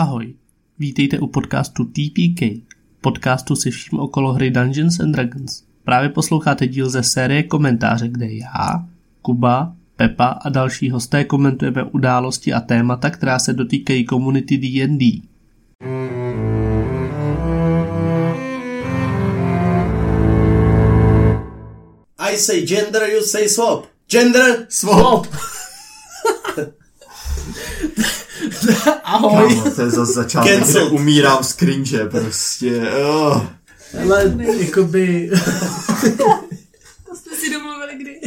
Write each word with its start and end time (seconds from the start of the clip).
Ahoj, 0.00 0.34
vítejte 0.78 1.18
u 1.18 1.26
podcastu 1.26 1.84
TPK, 1.84 2.42
podcastu 3.00 3.56
se 3.56 3.70
vším 3.70 4.00
okolo 4.00 4.32
hry 4.32 4.50
Dungeons 4.50 5.00
and 5.00 5.12
Dragons. 5.12 5.62
Právě 5.84 6.08
posloucháte 6.08 6.66
díl 6.66 6.90
ze 6.90 7.02
série 7.02 7.42
komentáře, 7.42 8.08
kde 8.08 8.32
já, 8.32 8.88
Kuba, 9.22 9.76
Pepa 9.96 10.26
a 10.26 10.48
další 10.48 10.90
hosté 10.90 11.24
komentujeme 11.24 11.82
události 11.82 12.52
a 12.52 12.60
témata, 12.60 13.10
která 13.10 13.38
se 13.38 13.52
dotýkají 13.52 14.04
komunity 14.04 14.58
D&D. 14.58 15.04
I 22.18 22.36
say 22.36 22.66
gender, 22.66 23.02
you 23.02 23.22
say 23.22 23.48
swap. 23.48 23.84
Gender, 24.08 24.66
Swap! 24.68 25.26
Ahoj! 29.04 29.54
Kámo, 29.54 29.70
to 29.70 29.82
je 29.82 29.90
zase 29.90 30.12
začátek, 30.12 30.68
kde 30.68 30.82
umírám 30.82 31.44
z 31.44 31.54
cringe, 31.54 32.04
prostě. 32.04 32.90
Oh. 33.04 33.46
Ale 34.02 34.34
jakoby, 34.58 35.30
To 37.08 37.16
jste 37.16 37.36
si 37.36 37.50
domluvili 37.50 37.94
kdy? 37.96 38.20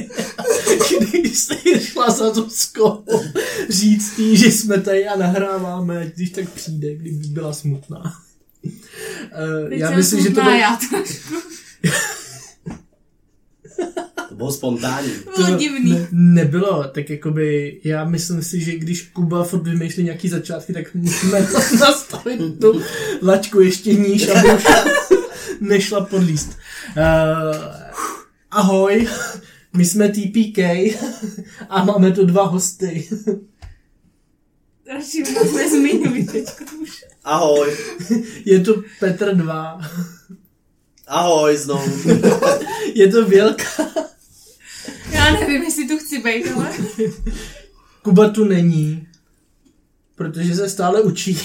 když 1.20 1.40
jste 1.40 1.56
šla 1.80 2.10
za 2.10 2.34
Zuzkou 2.34 3.06
říct 3.70 4.20
jí, 4.20 4.38
že 4.38 4.52
jsme 4.52 4.82
tady 4.82 5.08
a 5.08 5.18
nahráváme, 5.18 6.00
ať 6.00 6.08
když 6.08 6.30
tak 6.30 6.50
přijde, 6.50 6.96
kdyby 6.96 7.28
byla 7.28 7.54
smutná. 7.54 8.20
Uh, 8.64 9.74
já 9.74 9.88
jsem 9.88 9.98
myslím, 9.98 10.20
že 10.20 10.30
to 10.30 10.34
smutná, 10.34 10.44
bylo, 10.44 10.58
já 10.58 10.80
trošku. 10.90 11.34
to 14.30 14.36
bylo 14.36 14.52
spontánní. 14.52 15.12
Bylo 15.38 15.58
divný. 15.58 15.92
Ne, 15.92 16.08
nebylo, 16.12 16.84
tak 16.84 17.10
jakoby, 17.10 17.80
já 17.84 18.06
myslím 18.06 18.44
si, 18.44 18.62
že 18.62 18.72
když 18.76 19.02
Kuba 19.02 19.44
furt 19.44 19.64
vymýšlí 19.64 20.04
nějaký 20.04 20.30
začátky, 20.30 20.74
tak 20.74 20.94
musíme 20.96 21.42
nastavit 21.80 22.60
tu 22.62 22.82
laťku 23.22 23.60
ještě 23.62 23.94
níž, 23.94 24.28
aby 24.28 24.54
už 24.54 24.64
nešla 25.62 26.06
podlíst. 26.06 26.50
Uh, 26.98 27.56
ahoj, 28.52 29.08
my 29.74 29.86
jsme 29.86 30.10
TPK 30.10 30.58
a 31.70 31.84
máme 31.86 32.12
tu 32.12 32.26
dva 32.26 32.44
hosty. 32.44 33.10
Radši 34.94 35.24
nás 35.24 35.52
nezmiňuj 35.56 36.24
teďko 36.24 36.64
už. 36.82 37.06
Ahoj, 37.24 37.78
Je 38.46 38.60
to 38.60 38.84
Petr 39.00 39.36
2, 39.36 39.80
ahoj 41.08 41.58
znovu. 41.58 41.92
je 42.94 43.08
to 43.08 43.26
Vělka, 43.26 43.66
Já 45.14 45.32
nevím, 45.40 45.64
jestli 45.64 45.88
tu 45.88 45.98
chci 45.98 46.22
být, 46.22 46.46
ale... 46.56 46.72
Kuba 48.02 48.30
tu 48.30 48.46
není, 48.46 49.08
protože 50.16 50.56
se 50.56 50.70
stále 50.70 51.02
učí. 51.02 51.38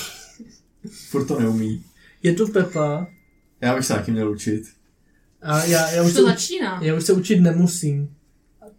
Furt 1.08 1.26
to 1.26 1.40
neumí. 1.40 1.84
Je 2.22 2.32
tu 2.34 2.48
Pepa 2.52 3.06
Já 3.60 3.74
bych 3.76 3.84
se 3.86 3.94
taky 3.94 4.10
měl 4.12 4.30
učit. 4.30 4.62
a 5.42 5.64
já, 5.64 5.90
já 5.90 6.02
už 6.02 6.12
se 6.12 6.18
to 6.18 6.24
u- 6.24 6.26
začíná. 6.26 6.80
Já 6.82 6.94
už 6.94 7.04
se 7.04 7.12
učit 7.12 7.40
nemusím. 7.40 8.14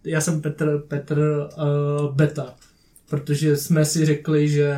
Já 0.04 0.20
jsem 0.20 0.40
Petr, 0.42 0.78
Petr 0.88 1.18
uh, 1.18 2.14
Beta, 2.14 2.54
protože 3.08 3.56
jsme 3.56 3.84
si 3.84 4.04
řekli, 4.06 4.48
že 4.48 4.74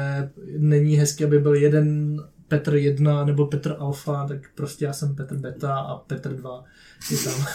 není 0.58 0.96
hezky, 0.96 1.24
aby 1.24 1.38
byl 1.38 1.54
jeden 1.54 2.16
Petr 2.48 2.74
1 2.74 3.24
nebo 3.24 3.46
Petr 3.46 3.76
Alfa, 3.78 4.26
tak 4.28 4.38
prostě 4.54 4.84
já 4.84 4.92
jsem 4.92 5.14
Petr 5.14 5.36
Beta 5.36 5.74
a 5.74 5.96
Petr 5.96 6.32
2 6.34 6.64
je 7.10 7.18
tam. 7.18 7.46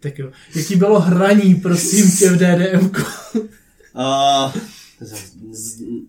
Tak 0.00 0.18
jo. 0.18 0.30
Jaký 0.54 0.76
bylo 0.76 1.00
hraní, 1.00 1.54
prosím 1.54 2.10
tě, 2.18 2.30
v 2.30 2.36
DDM? 2.36 2.90
Uh, 3.94 4.52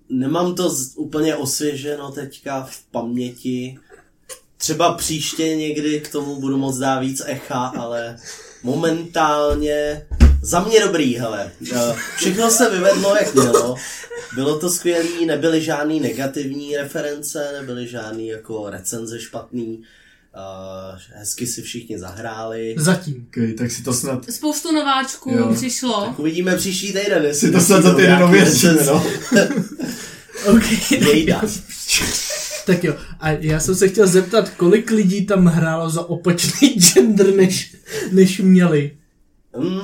nemám 0.09 0.55
to 0.55 0.69
z, 0.69 0.93
úplně 0.95 1.35
osvěženo 1.35 2.11
teďka 2.11 2.63
v 2.63 2.83
paměti. 2.91 3.77
Třeba 4.57 4.93
příště 4.93 5.55
někdy 5.55 5.99
k 5.99 6.11
tomu 6.11 6.41
budu 6.41 6.57
moc 6.57 6.77
dát 6.77 6.99
víc 6.99 7.21
echa, 7.25 7.65
ale 7.65 8.17
momentálně 8.63 10.07
za 10.41 10.59
mě 10.59 10.79
dobrý, 10.79 11.15
hele. 11.15 11.51
Všechno 12.15 12.51
se 12.51 12.69
vyvedlo, 12.69 13.15
jak 13.15 13.35
mělo. 13.35 13.75
Bylo 14.35 14.59
to 14.59 14.69
skvělý, 14.69 15.25
nebyly 15.25 15.61
žádný 15.61 15.99
negativní 15.99 16.77
reference, 16.77 17.49
nebyly 17.53 17.87
žádný 17.87 18.27
jako 18.27 18.69
recenze 18.69 19.19
špatný. 19.19 19.83
Uh, 20.35 20.99
hezky 21.13 21.47
si 21.47 21.61
všichni 21.61 21.99
zahráli. 21.99 22.75
Zatím. 22.77 23.27
Okay, 23.29 23.53
tak 23.53 23.71
si 23.71 23.83
to 23.83 23.93
snad... 23.93 24.31
Spoustu 24.31 24.71
nováčků 24.71 25.31
Jo. 25.31 25.53
přišlo. 25.53 26.05
Tak 26.05 26.19
uvidíme 26.19 26.55
příští 26.57 26.87
týden, 26.87 27.23
jestli 27.23 27.47
Si 27.47 27.53
to 27.53 27.59
snad 27.61 27.83
za 27.83 27.95
týden 27.95 28.23
ověříme, 28.23 28.83
no. 28.85 29.05
OK. 30.55 30.91
Jejda. 30.91 31.41
Tak 32.65 32.83
jo, 32.83 32.95
a 33.19 33.29
já 33.31 33.59
jsem 33.59 33.75
se 33.75 33.87
chtěl 33.87 34.07
zeptat, 34.07 34.49
kolik 34.49 34.91
lidí 34.91 35.25
tam 35.25 35.45
hrálo 35.45 35.89
za 35.89 36.09
opačný 36.09 36.69
gender, 36.79 37.35
než, 37.35 37.75
než 38.11 38.39
měli. 38.39 38.97
Mm, 39.57 39.79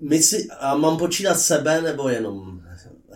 my 0.00 0.22
si, 0.22 0.48
a 0.60 0.76
mám 0.76 0.98
počítat 0.98 1.40
sebe, 1.40 1.82
nebo 1.82 2.08
jenom 2.08 2.57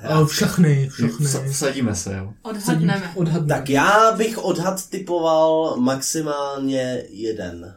A 0.02 0.14
hrát? 0.14 0.28
všechny, 0.28 0.88
všechny. 0.88 1.26
Vsa- 1.26 1.50
Vsadíme 1.50 1.94
se, 1.94 2.16
jo. 2.16 2.32
Odhadneme. 2.42 3.12
Odhadneme. 3.16 3.48
Tak 3.60 3.70
já 3.70 4.12
bych 4.16 4.38
odhad 4.38 4.88
typoval 4.90 5.76
maximálně 5.76 7.04
jeden. 7.10 7.76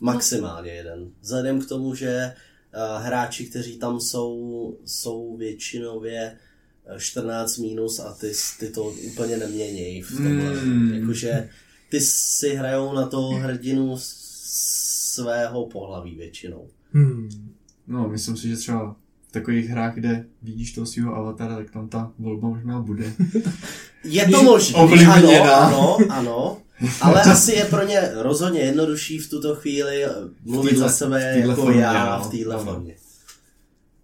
Maximálně 0.00 0.70
jeden. 0.72 1.10
Vzhledem 1.20 1.60
k 1.60 1.68
tomu, 1.68 1.94
že 1.94 2.34
uh, 2.74 3.02
hráči, 3.04 3.46
kteří 3.46 3.78
tam 3.78 4.00
jsou, 4.00 4.78
jsou 4.84 5.36
většinově 5.36 6.36
eh, 6.86 7.00
14 7.00 7.58
minus 7.58 8.00
a 8.00 8.12
ty, 8.14 8.32
ty 8.58 8.68
to 8.68 8.84
úplně 8.84 9.36
neměnějí 9.36 10.02
v 10.02 10.16
tomhle. 10.16 10.54
Mm. 10.64 10.92
Jakože 10.94 11.48
ty 11.90 12.00
si 12.00 12.54
hrajou 12.54 12.92
na 12.92 13.06
toho 13.06 13.30
hrdinu 13.38 13.96
svého 13.98 15.66
pohlaví 15.66 16.14
většinou. 16.14 16.68
Hmm. 16.92 17.28
No, 17.86 18.08
myslím 18.08 18.36
si, 18.36 18.48
že 18.48 18.56
třeba 18.56 18.96
takových 19.34 19.68
hrách, 19.68 19.94
kde 19.94 20.26
vidíš 20.42 20.72
toho 20.72 20.86
svého 20.86 21.14
avatara, 21.14 21.56
tak 21.56 21.70
tam 21.70 21.88
ta 21.88 22.12
volba 22.18 22.48
možná 22.48 22.80
bude. 22.80 23.12
Je 24.04 24.28
to 24.28 24.42
možné, 24.42 24.78
ano, 25.06 25.42
ano, 25.42 25.98
ano, 26.10 26.58
ale 27.00 27.22
asi 27.32 27.52
je 27.52 27.64
pro 27.64 27.86
ně 27.86 28.10
rozhodně 28.14 28.60
jednodušší 28.60 29.18
v 29.18 29.30
tuto 29.30 29.54
chvíli 29.54 30.04
mluvit 30.44 30.70
téhle- 30.70 30.88
za 30.88 30.94
sebe 30.94 31.38
jako 31.38 31.54
formě, 31.54 31.82
já 31.82 32.18
no. 32.18 32.24
v 32.24 32.30
téhle 32.30 32.58
formě. 32.58 32.96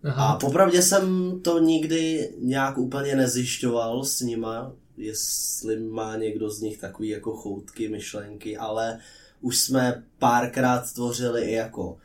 A 0.05 0.11
Aha. 0.11 0.37
popravdě 0.37 0.83
jsem 0.83 1.35
to 1.43 1.59
nikdy 1.59 2.31
nějak 2.39 2.79
úplně 2.79 3.17
nezjišťoval 3.17 4.05
s 4.05 4.21
nima, 4.21 4.73
jestli 4.97 5.81
má 5.81 6.17
někdo 6.17 6.51
z 6.51 6.61
nich 6.61 6.79
takový 6.79 7.09
jako 7.09 7.37
choutky, 7.37 7.89
myšlenky, 7.89 8.57
ale 8.57 8.99
už 9.41 9.59
jsme 9.59 10.03
párkrát 10.19 10.93
tvořili 10.95 11.43
i 11.43 11.53
jako 11.53 11.97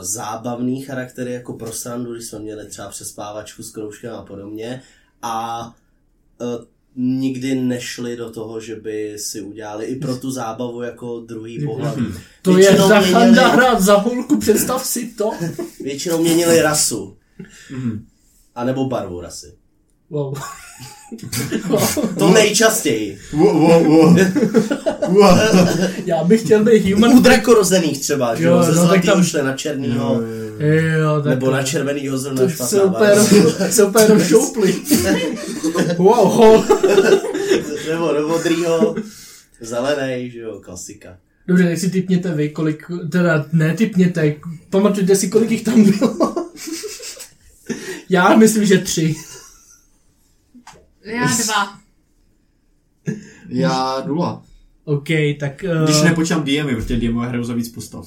zábavný 0.00 0.82
charaktery, 0.82 1.32
jako 1.32 1.52
pro 1.52 1.72
srandu, 1.72 2.12
když 2.14 2.24
jsme 2.26 2.38
měli 2.38 2.66
třeba 2.66 2.88
přespávačku 2.88 3.62
s 3.62 3.70
kroužkem 3.70 4.14
a 4.14 4.22
podobně. 4.22 4.82
A 5.22 5.74
eh, 6.40 6.66
nikdy 6.96 7.54
nešli 7.54 8.16
do 8.16 8.30
toho, 8.30 8.60
že 8.60 8.76
by 8.76 9.16
si 9.18 9.40
udělali 9.40 9.84
i 9.86 9.96
pro 9.96 10.16
tu 10.16 10.30
zábavu 10.30 10.82
jako 10.82 11.20
druhý 11.20 11.64
pohlaví. 11.66 12.06
To 12.42 12.50
je 12.50 12.56
Většinou 12.56 12.88
zachanda 12.88 13.42
měnili- 13.42 13.50
hrát 13.52 13.80
za 13.80 13.96
holku, 13.96 14.38
představ 14.40 14.86
si 14.86 15.06
to. 15.14 15.30
Většinou 15.80 16.22
měnili 16.22 16.62
rasu, 16.62 17.16
Mhm. 17.70 18.06
anebo 18.54 18.88
barvu 18.88 19.20
rasy. 19.20 19.54
Wow. 20.10 20.34
To 22.18 22.30
nejčastěji. 22.30 23.18
Wo, 23.32 23.54
wo, 23.54 23.84
wo. 23.84 24.16
Wo. 25.08 25.28
Já 26.06 26.24
bych 26.24 26.40
chtěl 26.42 26.64
být 26.64 26.92
human. 26.92 27.10
U 27.12 27.20
drakorozených 27.20 28.00
třeba, 28.00 28.34
že 28.34 28.44
Jo, 28.44 28.50
jo, 28.50 28.56
no, 28.56 28.62
ze 28.64 28.70
tak 28.72 28.80
zlatýho 28.80 29.14
tam- 29.14 29.24
šli 29.24 29.42
na 29.42 29.56
černýho, 29.56 30.20
Jo, 30.98 31.20
tak 31.22 31.30
nebo 31.34 31.50
na 31.50 31.62
červenýho 31.62 32.18
zrovna 32.18 32.42
to 32.42 32.48
špatná 32.48 33.14
se 33.70 33.84
úplně 33.84 34.06
rozšoupli. 34.06 34.74
Wow, 35.96 36.64
nebo 37.88 38.12
do 38.12 38.28
modrýho, 38.28 38.94
zelený, 39.60 40.30
že 40.30 40.38
jo, 40.38 40.60
klasika. 40.64 41.16
Dobře, 41.48 41.64
tak 41.68 41.78
si 41.78 41.90
typněte 41.90 42.32
vy, 42.34 42.48
kolik, 42.48 42.84
teda 43.12 43.46
ne 43.52 43.74
typněte, 43.74 44.34
pamatujte 44.70 45.16
si, 45.16 45.28
kolik 45.28 45.50
jich 45.50 45.62
tam 45.64 45.84
bylo. 45.84 46.34
Já 48.10 48.36
myslím, 48.36 48.64
že 48.66 48.78
tři. 48.78 49.14
Já 51.06 51.26
dva. 51.44 51.78
Já 53.48 54.04
nula. 54.06 54.42
OK, 54.84 55.08
tak... 55.40 55.64
Uh, 55.78 55.84
Když 55.84 56.02
nepočítám 56.02 56.44
DMy, 56.44 56.76
protože 56.76 56.96
DMy 56.96 57.26
hrajou 57.26 57.44
za 57.44 57.54
víc 57.54 57.68
postav. 57.68 58.06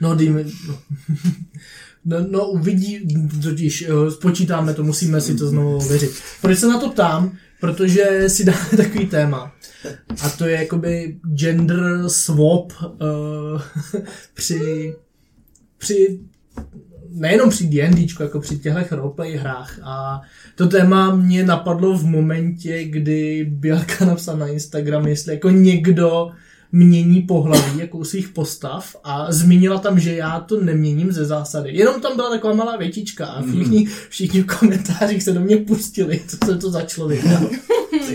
No, 0.00 0.14
dejme... 0.14 0.44
No. 0.68 0.78
No, 2.04 2.16
no 2.30 2.50
uvidí, 2.50 3.08
totiž 3.42 3.88
uh, 3.88 4.08
spočítáme 4.08 4.74
to, 4.74 4.84
musíme 4.84 5.20
si 5.20 5.34
to 5.34 5.48
znovu 5.48 5.76
ověřit. 5.76 6.10
Proč 6.40 6.58
se 6.58 6.66
na 6.68 6.80
to 6.80 6.90
ptám? 6.90 7.36
Protože 7.60 8.24
si 8.28 8.44
dáme 8.44 8.68
takový 8.76 9.06
téma. 9.06 9.52
A 10.22 10.28
to 10.28 10.46
je 10.46 10.56
jakoby 10.56 11.18
gender 11.34 12.08
swap 12.08 12.72
uh, 12.82 13.62
při, 14.34 14.94
při 15.78 16.20
nejenom 17.12 17.50
při 17.50 17.66
D&Dčku, 17.66 18.22
jako 18.22 18.40
při 18.40 18.58
těchto 18.58 18.96
roleplay 18.96 19.36
hrách 19.36 19.78
a 19.82 20.20
to 20.54 20.66
téma 20.66 21.14
mě 21.14 21.46
napadlo 21.46 21.98
v 21.98 22.04
momentě, 22.04 22.84
kdy 22.84 23.46
Bělka 23.50 24.04
napsal 24.04 24.36
na 24.36 24.46
Instagram, 24.46 25.06
jestli 25.06 25.34
jako 25.34 25.50
někdo 25.50 26.30
mění 26.72 27.22
pohlaví 27.22 27.78
jako 27.78 27.98
u 27.98 28.04
svých 28.04 28.28
postav 28.28 28.96
a 29.04 29.32
zmínila 29.32 29.78
tam, 29.78 29.98
že 29.98 30.16
já 30.16 30.40
to 30.40 30.60
neměním 30.60 31.12
ze 31.12 31.24
zásady. 31.24 31.70
Jenom 31.72 32.00
tam 32.00 32.16
byla 32.16 32.30
taková 32.30 32.54
malá 32.54 32.76
větička 32.76 33.26
a 33.26 33.42
všichni, 33.42 33.88
všichni 34.08 34.42
v 34.42 34.46
komentářích 34.46 35.22
se 35.22 35.32
do 35.32 35.40
mě 35.40 35.56
pustili, 35.56 36.20
co 36.28 36.36
jsem 36.44 36.58
to 36.58 36.70
za 36.70 36.82
člověka. 36.82 37.42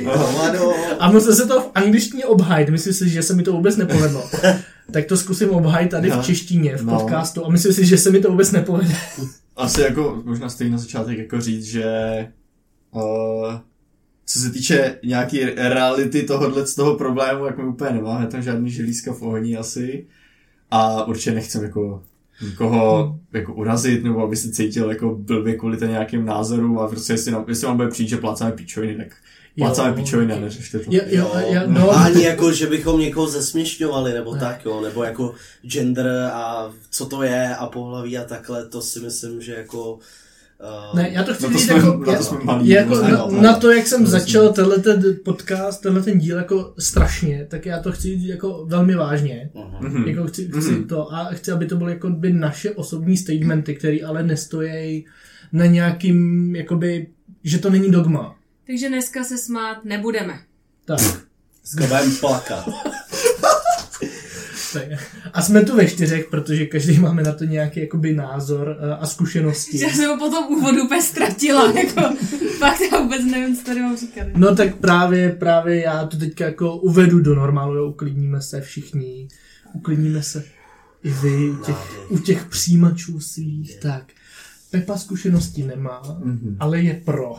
Hovado. 0.06 0.72
A 1.00 1.12
musel 1.12 1.36
se 1.36 1.48
to 1.48 1.62
v 1.62 1.72
angličtině 1.76 2.26
obhájit, 2.26 2.70
myslím 2.70 2.94
si, 2.94 3.10
že 3.10 3.24
se 3.24 3.34
mi 3.34 3.44
to 3.44 3.52
vůbec 3.52 3.78
nepovedlo. 3.78 4.30
Tak 4.92 5.06
to 5.06 5.18
zkusím 5.18 5.50
obhájit 5.50 5.92
tady 5.92 6.10
v 6.10 6.16
No. 6.16 6.24
češtině, 6.24 6.78
v 6.78 6.86
No. 6.86 7.00
podcastu 7.00 7.46
a 7.46 7.50
myslím 7.50 7.74
si, 7.74 7.86
že 7.86 7.98
se 7.98 8.12
mi 8.12 8.20
to 8.20 8.30
vůbec 8.32 8.52
nepovede. 8.52 8.96
Asi 9.56 9.82
jako, 9.82 10.22
možná 10.26 10.50
stejně 10.50 10.72
na 10.72 10.78
začátek 10.78 11.18
jako 11.18 11.42
říct, 11.42 11.66
že 11.66 11.86
uh, 12.92 13.02
co 14.26 14.40
se 14.40 14.50
týče 14.52 14.98
nějaký 15.04 15.40
reality 15.46 16.24
tohohle 16.24 16.68
z 16.68 16.76
toho 16.76 16.96
problému, 16.96 17.46
jak 17.46 17.58
my 17.58 17.64
úplně 17.64 17.92
nemáme 17.92 18.28
tam 18.28 18.42
žádný 18.42 18.70
želízka 18.72 19.14
v 19.14 19.22
ohni 19.22 19.58
asi. 19.58 20.06
A 20.72 21.04
určitě 21.08 21.32
nechcem 21.32 21.64
jako 21.64 22.04
nikoho 22.42 23.20
jako 23.34 23.54
urazit, 23.54 24.04
nebo 24.04 24.24
aby 24.24 24.36
se 24.36 24.52
cítil 24.52 24.90
jako 24.90 25.16
blbě 25.16 25.56
kvůli 25.56 25.78
ten 25.78 25.90
nějakým 25.90 26.26
názorům 26.26 26.80
a 26.80 26.88
prostě 26.88 27.14
jestli, 27.14 27.32
nám, 27.32 27.46
jestli 27.48 27.68
vám 27.68 27.76
bude 27.78 27.88
přijít, 27.90 28.10
že 28.10 28.18
plácáme 28.18 28.52
pičoviny, 28.52 28.96
tak 28.96 29.16
pičoviny 29.96 30.34
a 30.34 30.40
neřešte 30.40 30.80
to. 30.80 30.86
Jo, 30.92 31.02
jo, 31.08 31.32
jo, 31.50 31.62
no. 31.68 31.92
Ani 31.92 32.24
jako, 32.24 32.52
že 32.52 32.68
bychom 32.68 33.00
někoho 33.00 33.28
zesměšňovali, 33.28 34.14
nebo 34.14 34.34
Ne. 34.34 34.40
tak, 34.40 34.66
jo, 34.66 34.82
nebo 34.82 35.04
jako 35.04 35.34
gender 35.62 36.30
a 36.34 36.72
co 36.92 37.06
to 37.06 37.24
je 37.24 37.56
a 37.56 37.66
pohlaví 37.68 38.18
a 38.18 38.24
takhle, 38.24 38.66
to 38.66 38.82
si 38.82 39.00
myslím, 39.00 39.42
že 39.42 39.54
jako... 39.56 39.94
Uh, 39.94 40.96
Ne, 41.00 41.10
já 41.12 41.24
to 41.24 41.34
chci 41.34 41.44
Na 41.44 41.50
to 41.50 41.58
říct 41.58 41.68
jsme- 41.68 41.76
jako, 41.78 41.98
na 42.12 42.18
to 42.18 42.24
jsme 42.24 42.38
malí, 42.44 42.70
jako 42.70 42.96
na, 42.96 43.10
no, 43.10 43.42
na, 43.42 43.54
to, 43.60 43.72
jak 43.72 43.88
jsem 43.88 44.04
to 44.06 44.10
začal 44.12 44.54
tenhle 44.54 44.78
ten 44.78 45.04
podcast, 45.26 45.82
tenhle 45.82 46.02
ten 46.04 46.20
díl 46.20 46.38
jako 46.38 46.74
strašně, 46.80 47.48
tak 47.50 47.66
já 47.66 47.80
to 47.80 47.92
chci 47.92 48.02
říct 48.20 48.24
jako 48.30 48.66
velmi 48.68 48.96
vážně. 48.96 49.50
Mhm. 49.82 50.04
Jako 50.08 50.28
chci, 50.28 50.48
chci 50.60 50.72
Mhm. 50.72 50.88
to 50.88 51.14
a 51.14 51.26
chci, 51.34 51.52
aby 51.52 51.66
to 51.66 51.76
byly 51.76 51.92
jako 51.94 52.10
by 52.10 52.34
naše 52.34 52.72
osobní 52.72 53.18
statementy, 53.18 53.76
které 53.76 53.98
ale 54.08 54.24
nestojí 54.24 55.06
na 55.52 55.66
nějakým, 55.66 56.56
jakoby, 56.56 57.08
že 57.44 57.58
to 57.60 57.70
není 57.70 57.92
dogma. 57.92 58.35
Takže 58.68 58.90
dneska 58.90 59.24
se 59.24 59.38
smát 59.38 59.86
nebudeme. 59.86 60.40
Tak. 60.86 61.00
Dneska 61.62 61.96
budeme 61.96 62.16
plakat. 62.20 62.66
A 65.34 65.42
jsme 65.42 65.66
tu 65.66 65.76
ve 65.76 65.88
čtyřech, 65.88 66.26
protože 66.30 66.66
každý 66.66 67.00
máme 67.00 67.24
na 67.24 67.32
to 67.34 67.44
nějaký 67.44 67.80
jakoby 67.80 68.14
názor 68.14 68.78
eh, 68.80 68.96
a 68.96 69.08
zkušenosti. 69.08 69.80
Já 69.80 69.90
jsem 69.90 70.10
ho 70.10 70.18
po 70.18 70.30
tom 70.30 70.46
úvodu 70.46 70.84
úplně 70.84 71.02
ztratila, 71.02 71.72
jako 71.80 72.16
fakt 72.60 72.80
já 72.92 73.02
vůbec 73.02 73.22
nevím, 73.26 73.58
co 73.58 73.64
tady 73.64 73.80
mám 73.82 73.98
říkat. 73.98 74.28
No 74.36 74.56
tak 74.56 74.76
právě, 74.76 75.30
právě 75.32 75.82
já 75.82 76.06
to 76.06 76.18
teďka 76.18 76.46
jako 76.46 76.78
uvedu 76.78 77.20
do 77.20 77.36
normálu, 77.36 77.76
jo, 77.76 77.86
uklidníme 77.86 78.42
se 78.42 78.62
všichni, 78.62 79.28
uklidníme 79.74 80.24
se 80.24 80.44
i 81.04 81.10
vy 81.12 81.50
u 81.50 81.56
těch, 81.64 82.12
u 82.12 82.18
těch 82.20 82.46
přijímačů 82.46 83.20
svých, 83.20 83.80
tak. 83.80 84.04
Pepa 84.72 84.98
zkušenosti 84.98 85.64
nemá, 85.64 86.02
Mhm. 86.24 86.58
ale 86.60 86.80
je 86.82 86.94
pro. 87.06 87.36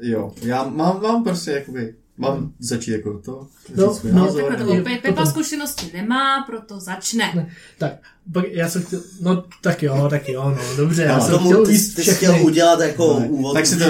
Jo, 0.00 0.34
já 0.42 0.64
mám, 0.68 1.02
mám 1.02 1.24
prostě 1.24 1.50
jakoby, 1.50 1.94
mám 2.16 2.52
začít 2.58 2.90
jako 2.90 3.18
to, 3.18 3.48
No, 3.76 3.94
svůj 3.94 4.12
no, 4.12 4.18
názor, 4.24 4.42
Takhle 4.56 4.76
to 4.78 4.84
Pepa 4.84 5.08
potom. 5.08 5.26
zkušenosti 5.26 5.90
nemá, 5.96 6.42
proto 6.46 6.80
začne. 6.80 7.32
Ne. 7.34 7.50
Tak, 7.78 7.92
pak 8.32 8.44
já 8.50 8.68
jsem 8.68 8.82
chtěl, 8.82 9.02
no 9.20 9.44
tak 9.62 9.82
jo, 9.82 10.06
tak 10.10 10.28
jo, 10.28 10.50
no 10.50 10.76
dobře, 10.76 11.02
já 11.02 11.14
Ale 11.16 11.24
jsem 11.26 11.38
Tomu 11.38 11.50
chtěl 11.50 11.66
ty, 11.66 11.78
jsi 11.78 12.02
všechny. 12.02 12.16
chtěl 12.16 12.46
udělat 12.46 12.80
jako 12.80 13.20
Ne, 13.20 13.28
úvod. 13.28 13.54
Tak 13.54 13.66
si 13.66 13.76
to, 13.78 13.84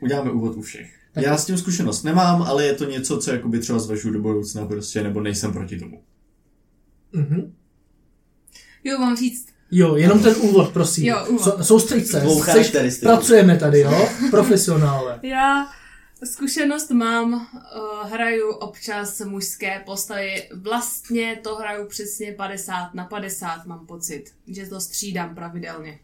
uděláme 0.00 0.30
úvod 0.30 0.56
u 0.56 0.62
všech. 0.62 0.90
Tak- 1.12 1.24
Já 1.24 1.36
s 1.36 1.46
tím 1.46 1.58
zkušenost 1.58 2.02
nemám, 2.02 2.42
ale 2.42 2.64
je 2.66 2.74
to 2.74 2.84
něco, 2.90 3.18
co 3.18 3.30
jakoby 3.32 3.58
třeba 3.58 3.78
zvažuji 3.78 4.10
do 4.12 4.20
budoucna 4.22 4.66
prostě, 4.66 5.02
nebo 5.02 5.20
nejsem 5.20 5.52
proti 5.52 5.78
tomu. 5.78 6.02
Mhm. 7.12 7.52
Jo, 8.84 8.98
mám 8.98 9.16
říct, 9.16 9.46
Jo, 9.74 9.96
jenom 9.96 10.22
ten 10.22 10.34
úvod, 10.40 10.72
prosím. 10.72 11.04
Jo, 11.04 11.26
úvod. 11.28 11.42
So, 11.42 11.64
soustřeď 11.64 12.06
se, 12.06 12.20
Chceš- 12.20 13.00
pracujeme 13.00 13.56
tady, 13.56 13.80
jo, 13.80 14.08
profesionálové. 14.30 15.20
já 15.22 15.66
zkušenost 16.24 16.90
mám, 16.90 17.32
uh, 17.32 18.10
hraju 18.10 18.50
občas 18.50 19.20
mužské 19.20 19.82
postavy, 19.86 20.48
vlastně 20.54 21.40
to 21.42 21.54
hraju 21.54 21.86
přesně 21.88 22.32
50 22.32 22.94
na 22.94 23.04
50, 23.04 23.66
mám 23.66 23.86
pocit, 23.86 24.24
že 24.46 24.66
to 24.66 24.80
střídám 24.80 25.34
pravidelně. 25.34 26.00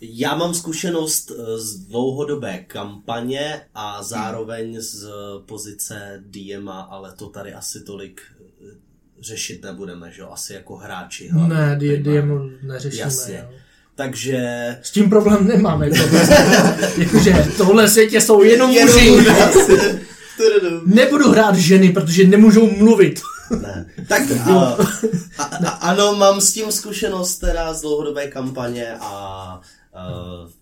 Já 0.00 0.34
mám 0.34 0.54
zkušenost 0.54 1.30
eh, 1.30 1.58
z 1.58 1.76
dlouhodobé 1.76 2.58
kampaně 2.58 3.66
a 3.74 4.02
zároveň 4.02 4.80
z 4.80 5.08
pozice 5.46 6.24
DMa, 6.26 6.80
ale 6.80 7.12
to 7.12 7.28
tady 7.28 7.54
asi 7.54 7.80
tolik 7.80 8.22
eh, 8.40 8.89
řešit 9.20 9.64
nebudeme, 9.64 10.10
že 10.12 10.20
jo? 10.20 10.28
Asi 10.32 10.52
jako 10.54 10.76
hráči. 10.76 11.28
hlavně 11.28 11.54
Ne, 11.54 11.76
di- 11.78 11.96
diemo 12.02 12.40
neřešíme, 12.62 13.02
Jasně. 13.02 13.36
jo. 13.36 13.56
Takže... 13.94 14.38
S 14.82 14.90
tím 14.90 15.10
problém 15.10 15.46
nemáme. 15.48 15.88
Jako, 15.88 16.16
jakože 17.00 17.32
v 17.32 17.56
tohle 17.56 17.88
světě 17.88 18.20
jsou 18.20 18.42
jenom 18.42 18.70
muži. 18.70 19.16
Nebudu 20.86 21.30
hrát 21.30 21.56
ženy, 21.56 21.92
protože 21.92 22.24
nemůžou 22.26 22.70
mluvit. 22.70 23.20
Ne. 23.62 23.86
Tak 24.08 24.22
a, 24.50 24.76
a, 25.38 25.44
a, 25.44 25.68
ano, 25.68 26.14
mám 26.14 26.40
s 26.40 26.52
tím 26.52 26.72
zkušenost 26.72 27.38
teda 27.38 27.74
z 27.74 27.80
dlouhodobé 27.80 28.26
kampaně 28.28 28.94
a, 29.00 29.10
a 29.94 30.08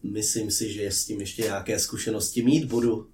myslím 0.03 0.51
si, 0.51 0.73
že 0.73 0.87
s 0.91 1.05
tím 1.05 1.21
ještě 1.21 1.43
nějaké 1.43 1.79
zkušenosti 1.79 2.43
mít 2.43 2.65
budu. 2.65 3.07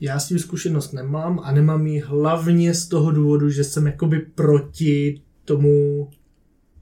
Já 0.00 0.18
s 0.18 0.28
tím 0.28 0.38
zkušenost 0.38 0.92
nemám 0.92 1.40
a 1.44 1.52
nemám 1.52 1.86
ji 1.86 2.00
hlavně 2.00 2.74
z 2.74 2.88
toho 2.88 3.10
důvodu, 3.10 3.50
že 3.50 3.64
jsem 3.64 3.86
jakoby 3.86 4.18
proti 4.18 5.20
tomu 5.44 6.08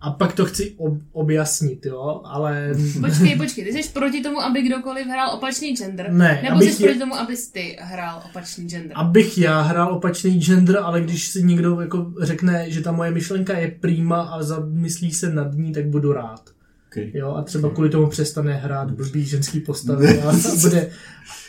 a 0.01 0.11
pak 0.11 0.33
to 0.33 0.45
chci 0.45 0.75
ob- 0.77 1.03
objasnit, 1.13 1.87
jo, 1.87 2.21
ale 2.25 2.73
Počkej, 3.01 3.37
počkej, 3.37 3.65
ty 3.65 3.73
jsi 3.83 3.89
proti 3.93 4.21
tomu, 4.23 4.41
aby 4.41 4.63
kdokoliv 4.63 5.07
hrál 5.07 5.31
opačný 5.35 5.77
gender? 5.77 6.13
Ne, 6.13 6.41
Nebo 6.45 6.61
jsi 6.61 6.67
je- 6.83 6.89
proti 6.89 6.99
tomu, 6.99 7.15
abys 7.15 7.49
ty 7.51 7.77
hrál 7.81 8.23
opačný 8.31 8.69
gender? 8.69 8.93
abych 8.95 9.39
já 9.39 9.61
hrál 9.61 9.95
opačný 9.95 10.41
gender, 10.41 10.79
ale 10.83 11.01
když 11.01 11.29
si 11.29 11.43
někdo 11.43 11.81
jako 11.81 12.13
řekne, 12.23 12.71
že 12.71 12.81
ta 12.81 12.93
moje 12.93 13.11
myšlenka 13.11 13.59
je 13.59 13.71
prýma 13.81 14.23
a 14.23 14.43
zamyslí 14.43 15.13
se 15.13 15.33
nad 15.33 15.53
ní, 15.55 15.73
tak 15.73 15.87
budu 15.87 16.13
rád. 16.13 16.51
Okay. 16.89 17.11
Jo, 17.15 17.35
a 17.35 17.43
třeba 17.43 17.71
kvůli 17.71 17.91
tomu 17.91 18.07
přestane 18.07 18.55
hrát 18.55 18.91
blbý 18.91 19.25
ženský 19.25 19.61
postavy 19.61 20.21
a, 20.23 20.31
a 20.31 20.35
bude, 20.61 20.91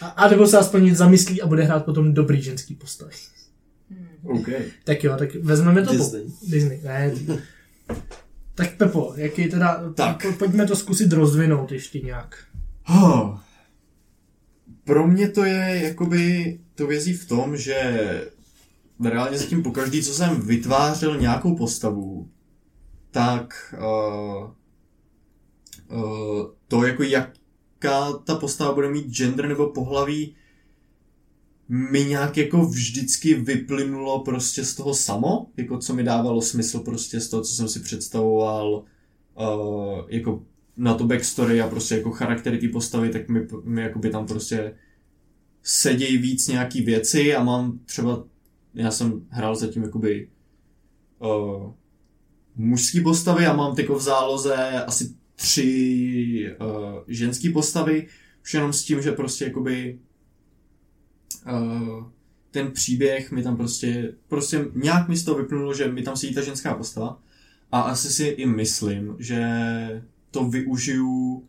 a, 0.02 0.08
a 0.08 0.30
nebo 0.30 0.48
se 0.48 0.58
aspoň 0.58 0.96
zamyslí 0.96 1.42
a 1.42 1.48
bude 1.48 1.64
hrát 1.64 1.86
potom 1.86 2.14
dobrý 2.14 2.42
ženský 2.42 2.76
postavy. 2.76 3.12
Okay. 4.24 4.64
Tak 4.84 5.04
jo, 5.04 5.16
tak 5.18 5.36
vezmeme 5.36 5.82
to 5.86 5.92
Disney. 5.92 6.24
po... 6.24 6.46
Disney. 6.48 6.82
Ne. 6.84 7.12
tak 8.56 8.76
Pepo, 8.78 9.14
jaký 9.16 9.48
teda, 9.50 9.94
Tak. 9.96 10.22
po- 10.22 10.32
pojďme 10.32 10.66
to 10.66 10.76
zkusit 10.76 11.14
rozvinout 11.14 11.72
ještě 11.72 12.00
nějak. 12.00 12.38
Oh. 12.90 13.38
Pro 14.84 15.08
mě 15.08 15.30
to 15.30 15.44
je 15.46 15.82
jakoby, 15.84 16.60
to 16.76 16.88
vězí 16.88 17.14
v 17.14 17.28
tom, 17.28 17.58
že 17.58 18.02
reálně 19.10 19.38
zatím 19.38 19.64
po 19.64 19.72
každý, 19.72 20.04
co 20.04 20.14
jsem 20.14 20.42
vytvářel 20.42 21.18
nějakou 21.18 21.56
postavu, 21.56 22.30
tak 23.12 23.76
uh, 23.78 24.50
to 26.68 26.84
jako 26.84 27.04
jaká 27.04 28.14
ta 28.24 28.36
postava 28.36 28.74
bude 28.74 28.90
mít 28.90 29.08
gender 29.08 29.48
nebo 29.48 29.68
pohlaví, 29.68 30.36
mi 31.70 32.06
nějak 32.06 32.38
jako 32.38 32.66
vždycky 32.66 33.34
vyplynulo 33.34 34.24
prostě 34.24 34.66
z 34.66 34.76
toho 34.76 34.94
samo, 34.94 35.48
jako 35.58 35.78
co 35.78 35.94
mi 35.94 36.04
dávalo 36.04 36.42
smysl 36.42 36.80
prostě 36.80 37.20
z 37.20 37.30
toho, 37.30 37.44
co 37.44 37.54
jsem 37.54 37.68
si 37.68 37.80
představoval, 37.80 38.84
uh, 39.36 40.00
jako 40.08 40.44
na 40.78 40.94
to 40.94 41.04
backstory 41.04 41.62
a 41.62 41.68
prostě 41.68 41.96
jako 41.96 42.12
charaktery 42.12 42.58
té 42.58 42.68
postavy, 42.68 43.10
tak 43.10 43.30
mi, 43.30 43.48
mi 43.64 43.82
jakoby 43.82 44.10
tam 44.10 44.28
prostě 44.28 44.76
sedějí 45.64 46.18
víc 46.18 46.48
nějaký 46.48 46.82
věci 46.82 47.36
a 47.36 47.44
mám 47.44 47.80
třeba, 47.86 48.24
já 48.74 48.92
jsem 48.92 49.26
hrál 49.30 49.56
zatím 49.56 49.84
jakoby 49.84 50.30
uh, 51.20 51.72
mužský 52.56 53.02
postavy 53.02 53.46
a 53.46 53.54
mám 53.54 53.76
tyko 53.76 53.96
v 53.96 54.02
záloze 54.02 54.84
asi 54.84 55.16
tři 55.40 56.56
uh, 56.62 57.04
ženský 57.08 57.50
postavy, 57.50 58.08
už 58.42 58.54
jenom 58.54 58.74
s 58.74 58.84
tím, 58.84 59.02
že 59.02 59.12
prostě 59.12 59.46
jakoby 59.46 60.00
uh, 61.52 62.04
ten 62.52 62.72
příběh 62.72 63.32
mi 63.32 63.44
tam 63.44 63.58
prostě, 63.58 64.14
prostě 64.28 64.66
nějak 64.76 65.10
mi 65.10 65.18
z 65.18 65.24
toho 65.24 65.38
vyplynulo, 65.38 65.74
že 65.74 65.92
mi 65.92 66.02
tam 66.02 66.16
sedí 66.16 66.34
ta 66.34 66.42
ženská 66.42 66.74
postava 66.74 67.22
a 67.72 67.82
asi 67.82 68.10
si 68.10 68.26
i 68.26 68.46
myslím, 68.46 69.16
že 69.20 69.44
to 70.32 70.46
využiju 70.46 71.44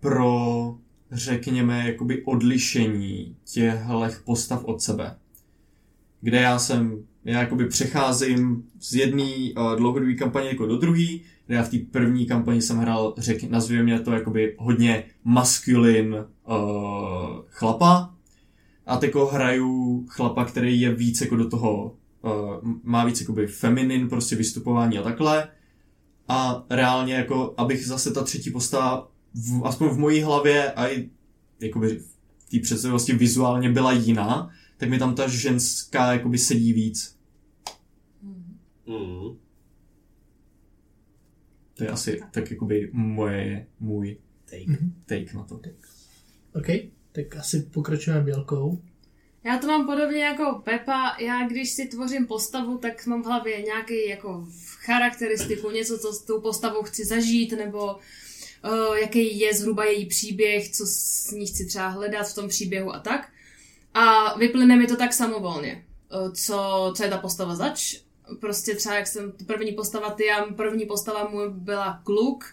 pro, 0.00 0.78
řekněme, 1.12 1.86
jakoby 1.86 2.22
odlišení 2.22 3.36
těchto 3.44 4.08
postav 4.24 4.64
od 4.64 4.82
sebe. 4.82 5.16
Kde 6.20 6.40
já 6.40 6.58
jsem, 6.58 7.04
já 7.24 7.40
jakoby 7.40 7.66
přecházím 7.66 8.64
z 8.80 8.94
jedné 8.94 9.32
uh, 9.56 9.76
dlouhodobé 9.76 10.14
kampaně 10.14 10.48
jako 10.48 10.66
do 10.66 10.76
druhé, 10.76 11.18
Já 11.50 11.62
v 11.62 11.68
té 11.68 11.78
první 11.90 12.26
kampani 12.26 12.62
jsem 12.62 12.78
hrál, 12.78 13.14
řek, 13.18 13.42
nazvěme 13.42 14.00
to 14.00 14.12
jakoby 14.12 14.54
hodně 14.58 15.04
maskulin 15.24 16.14
uh, 16.14 16.56
chlapa. 17.48 18.14
A 18.86 18.96
teďko 18.96 19.26
hraju 19.26 20.04
chlapa, 20.08 20.44
který 20.44 20.80
je 20.80 20.94
víc 20.94 21.20
jako 21.20 21.36
do 21.36 21.48
toho, 21.48 21.96
uh, 22.22 22.70
má 22.82 23.04
víc 23.04 23.20
jakoby 23.20 23.46
feminin 23.46 24.08
prostě 24.08 24.36
vystupování 24.36 24.98
a 24.98 25.02
takhle. 25.02 25.48
A 26.28 26.64
reálně 26.70 27.14
jako, 27.14 27.54
abych 27.56 27.86
zase 27.86 28.10
ta 28.10 28.24
třetí 28.24 28.50
postava, 28.50 29.10
v, 29.34 29.64
aspoň 29.64 29.88
v 29.88 29.98
mojí 29.98 30.22
hlavě 30.22 30.72
a 30.72 30.88
i 30.88 31.10
jakoby 31.60 31.98
v 32.38 32.50
té 32.50 32.58
představivosti 32.62 33.12
vizuálně 33.12 33.70
byla 33.70 33.92
jiná, 33.92 34.50
tak 34.76 34.88
mi 34.88 34.98
tam 34.98 35.14
ta 35.14 35.28
ženská 35.28 36.12
jakoby 36.12 36.38
sedí 36.38 36.72
víc. 36.72 37.16
Mm. 38.86 39.36
To 41.80 41.84
je 41.84 41.90
asi 41.90 42.20
tak 42.30 42.50
jakoby 42.50 42.90
moje, 42.92 43.66
můj 43.80 44.16
Take. 44.44 44.78
take 45.06 45.34
na 45.34 45.44
to. 45.44 45.60
OK, 46.54 46.66
tak 47.12 47.36
asi 47.36 47.60
pokračujeme 47.60 48.24
bělkou. 48.24 48.82
Já 49.44 49.58
to 49.58 49.66
mám 49.66 49.86
podobně 49.86 50.24
jako 50.24 50.62
Pepa. 50.64 51.16
Já 51.20 51.48
když 51.48 51.70
si 51.70 51.86
tvořím 51.86 52.26
postavu, 52.26 52.78
tak 52.78 53.06
mám 53.06 53.22
v 53.22 53.26
hlavě 53.26 53.62
nějaký 53.62 54.08
jako 54.08 54.46
charakteristiku, 54.78 55.70
něco, 55.70 55.98
co 55.98 56.12
s 56.12 56.24
tou 56.24 56.40
postavou 56.40 56.82
chci 56.82 57.04
zažít, 57.04 57.52
nebo 57.52 57.94
uh, 57.94 58.96
jaký 58.96 59.38
je 59.38 59.54
zhruba 59.54 59.84
její 59.84 60.06
příběh, 60.06 60.70
co 60.70 60.86
s 60.86 61.30
ní 61.30 61.46
chci 61.46 61.66
třeba 61.66 61.88
hledat 61.88 62.28
v 62.28 62.34
tom 62.34 62.48
příběhu 62.48 62.94
a 62.94 62.98
tak. 62.98 63.32
A 63.94 64.38
vyplyne 64.38 64.76
mi 64.76 64.86
to 64.86 64.96
tak 64.96 65.12
samovolně. 65.12 65.84
Uh, 66.12 66.32
co, 66.32 66.92
co 66.96 67.04
je 67.04 67.10
ta 67.10 67.18
postava 67.18 67.54
zač? 67.54 68.09
Prostě 68.40 68.74
třeba 68.74 68.94
jak 68.94 69.06
jsem 69.06 69.32
první 69.46 69.72
postava 69.72 70.10
Tiam, 70.10 70.54
první 70.54 70.86
postava 70.86 71.28
mu 71.28 71.50
byla 71.50 72.00
kluk 72.04 72.44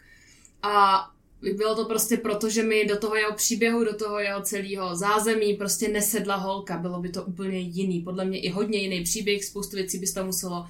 a 0.63 1.07
bylo 1.53 1.75
to 1.75 1.85
prostě 1.85 2.17
proto, 2.17 2.49
že 2.49 2.63
mi 2.63 2.85
do 2.85 2.97
toho 2.97 3.15
jeho 3.15 3.33
příběhu, 3.33 3.83
do 3.83 3.95
toho 3.95 4.19
jeho 4.19 4.41
celého 4.41 4.95
zázemí 4.95 5.53
prostě 5.53 5.87
nesedla 5.87 6.35
holka. 6.35 6.77
Bylo 6.77 6.99
by 6.99 7.09
to 7.09 7.23
úplně 7.23 7.59
jiný. 7.59 8.01
Podle 8.01 8.25
mě 8.25 8.39
i 8.39 8.49
hodně 8.49 8.79
jiný 8.79 9.03
příběh, 9.03 9.45
spoustu 9.45 9.75
věcí 9.75 9.99
by 9.99 10.07
se 10.07 10.13
tam 10.13 10.25
muselo 10.25 10.67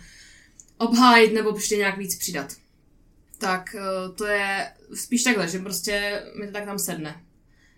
obhájit 0.77 1.33
nebo 1.33 1.51
prostě 1.51 1.77
nějak 1.77 1.97
víc 1.97 2.15
přidat. 2.15 2.55
Tak 3.37 3.75
eh, 3.75 4.11
to 4.15 4.25
je 4.25 4.71
spíš 4.93 5.23
takhle, 5.23 5.47
že 5.47 5.59
prostě 5.59 6.23
mi 6.39 6.47
to 6.47 6.53
tak 6.53 6.65
tam 6.65 6.79
sedne. 6.79 7.23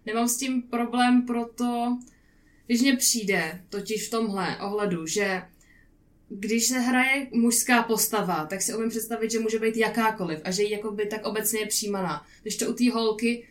Nemám 0.05 0.27
s 0.27 0.37
tím 0.37 0.61
problém 0.61 1.25
proto, 1.25 1.97
když 2.65 2.81
mě 2.81 2.95
přijde, 2.95 3.61
totiž 3.69 4.07
v 4.07 4.11
tomhle 4.11 4.57
ohledu, 4.57 5.05
že 5.05 5.41
když 6.29 6.67
se 6.67 6.79
hraje 6.79 7.27
mužská 7.31 7.83
postava, 7.83 8.45
tak 8.45 8.61
si 8.61 8.75
umím 8.75 8.89
představit, 8.89 9.31
že 9.31 9.39
může 9.39 9.59
být 9.59 9.77
jakákoliv 9.77 10.39
a 10.43 10.51
že 10.51 10.63
ji 10.63 10.71
jakoby 10.71 11.05
tak 11.05 11.25
obecně 11.25 11.59
je 11.59 11.65
přijímaná. 11.65 12.25
Když 12.41 12.57
to 12.57 12.69
u 12.69 12.73
té 12.73 12.91
holky 12.91 13.47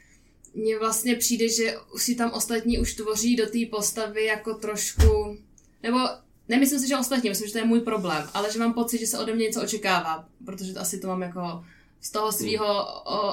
mně 0.55 0.79
vlastně 0.79 1.15
přijde, 1.17 1.49
že 1.49 1.77
si 1.97 2.15
tam 2.15 2.31
ostatní 2.31 2.79
už 2.79 2.95
tvoří 2.95 3.37
do 3.37 3.47
té 3.47 3.59
postavy 3.71 4.25
jako 4.25 4.55
trošku, 4.55 5.39
nebo 5.83 5.99
nemyslím 6.49 6.81
si, 6.81 6.89
že 6.89 6.97
ostatní, 6.97 7.29
myslím, 7.29 7.47
že 7.47 7.53
to 7.53 7.59
je 7.59 7.65
můj 7.65 7.81
problém, 7.81 8.29
ale 8.35 8.53
že 8.53 8.59
mám 8.59 8.75
pocit, 8.75 8.99
že 8.99 9.07
se 9.07 9.19
ode 9.19 9.35
mě 9.35 9.45
něco 9.45 9.63
očekává, 9.63 10.29
protože 10.45 10.75
to 10.75 10.81
asi 10.81 11.01
to 11.01 11.07
mám 11.07 11.23
jako 11.23 11.65
z 12.01 12.11
toho 12.11 12.33
svého 12.33 12.87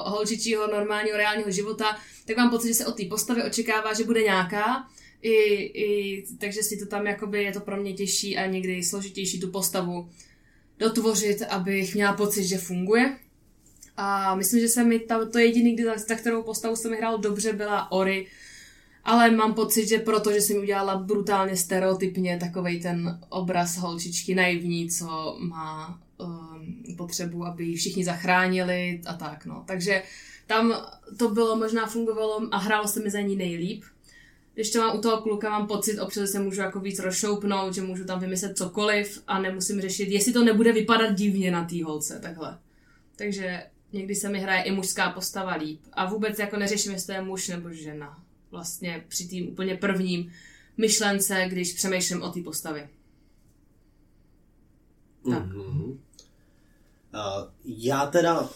holčičího 0.04 0.66
normálního 0.66 1.16
reálního 1.16 1.50
života, 1.50 1.98
tak 2.24 2.36
mám 2.36 2.50
pocit, 2.50 2.68
že 2.68 2.74
se 2.74 2.86
od 2.86 2.96
té 2.96 3.04
postavy 3.04 3.42
očekává, 3.42 3.94
že 3.94 4.04
bude 4.04 4.22
nějaká 4.22 4.88
i, 5.26 5.62
i, 5.64 6.24
takže 6.38 6.62
si 6.62 6.76
to 6.76 6.86
tam 6.86 7.06
jakoby 7.06 7.42
je 7.42 7.52
to 7.52 7.60
pro 7.60 7.76
mě 7.76 7.92
těžší 7.92 8.36
a 8.36 8.46
někdy 8.46 8.82
složitější 8.82 9.40
tu 9.40 9.50
postavu 9.50 10.08
dotvořit, 10.78 11.42
abych 11.42 11.94
měla 11.94 12.12
pocit, 12.12 12.44
že 12.44 12.58
funguje. 12.58 13.18
A 13.96 14.34
myslím, 14.34 14.60
že 14.60 14.68
se 14.68 14.84
mi 14.84 14.98
ta, 14.98 15.24
to 15.24 15.38
jediný, 15.38 15.74
kdy 15.74 15.84
za, 15.84 16.14
kterou 16.14 16.42
postavu 16.42 16.76
jsem 16.76 16.92
hrál 16.92 17.18
dobře, 17.18 17.52
byla 17.52 17.92
Ori, 17.92 18.26
ale 19.04 19.30
mám 19.30 19.54
pocit, 19.54 19.88
že 19.88 19.98
proto, 19.98 20.32
že 20.32 20.40
jsem 20.40 20.56
udělala 20.56 20.96
brutálně 20.96 21.56
stereotypně 21.56 22.38
takový 22.38 22.80
ten 22.80 23.20
obraz 23.28 23.76
holčičky 23.76 24.34
naivní, 24.34 24.90
co 24.90 25.36
má 25.40 26.00
um, 26.18 26.96
potřebu, 26.96 27.44
aby 27.44 27.64
ji 27.64 27.76
všichni 27.76 28.04
zachránili 28.04 29.00
a 29.06 29.14
tak, 29.14 29.46
no. 29.46 29.64
Takže 29.66 30.02
tam 30.46 30.74
to 31.18 31.28
bylo, 31.28 31.56
možná 31.56 31.86
fungovalo 31.86 32.48
a 32.50 32.58
hrálo 32.58 32.88
se 32.88 33.00
mi 33.00 33.10
za 33.10 33.20
ní 33.20 33.36
nejlíp, 33.36 33.84
když 34.56 34.70
to 34.70 34.78
mám 34.78 34.98
u 34.98 35.00
toho 35.00 35.22
kluka, 35.22 35.50
mám 35.50 35.66
pocit, 35.66 35.98
občas 35.98 36.30
se 36.30 36.38
můžu 36.38 36.60
jako 36.60 36.80
víc 36.80 36.98
rozšoupnout, 36.98 37.74
že 37.74 37.82
můžu 37.82 38.04
tam 38.04 38.20
vymyslet 38.20 38.58
cokoliv 38.58 39.22
a 39.26 39.40
nemusím 39.40 39.80
řešit, 39.80 40.08
jestli 40.08 40.32
to 40.32 40.44
nebude 40.44 40.72
vypadat 40.72 41.14
divně 41.14 41.50
na 41.50 41.64
té 41.64 41.84
holce, 41.84 42.20
takhle. 42.22 42.58
Takže 43.16 43.62
někdy 43.92 44.14
se 44.14 44.28
mi 44.28 44.38
hraje 44.38 44.62
i 44.62 44.70
mužská 44.70 45.10
postava 45.10 45.54
líp. 45.54 45.80
A 45.92 46.06
vůbec 46.06 46.38
jako 46.38 46.56
neřeším, 46.56 46.92
jestli 46.92 47.06
to 47.06 47.12
je 47.12 47.22
muž 47.22 47.48
nebo 47.48 47.72
žena. 47.72 48.22
Vlastně 48.50 49.04
při 49.08 49.28
tým 49.28 49.48
úplně 49.48 49.76
prvním 49.76 50.32
myšlence, 50.76 51.46
když 51.48 51.72
přemýšlím 51.72 52.22
o 52.22 52.30
té 52.30 52.40
postavě. 52.40 52.88
Tak. 55.30 55.46
Mm-hmm. 55.46 55.90
Uh, 55.90 55.98
já 57.64 58.06
teda 58.06 58.50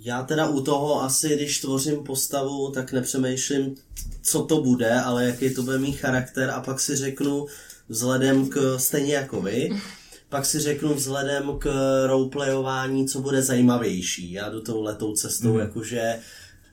já 0.00 0.22
teda 0.22 0.48
u 0.48 0.60
toho 0.60 1.02
asi, 1.02 1.36
když 1.36 1.60
tvořím 1.60 2.04
postavu, 2.04 2.70
tak 2.70 2.92
nepřemýšlím, 2.92 3.74
co 4.22 4.42
to 4.42 4.60
bude, 4.60 5.00
ale 5.00 5.26
jaký 5.26 5.54
to 5.54 5.62
bude 5.62 5.78
mít 5.78 5.92
charakter 5.92 6.50
a 6.50 6.60
pak 6.60 6.80
si 6.80 6.96
řeknu 6.96 7.46
vzhledem 7.88 8.48
k, 8.48 8.78
stejně 8.78 9.14
jako 9.14 9.42
vy, 9.42 9.70
pak 10.28 10.46
si 10.46 10.58
řeknu 10.58 10.94
vzhledem 10.94 11.58
k 11.58 11.66
roleplayování, 12.06 13.08
co 13.08 13.20
bude 13.20 13.42
zajímavější. 13.42 14.32
Já 14.32 14.48
jdu 14.48 14.60
tou 14.60 14.82
letou 14.82 15.12
cestou, 15.12 15.52
mm. 15.52 15.60
jakože 15.60 16.18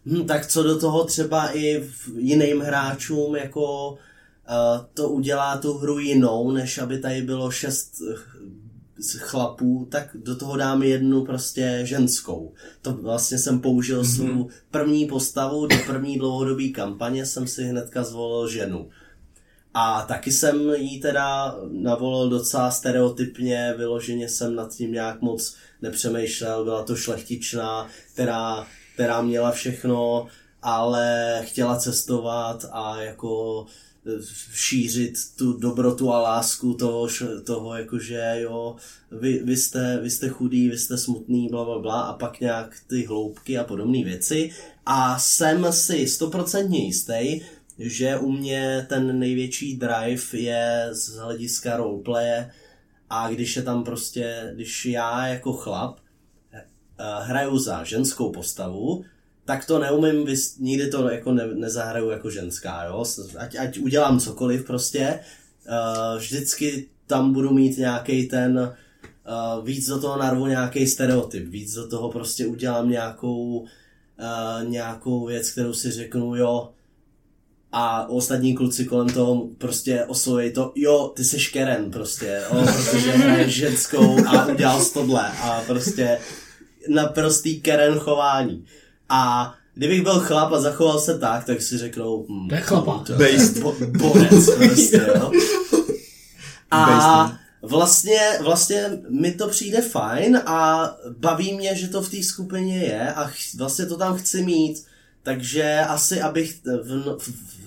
hm, 0.05 0.25
tak 0.25 0.47
co 0.47 0.63
do 0.63 0.79
toho 0.79 1.03
třeba 1.03 1.49
i 1.49 1.81
v 1.81 2.09
jiným 2.17 2.59
hráčům 2.59 3.35
jako 3.35 3.91
uh, 3.91 4.85
to 4.93 5.09
udělá 5.09 5.57
tu 5.57 5.73
hru 5.73 5.99
jinou, 5.99 6.51
než 6.51 6.77
aby 6.77 6.99
tady 6.99 7.21
bylo 7.21 7.51
šest 7.51 8.01
z 8.97 9.13
chlapů, 9.17 9.87
tak 9.91 10.09
do 10.13 10.35
toho 10.35 10.57
dám 10.57 10.83
jednu 10.83 11.25
prostě 11.25 11.81
ženskou. 11.83 12.53
To 12.81 12.93
vlastně 12.93 13.37
jsem 13.37 13.61
použil 13.61 14.01
mm-hmm. 14.01 14.15
svou 14.15 14.49
první 14.71 15.05
postavu, 15.05 15.67
do 15.67 15.75
první 15.87 16.19
dlouhodobé 16.19 16.67
kampaně 16.67 17.25
jsem 17.25 17.47
si 17.47 17.63
hnedka 17.63 18.03
zvolil 18.03 18.49
ženu. 18.49 18.89
A 19.73 20.01
taky 20.01 20.31
jsem 20.31 20.69
jí 20.75 20.99
teda 20.99 21.55
navolil 21.71 22.29
docela 22.29 22.71
stereotypně, 22.71 23.73
vyloženě 23.77 24.29
jsem 24.29 24.55
nad 24.55 24.73
tím 24.73 24.91
nějak 24.91 25.21
moc 25.21 25.55
nepřemýšlel, 25.81 26.63
byla 26.63 26.83
to 26.83 26.95
šlechtičná, 26.95 27.87
která, 28.13 28.67
která 28.93 29.21
měla 29.21 29.51
všechno, 29.51 30.27
ale 30.61 31.39
chtěla 31.45 31.75
cestovat 31.75 32.65
a 32.71 33.01
jako 33.01 33.65
šířit 34.53 35.13
tu 35.35 35.53
dobrotu 35.53 36.11
a 36.11 36.21
lásku 36.21 36.73
toho, 36.73 37.07
toho 37.45 37.75
jakože 37.75 38.35
jo, 38.35 38.75
vy, 39.11 39.41
vy, 39.43 39.57
jste, 39.57 39.99
vy 40.01 40.09
jste 40.09 40.29
chudý, 40.29 40.69
vy 40.69 40.77
jste 40.77 40.97
smutný, 40.97 41.47
bla, 41.49 41.65
bla, 41.65 41.79
bla 41.79 42.01
a 42.01 42.13
pak 42.13 42.39
nějak 42.39 42.75
ty 42.87 43.05
hloubky 43.05 43.57
a 43.57 43.63
podobné 43.63 44.03
věci. 44.03 44.51
A 44.85 45.19
jsem 45.19 45.73
si 45.73 46.07
stoprocentně 46.07 46.85
jistý, 46.85 47.41
že 47.79 48.17
u 48.17 48.31
mě 48.31 48.85
ten 48.89 49.19
největší 49.19 49.77
drive 49.77 50.39
je 50.39 50.87
z 50.91 51.09
hlediska 51.09 51.77
roleplaye 51.77 52.51
a 53.09 53.29
když 53.29 53.55
je 53.55 53.63
tam 53.63 53.83
prostě, 53.83 54.51
když 54.55 54.85
já 54.85 55.27
jako 55.27 55.53
chlap 55.53 55.99
eh, 56.53 56.63
hraju 57.21 57.57
za 57.57 57.83
ženskou 57.83 58.31
postavu, 58.31 59.05
tak 59.45 59.65
to 59.65 59.79
neumím, 59.79 60.25
vys- 60.25 60.57
nikdy 60.59 60.87
to 60.87 61.09
jako 61.09 61.31
ne- 61.31 61.55
nezahraju 61.55 62.09
jako 62.09 62.29
ženská, 62.29 62.83
jo? 62.83 63.05
Ať, 63.37 63.55
ať 63.55 63.77
udělám 63.77 64.19
cokoliv 64.19 64.65
prostě, 64.65 65.19
uh, 65.67 66.19
vždycky 66.19 66.87
tam 67.07 67.33
budu 67.33 67.53
mít 67.53 67.77
nějaký 67.77 68.27
ten, 68.27 68.73
uh, 69.57 69.65
víc 69.65 69.87
do 69.87 70.01
toho 70.01 70.17
narvu 70.17 70.47
nějaký 70.47 70.87
stereotyp, 70.87 71.47
víc 71.47 71.73
do 71.73 71.87
toho 71.87 72.11
prostě 72.11 72.47
udělám 72.47 72.89
nějakou, 72.89 73.57
uh, 73.59 74.69
nějakou 74.69 75.25
věc, 75.25 75.49
kterou 75.51 75.73
si 75.73 75.91
řeknu, 75.91 76.35
jo, 76.35 76.69
a 77.71 78.09
ostatní 78.09 78.55
kluci 78.55 78.85
kolem 78.85 79.09
toho 79.09 79.47
prostě 79.57 80.05
osloví 80.05 80.53
to, 80.53 80.71
jo, 80.75 81.13
ty 81.15 81.23
jsi 81.23 81.37
Keren 81.53 81.91
prostě, 81.91 82.41
jo, 82.43 82.65
protože 82.65 83.11
hraješ 83.11 83.55
ženskou 83.55 84.27
a 84.27 84.45
udělal 84.45 84.81
jsi 84.81 84.93
tohle 84.93 85.27
a 85.41 85.63
prostě 85.67 86.19
naprostý 86.87 87.61
Keren 87.61 87.99
chování. 87.99 88.65
A 89.09 89.53
kdybych 89.73 90.01
byl 90.01 90.19
chlap 90.19 90.51
a 90.53 90.61
zachoval 90.61 90.99
se 90.99 91.19
tak, 91.19 91.45
tak 91.45 91.61
si 91.61 91.77
řeknou, 91.77 92.25
hm, 92.29 92.49
to 92.49 92.55
je 92.55 92.61
chlapa. 92.61 93.03
To 93.07 93.23
je 93.23 93.37
bo, 93.61 93.75
borec, 93.87 94.49
prostě, 94.57 95.01
jo. 95.07 95.31
A 96.71 97.37
vlastně, 97.61 98.19
vlastně 98.41 98.89
mi 99.09 99.31
to 99.31 99.47
přijde 99.47 99.81
fajn 99.81 100.41
a 100.45 100.89
baví 101.17 101.53
mě, 101.53 101.75
že 101.75 101.87
to 101.87 102.01
v 102.01 102.09
té 102.09 102.23
skupině 102.23 102.77
je 102.77 103.13
a 103.13 103.27
ch, 103.27 103.55
vlastně 103.55 103.85
to 103.85 103.97
tam 103.97 104.17
chci 104.17 104.43
mít, 104.43 104.85
takže 105.23 105.79
asi 105.79 106.21
abych 106.21 106.59
v, 106.63 107.17
v, 107.17 107.19
v, 107.19 107.65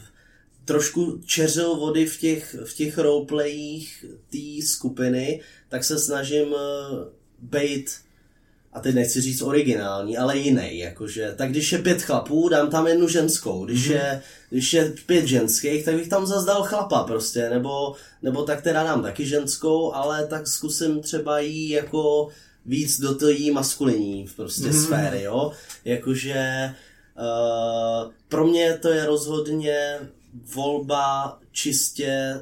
trošku 0.64 1.20
čeřil 1.26 1.76
vody 1.76 2.06
v 2.06 2.18
těch, 2.18 2.56
v 2.64 2.74
těch 2.74 2.98
roleplayích 2.98 4.04
té 4.30 4.66
skupiny, 4.66 5.40
tak 5.68 5.84
se 5.84 5.98
snažím 5.98 6.48
uh, 6.48 6.58
být 7.38 7.90
a 8.78 8.80
teď 8.80 8.94
nechci 8.94 9.20
říct 9.20 9.42
originální, 9.42 10.18
ale 10.18 10.38
jiný, 10.38 10.78
jakože, 10.78 11.34
tak 11.38 11.50
když 11.50 11.72
je 11.72 11.78
pět 11.78 12.02
chlapů, 12.02 12.48
dám 12.48 12.70
tam 12.70 12.86
jednu 12.86 13.08
ženskou, 13.08 13.64
když, 13.64 13.86
Mhm. 13.88 13.96
je, 13.96 14.22
když 14.50 14.72
je 14.72 14.92
pět 15.06 15.26
ženských, 15.26 15.84
tak 15.84 15.94
bych 15.94 16.08
tam 16.08 16.26
zase 16.26 16.46
dal 16.46 16.62
chlapa 16.62 17.04
prostě, 17.04 17.50
nebo, 17.50 17.94
nebo 18.22 18.42
tak 18.42 18.62
teda 18.62 18.82
dám 18.84 19.02
taky 19.02 19.26
ženskou, 19.26 19.92
ale 19.94 20.26
tak 20.26 20.46
zkusím 20.46 21.00
třeba 21.00 21.40
jí 21.40 21.68
jako 21.68 22.28
víc 22.66 23.00
do 23.00 23.14
té 23.14 23.26
maskulinní 23.52 24.26
prostě 24.36 24.66
Mhm. 24.66 24.72
sféry, 24.82 25.22
jo, 25.22 25.52
jakože 25.84 26.74
uh, 27.18 28.12
pro 28.28 28.46
mě 28.46 28.78
to 28.82 28.88
je 28.88 29.06
rozhodně 29.06 29.98
volba 30.54 31.38
čistě 31.52 32.40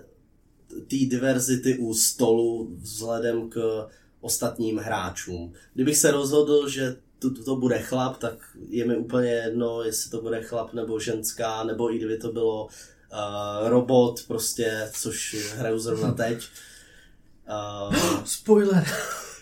té 0.68 0.96
diverzity 1.06 1.78
u 1.78 1.94
stolu 1.94 2.68
vzhledem 2.80 3.50
k 3.50 3.86
ostatním 4.26 4.78
hráčům. 4.78 5.52
Kdybych 5.74 5.96
se 5.96 6.10
rozhodl, 6.10 6.68
že 6.68 6.96
to, 7.18 7.30
to 7.44 7.56
bude 7.56 7.78
chlap, 7.78 8.16
tak 8.18 8.34
je 8.68 8.84
mi 8.84 8.96
úplně 8.96 9.30
jedno, 9.30 9.82
jestli 9.82 10.10
to 10.10 10.20
bude 10.22 10.42
chlap 10.42 10.72
nebo 10.74 11.00
ženská, 11.00 11.64
nebo 11.64 11.94
i 11.94 11.96
kdyby 11.98 12.18
to 12.18 12.32
bylo 12.32 12.64
uh, 12.66 13.68
robot, 13.68 14.20
prostě, 14.28 14.90
což 14.92 15.36
hraju 15.56 15.78
zrovna 15.78 16.12
teď. 16.24 16.44
Uh, 17.88 17.94
Spoiler. 18.24 18.84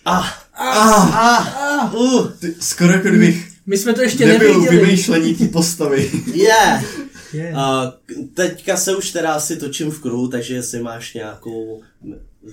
ah, 0.04 0.28
ah, 0.54 1.14
ah, 1.14 1.92
uh, 1.94 2.30
Ty, 2.32 2.54
skoro 2.60 2.92
jako 2.92 3.08
kdybych 3.08 3.52
My 3.66 3.78
jsme 3.78 3.92
to 3.94 4.02
ještě 4.02 4.26
nebyl 4.26 4.52
nevěděli. 4.54 4.84
vymýšlení 4.84 5.34
té 5.34 5.48
postavy. 5.48 6.10
yeah. 6.34 6.84
Je. 7.32 7.52
Uh, 7.52 8.20
teďka 8.34 8.76
se 8.76 8.96
už 8.96 9.10
teda 9.10 9.34
asi 9.34 9.56
točím 9.56 9.90
v 9.90 10.00
kruhu, 10.00 10.28
takže 10.28 10.54
jestli 10.54 10.82
máš 10.82 11.14
nějakou 11.14 11.82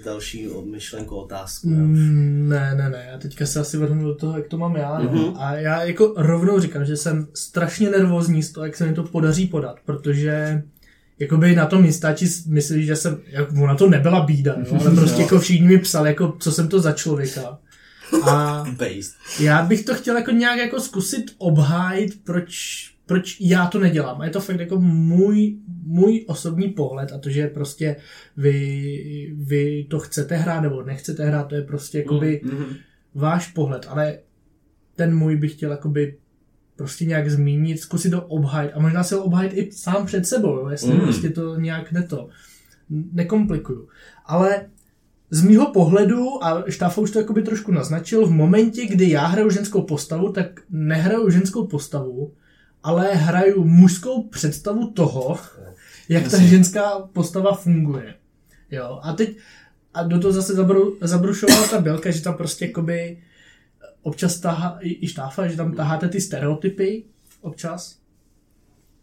další 0.05 0.47
myšlenku, 0.71 1.15
otázku. 1.15 1.69
Mm, 1.69 2.49
Ne, 2.49 2.75
ne, 2.75 2.89
ne, 2.89 3.07
já 3.11 3.17
teďka 3.17 3.45
se 3.45 3.59
asi 3.59 3.77
vrhnu 3.77 4.03
do 4.07 4.15
toho, 4.15 4.37
jak 4.37 4.47
to 4.47 4.57
mám 4.57 4.75
já. 4.75 4.99
No. 4.99 5.11
Mhm. 5.11 5.33
A 5.37 5.53
já 5.55 5.83
jako 5.83 6.13
rovnou 6.17 6.59
říkám, 6.59 6.85
že 6.85 6.97
jsem 6.97 7.27
strašně 7.33 7.89
nervózní 7.89 8.43
z 8.43 8.51
toho, 8.51 8.65
jak 8.65 8.75
se 8.75 8.85
mi 8.87 8.93
to 8.93 9.03
podaří 9.03 9.47
podat, 9.47 9.75
protože 9.85 10.63
jakoby 11.19 11.55
na 11.55 11.65
tom 11.65 11.85
Instači 11.85 12.27
myslí, 12.47 12.85
že 12.85 12.95
jsem, 12.95 13.17
jak, 13.27 13.51
ona 13.61 13.75
to 13.75 13.89
nebyla 13.89 14.21
bída, 14.25 14.55
jo, 14.71 14.77
ale 14.81 14.95
prostě 14.95 15.15
Jo. 15.21 15.21
jako 15.21 15.39
všichni 15.39 15.67
mi 15.67 15.77
psali, 15.77 16.09
jako 16.09 16.35
co 16.39 16.51
jsem 16.51 16.67
to 16.67 16.79
za 16.79 16.91
člověka. 16.91 17.59
A 18.29 18.63
já 19.39 19.61
bych 19.65 19.85
to 19.85 19.93
chtěl 19.95 20.17
jako 20.17 20.31
nějak 20.31 20.57
jako 20.57 20.79
zkusit 20.79 21.31
obhájit, 21.37 22.23
proč, 22.23 22.51
proč 23.11 23.37
já 23.41 23.67
to 23.67 23.79
nedělám. 23.79 24.21
A 24.21 24.25
je 24.25 24.31
to 24.31 24.39
fakt 24.39 24.59
jako 24.59 24.79
můj, 24.81 25.57
můj 25.83 26.25
osobní 26.27 26.67
pohled 26.69 27.11
a 27.11 27.17
to, 27.17 27.29
že 27.29 27.47
prostě 27.47 27.95
vy, 28.37 29.33
vy 29.37 29.83
to 29.89 29.99
chcete 29.99 30.35
hrát 30.35 30.61
nebo 30.61 30.83
nechcete 30.83 31.25
hrát, 31.25 31.43
to 31.47 31.55
je 31.55 31.61
prostě 31.61 31.97
jakoby 31.97 32.41
Mhm. 32.43 32.65
váš 33.15 33.47
pohled, 33.51 33.85
ale 33.89 34.19
ten 34.95 35.15
můj 35.15 35.35
bych 35.35 35.51
chtěl 35.51 35.71
jakoby 35.71 36.17
prostě 36.75 37.05
nějak 37.05 37.29
zmínit, 37.31 37.79
zkusit 37.79 38.09
to 38.09 38.21
obhájit 38.21 38.71
a 38.75 38.79
možná 38.79 39.03
si 39.03 39.15
ho 39.15 39.23
obhájit 39.23 39.53
i 39.55 39.71
sám 39.71 40.05
před 40.05 40.25
sebou, 40.27 40.55
jo, 40.57 40.69
jestli 40.69 40.93
Mm. 40.93 41.01
prostě 41.01 41.29
to 41.29 41.59
nějak 41.59 41.91
neto, 41.91 42.29
nekomplikuju. 43.11 43.87
Ale 44.25 44.65
z 45.29 45.43
mýho 45.43 45.71
pohledu, 45.71 46.43
a 46.43 46.63
Štáfa 46.69 47.01
už 47.01 47.11
to 47.11 47.19
jakoby 47.19 47.41
trošku 47.43 47.71
naznačil, 47.71 48.25
v 48.27 48.31
momentě, 48.31 48.85
kdy 48.85 49.09
já 49.09 49.25
hraju 49.25 49.49
ženskou 49.49 49.81
postavu, 49.81 50.31
tak 50.31 50.59
nehraju 50.69 51.29
ženskou 51.29 51.67
postavu, 51.67 52.33
ale 52.83 53.13
hraju 53.13 53.63
mužskou 53.63 54.23
představu 54.23 54.91
toho, 54.91 55.39
jak 56.09 56.31
ta 56.31 56.41
ženská 56.41 56.99
postava 56.99 57.53
funguje. 57.53 58.15
Jo, 58.71 58.99
a 59.03 59.13
teď 59.13 59.37
a 59.93 60.03
do 60.03 60.19
toho 60.19 60.31
zase 60.31 60.53
zabru, 60.53 60.97
zabrušovala 61.01 61.67
ta 61.67 61.81
Bělka, 61.81 62.11
že 62.11 62.21
tam 62.21 62.37
prostě 62.37 62.65
jakoby 62.65 63.23
občas 64.01 64.39
tahá, 64.39 64.77
i, 64.81 65.05
i 65.05 65.07
štáfa, 65.07 65.47
že 65.47 65.57
tam 65.57 65.75
taháte 65.75 66.09
ty 66.09 66.21
stereotypy 66.21 67.03
občas. 67.41 68.00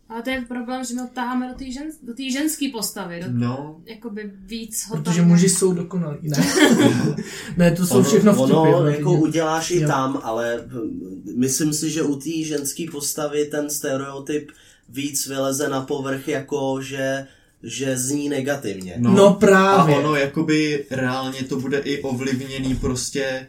Ale 0.09 0.23
to 0.23 0.31
je 0.31 0.41
problém, 0.49 0.85
že 0.85 0.95
my 0.95 1.01
ho 1.01 1.07
taháme 1.15 1.49
do 1.49 1.55
té 1.55 1.73
žen, 1.73 1.87
do 2.03 2.15
té 2.15 2.31
ženské 2.31 2.69
postavy, 2.73 3.21
do, 3.21 3.27
No, 3.31 3.81
jakoby 3.87 4.33
víc 4.35 4.87
ho 4.89 4.97
Protože 4.97 5.21
tam- 5.21 5.29
muži 5.29 5.49
jsou 5.49 5.73
dokonalí. 5.73 6.19
Ne, 6.23 6.37
ne 7.57 7.71
to 7.71 7.87
jsou 7.87 7.95
Ono, 7.95 8.05
všechno 8.05 8.33
vtipy. 8.33 8.53
ono 8.53 8.71
jo, 8.71 8.85
jako 8.87 9.13
uděláš 9.13 9.71
i 9.71 9.81
Jo. 9.81 9.89
tam, 9.89 10.21
ale 10.23 10.65
hm, 10.67 11.23
myslím 11.37 11.73
si, 11.73 11.91
že 11.91 12.03
u 12.03 12.17
té 12.17 12.31
ženské 12.45 12.85
postavy 12.93 13.45
ten 13.45 13.71
stereotyp 13.71 14.51
víc 14.89 15.27
vyleze 15.27 15.69
na 15.69 15.81
povrch, 15.83 16.29
jako 16.29 16.79
že, 16.83 17.27
že 17.63 17.99
zní 17.99 18.29
negativně. 18.29 18.95
no, 18.99 19.13
No 19.15 19.27
a 19.27 19.33
právě. 19.33 19.97
ono 19.97 20.17
jakoby 20.17 20.85
reálně 20.91 21.43
to 21.45 21.61
bude 21.61 21.79
i 21.79 22.03
ovlivněný 22.03 22.75
prostě 22.75 23.49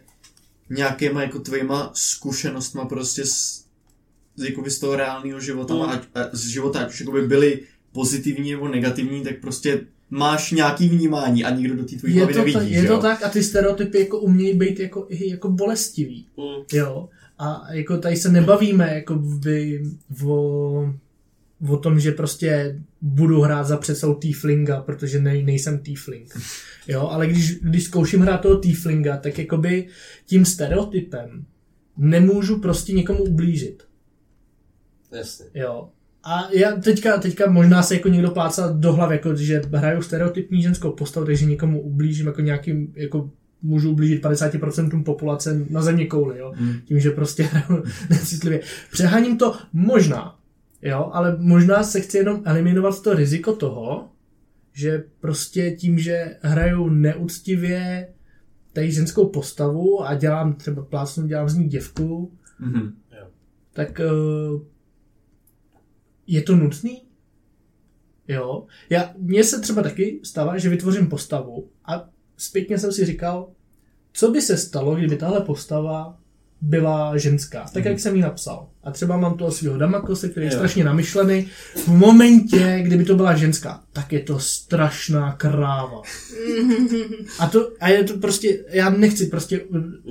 nějakýma 0.69 1.22
jako 1.22 1.39
tvýma 1.39 1.91
zkušenostma 1.93 2.86
prostě 2.86 3.26
z, 3.26 3.63
jakoby 4.43 4.71
z 4.71 4.80
toho 4.80 4.95
reálného 4.95 5.39
života, 5.39 5.73
Mm. 5.73 5.82
ať, 5.82 6.04
a 6.15 6.30
z 6.34 6.47
života, 6.47 6.80
ať 6.80 6.89
už 6.89 6.99
jakoby 6.99 7.21
byly 7.28 7.60
pozitivní 7.91 8.52
nebo 8.52 8.67
negativní, 8.67 9.23
tak 9.23 9.39
prostě 9.41 9.82
máš 10.10 10.52
nějaký 10.52 10.89
vnímání 10.89 11.43
a 11.45 11.49
nikdo 11.56 11.75
do 11.75 11.84
té 11.84 11.95
tvojí 11.95 12.17
hlavy 12.17 12.34
to, 12.34 12.39
nevidí, 12.39 12.56
ta, 12.58 12.62
je 12.62 12.84
to 12.84 12.93
jo? 12.93 12.99
tak 12.99 13.23
a 13.23 13.30
ty 13.30 13.43
stereotypy 13.43 13.99
jako 13.99 14.19
umějí 14.19 14.58
být 14.58 14.80
jako, 14.80 15.08
jako 15.10 15.49
bolestivý. 15.49 16.25
Mm. 16.38 16.63
Jo. 16.73 17.10
A 17.39 17.73
jako 17.73 17.97
tady 17.97 18.15
se 18.17 18.30
nebavíme 18.30 18.93
jako 18.93 19.15
by 19.15 19.84
o, 20.25 20.93
o 21.69 21.78
tom, 21.78 21.99
že 21.99 22.12
prostě 22.12 22.80
budu 23.02 23.41
hrát 23.41 23.63
za 23.63 23.78
předsou 23.78 24.13
Tieflinga, 24.13 24.82
protože 24.82 25.21
ne, 25.21 25.43
nejsem 25.43 25.80
Tiefling. 25.80 26.38
Jo, 26.88 27.08
ale 27.12 27.28
když, 27.28 27.60
když 27.60 27.84
zkouším 27.84 28.21
hrát 28.21 28.38
toho 28.41 28.58
Tieflinga, 28.58 29.17
tak 29.17 29.38
jakoby 29.39 29.88
tím 30.25 30.45
stereotypem 30.45 31.45
nemůžu 31.97 32.60
prostě 32.60 32.93
někomu 32.93 33.23
ublížit. 33.23 33.84
Jasně. 35.12 35.45
Jo. 35.54 35.89
A 36.24 36.50
já 36.54 36.76
teďka, 36.76 37.17
teďka 37.17 37.52
možná 37.52 37.84
se 37.84 37.95
jako 37.95 38.10
někdo 38.10 38.32
plácá 38.32 38.72
do 38.72 38.93
hlavy, 38.93 39.15
jako, 39.15 39.36
že 39.36 39.62
hraju 39.74 40.02
stereotypní 40.02 40.62
ženskou 40.62 40.91
postavu, 40.91 41.26
takže 41.26 41.45
někomu 41.45 41.82
ublížím 41.82 42.28
jako 42.28 42.41
nějakým, 42.41 42.93
jako 42.95 43.30
můžu 43.62 43.91
ublížit 43.91 44.24
50% 44.26 45.04
populace 45.04 45.65
na 45.69 45.82
země 45.82 46.06
kouli, 46.06 46.39
jo. 46.39 46.54
Hmm. 46.56 46.74
Tím, 46.86 47.00
že 47.00 47.12
prostě 47.12 47.43
hraju 47.43 47.84
necitlivě. 48.10 48.62
Přeháním 48.91 49.38
to 49.38 49.56
možná, 49.74 50.39
jo, 50.82 51.10
ale 51.13 51.38
možná 51.39 51.84
se 51.84 52.02
chci 52.02 52.17
jenom 52.17 52.41
eliminovat 52.45 53.02
to 53.02 53.13
riziko 53.13 53.54
toho, 53.56 54.10
že 54.74 55.04
prostě 55.19 55.72
tím, 55.72 56.00
že 56.00 56.38
hraju 56.41 56.89
neúctivě 56.89 58.08
tady 58.74 58.91
ženskou 58.91 59.26
postavu 59.30 60.04
a 60.06 60.15
dělám 60.15 60.54
třeba 60.54 60.84
plácnu, 60.84 61.28
dělám 61.28 61.50
z 61.50 61.56
ní 61.56 61.67
děvku, 61.67 62.32
Mhm. 62.60 62.93
tak 63.74 64.02
uh, 64.54 64.62
je 66.30 66.42
to 66.42 66.56
nutný? 66.56 67.02
Jo. 68.28 68.65
Já, 68.89 69.13
mně 69.18 69.44
se 69.44 69.62
třeba 69.62 69.82
taky 69.84 70.20
stává, 70.24 70.58
že 70.58 70.70
vytvořím 70.70 71.10
postavu 71.10 71.70
a 71.86 72.10
zpětně 72.38 72.78
jsem 72.78 72.92
si 72.92 73.06
říkal, 73.06 73.52
co 74.13 74.32
by 74.32 74.42
se 74.42 74.58
stalo, 74.58 74.96
kdyby 74.96 75.18
tahle 75.18 75.42
postava 75.42 76.18
byla 76.62 77.17
ženská, 77.17 77.65
tak 77.74 77.86
jak 77.86 78.00
jsem 78.00 78.15
ji 78.15 78.22
napsal. 78.22 78.67
A 78.84 78.91
třeba 78.91 79.17
mám 79.17 79.38
toho 79.38 79.52
svého 79.52 79.78
Damakose, 79.78 80.30
který 80.30 80.45
je 80.45 80.52
Jo. 80.52 80.58
strašně 80.58 80.84
namyšlený. 80.84 81.48
V 81.76 81.88
momentě, 81.88 82.80
kdyby 82.84 83.06
to 83.06 83.15
byla 83.15 83.36
ženská, 83.36 83.82
tak 83.93 84.13
je 84.13 84.19
to 84.19 84.39
strašná 84.39 85.32
kráva. 85.32 86.02
A, 87.39 87.48
to, 87.48 87.72
a 87.80 87.89
je 87.89 88.04
to 88.04 88.17
prostě, 88.17 88.60
já 88.69 88.89
nechci 88.89 89.26
prostě 89.26 89.62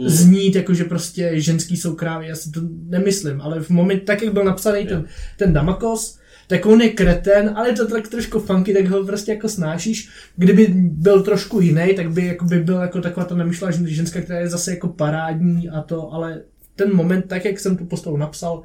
znít, 0.07 0.55
jako 0.57 0.75
že 0.75 0.85
prostě 0.85 1.31
ženský 1.35 1.77
jsou 1.77 1.95
krávy, 1.95 2.29
já 2.29 2.35
si 2.37 2.51
to 2.51 2.61
nemyslím, 2.87 3.41
ale 3.41 3.61
v 3.61 3.71
moment, 3.71 4.01
tak 4.05 4.23
jak 4.23 4.33
byl 4.33 4.45
napsaný 4.45 4.87
ten, 4.87 5.05
ten 5.37 5.53
Damakos, 5.53 6.19
tak 6.49 6.67
on 6.67 6.81
je 6.81 6.89
kreten, 6.89 7.55
ale 7.57 7.69
je 7.69 7.75
to 7.75 7.87
tak 7.87 8.09
trošku 8.09 8.41
funky, 8.41 8.75
tak 8.75 8.87
ho 8.87 9.05
prostě 9.05 9.33
jako 9.33 9.49
snášíš. 9.49 10.11
Kdyby 10.37 10.67
byl 10.77 11.23
trošku 11.23 11.61
jiný, 11.61 11.95
tak 11.97 12.11
by, 12.11 12.27
jako 12.27 12.45
by 12.45 12.61
byl 12.61 12.81
jako 12.81 13.01
taková 13.01 13.27
ta 13.27 13.35
nemyšlá 13.35 13.71
ženská, 13.71 14.21
která 14.21 14.39
je 14.39 14.49
zase 14.49 14.71
jako 14.71 14.89
parádní 14.89 15.69
a 15.69 15.83
to, 15.83 16.13
ale 16.13 16.43
ten 16.77 16.97
moment, 16.97 17.29
tak 17.29 17.45
jak 17.45 17.61
jsem 17.61 17.77
tu 17.77 17.85
postavu 17.85 18.17
napsal, 18.17 18.63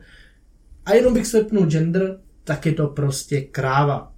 a 0.86 0.94
jenom 0.94 1.14
bych 1.14 1.28
svepnul 1.28 1.66
gender, 1.66 2.20
tak 2.44 2.66
je 2.66 2.74
to 2.74 2.88
prostě 2.88 3.42
kráva. 3.42 4.14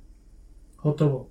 Hotovo. 0.78 1.28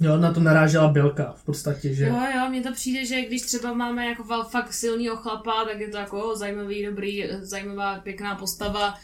Jo, 0.00 0.16
na 0.16 0.32
to 0.32 0.40
narážela 0.40 0.88
Bělka 0.88 1.32
v 1.36 1.44
podstatě, 1.44 1.94
že... 1.94 2.06
Jo, 2.06 2.16
jo, 2.36 2.50
mně 2.50 2.62
to 2.62 2.72
přijde, 2.72 3.04
že 3.06 3.22
když 3.22 3.42
třeba 3.42 3.72
máme 3.72 4.06
jako 4.06 4.24
fakt 4.50 4.72
silného 4.72 5.16
chlapa, 5.16 5.64
tak 5.64 5.80
je 5.80 5.88
to 5.88 5.96
jako 5.96 6.36
zajímavý, 6.36 6.86
dobrý, 6.86 7.24
zajímavá, 7.40 7.98
pěkná 7.98 8.34
postava, 8.34 8.94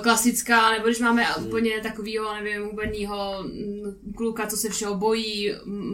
klasická, 0.00 0.70
nebo 0.70 0.86
když 0.86 0.98
máme 0.98 1.36
úplně 1.36 1.80
takového, 1.82 2.34
nevím, 2.34 2.64
hubenýho 2.64 3.42
mm, 3.42 4.12
kluka, 4.16 4.46
co 4.46 4.56
se 4.56 4.68
všeho 4.68 4.94
bojí, 4.94 5.52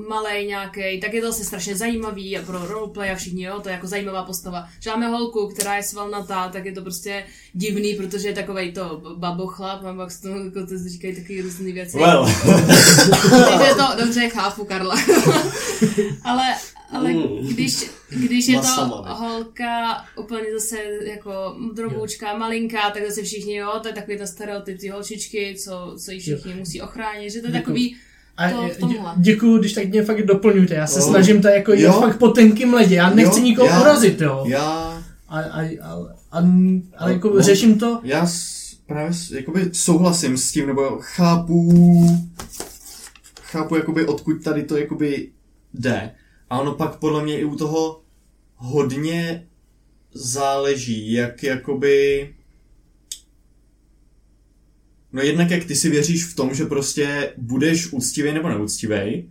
malej 0.08 0.46
nějaký, 0.46 1.00
tak 1.00 1.14
je 1.14 1.20
to 1.20 1.26
zase 1.26 1.44
strašně 1.44 1.76
zajímavý 1.76 2.38
a 2.38 2.42
pro 2.42 2.66
roleplay 2.66 3.10
a 3.10 3.14
všichni, 3.14 3.44
jo, 3.44 3.60
to 3.60 3.68
je 3.68 3.72
jako 3.72 3.86
zajímavá 3.86 4.24
postava. 4.24 4.68
Že 4.80 4.90
máme 4.90 5.08
holku, 5.08 5.48
která 5.48 5.76
je 5.76 5.82
svalnatá, 5.82 6.48
tak 6.48 6.64
je 6.64 6.72
to 6.72 6.82
prostě 6.82 7.24
divný, 7.52 7.94
protože 7.94 8.28
je 8.28 8.34
takovej 8.34 8.72
to 8.72 9.02
babochlap, 9.16 9.80
jak 10.00 10.10
se 10.10 10.22
to, 10.22 10.28
jako 10.28 10.66
to 10.66 10.74
říkají 10.88 11.16
taky 11.16 11.42
různé 11.42 11.72
věci. 11.72 11.98
Well. 11.98 12.26
Takže 13.48 13.74
to 13.76 14.04
dobře 14.04 14.28
chápu, 14.28 14.64
Karla. 14.64 14.94
Ale 16.24 16.54
ale 16.92 17.12
Mm. 17.12 17.46
když, 17.48 17.90
když 18.10 18.48
je 18.48 18.60
to 18.60 18.86
holka 19.14 20.04
úplně 20.16 20.44
zase 20.60 20.76
jako 21.04 21.56
droboučka, 21.74 22.36
malinká, 22.38 22.90
tak 22.90 23.06
zase 23.08 23.22
všichni, 23.22 23.54
jo, 23.56 23.70
to 23.82 23.88
je 23.88 23.94
takový 23.94 24.16
ten 24.18 24.26
stereotyp 24.26 24.78
ty 24.78 24.88
holčičky, 24.88 25.56
co, 25.64 25.96
co 26.04 26.10
jí 26.10 26.20
všichni 26.20 26.54
musí 26.54 26.80
ochránit, 26.82 27.30
že 27.30 27.40
to 27.40 27.46
je 27.46 27.52
takový, 27.52 27.96
A 28.36 28.50
To 28.50 28.86
dě- 28.86 29.12
děkuju, 29.16 29.58
když 29.58 29.72
tak 29.72 29.88
mě 29.88 30.02
fakt 30.04 30.22
doplňujte. 30.26 30.74
Já 30.74 30.86
se 30.86 30.98
No. 31.00 31.04
snažím 31.06 31.42
to 31.42 31.48
jako 31.48 31.72
jít 31.72 31.82
Jo. 31.82 31.92
fakt 31.92 32.18
po 32.18 32.28
tenkým 32.28 32.74
ledě. 32.74 32.94
Já 32.94 33.10
nechci 33.10 33.38
Jo, 33.40 33.44
nikoho 33.44 33.68
já- 33.68 33.80
urazit, 33.80 34.20
jo. 34.20 34.44
Já, 34.48 35.02
A, 35.28 35.40
a, 35.40 35.60
a, 35.62 36.06
a, 36.32 36.42
a 36.98 37.08
jako 37.10 37.28
No. 37.30 37.42
řeším 37.42 37.78
to. 37.78 38.00
já 38.02 38.26
s, 38.26 38.62
právě 38.86 39.12
s, 39.14 39.30
jakoby 39.30 39.70
souhlasím 39.72 40.36
s 40.36 40.52
tím, 40.52 40.66
nebo 40.66 40.98
chápu, 41.00 41.72
chápu 43.42 43.76
jakoby 43.76 44.06
odkud 44.06 44.44
tady 44.44 44.62
to 44.62 44.76
jakoby 44.76 45.28
jde. 45.74 46.10
A 46.52 46.60
ono 46.60 46.74
pak 46.74 46.96
podle 46.96 47.22
mě 47.24 47.38
i 47.38 47.44
u 47.44 47.56
toho 47.56 48.02
hodně 48.56 49.48
záleží, 50.14 51.12
jak 51.12 51.42
jakoby... 51.42 52.28
No 55.12 55.22
jednak 55.22 55.50
jak 55.50 55.64
ty 55.64 55.76
si 55.76 55.90
věříš 55.90 56.24
v 56.24 56.36
tom, 56.36 56.54
že 56.54 56.64
prostě 56.64 57.32
budeš 57.36 57.92
úctivý 57.92 58.32
nebo 58.32 58.48
neúctivý, 58.48 59.30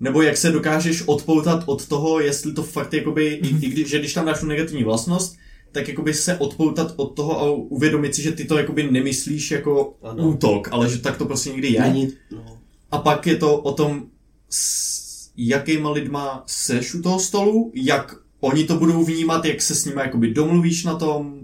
nebo 0.00 0.22
jak 0.22 0.36
se 0.36 0.50
dokážeš 0.50 1.02
odpoutat 1.02 1.64
od 1.66 1.86
toho, 1.86 2.20
jestli 2.20 2.52
to 2.52 2.62
fakt 2.62 2.94
jakoby, 2.94 3.26
i, 3.26 3.66
i 3.66 3.68
když, 3.68 3.88
že 3.88 3.98
když 3.98 4.14
tam 4.14 4.26
dáš 4.26 4.40
tu 4.40 4.46
negativní 4.46 4.84
vlastnost, 4.84 5.36
tak 5.72 5.88
jakoby 5.88 6.14
se 6.14 6.38
odpoutat 6.38 6.94
od 6.96 7.06
toho 7.06 7.40
a 7.40 7.50
uvědomit 7.50 8.14
si, 8.14 8.22
že 8.22 8.32
ty 8.32 8.44
to 8.44 8.58
jakoby 8.58 8.90
nemyslíš 8.90 9.50
jako 9.50 9.94
Ano. 10.02 10.28
útok, 10.28 10.68
ale 10.72 10.88
že 10.88 10.98
tak 10.98 11.16
to 11.18 11.26
prostě 11.26 11.50
někdy 11.50 11.68
je. 11.68 11.80
Není, 11.80 12.12
no. 12.30 12.58
A 12.90 12.98
pak 12.98 13.26
je 13.26 13.36
to 13.36 13.58
o 13.58 13.72
tom, 13.72 14.06
s 14.50 15.01
jakýma 15.36 15.90
lidma 15.90 16.44
seš 16.46 16.94
u 16.94 17.02
toho 17.02 17.20
stolu, 17.20 17.72
jak 17.74 18.14
oni 18.40 18.64
to 18.64 18.76
budou 18.78 19.04
vnímat, 19.04 19.44
jak 19.44 19.62
se 19.62 19.74
s 19.74 19.84
nimi 19.84 20.00
jakoby 20.00 20.34
domluvíš 20.34 20.84
na 20.84 20.94
tom, 20.94 21.40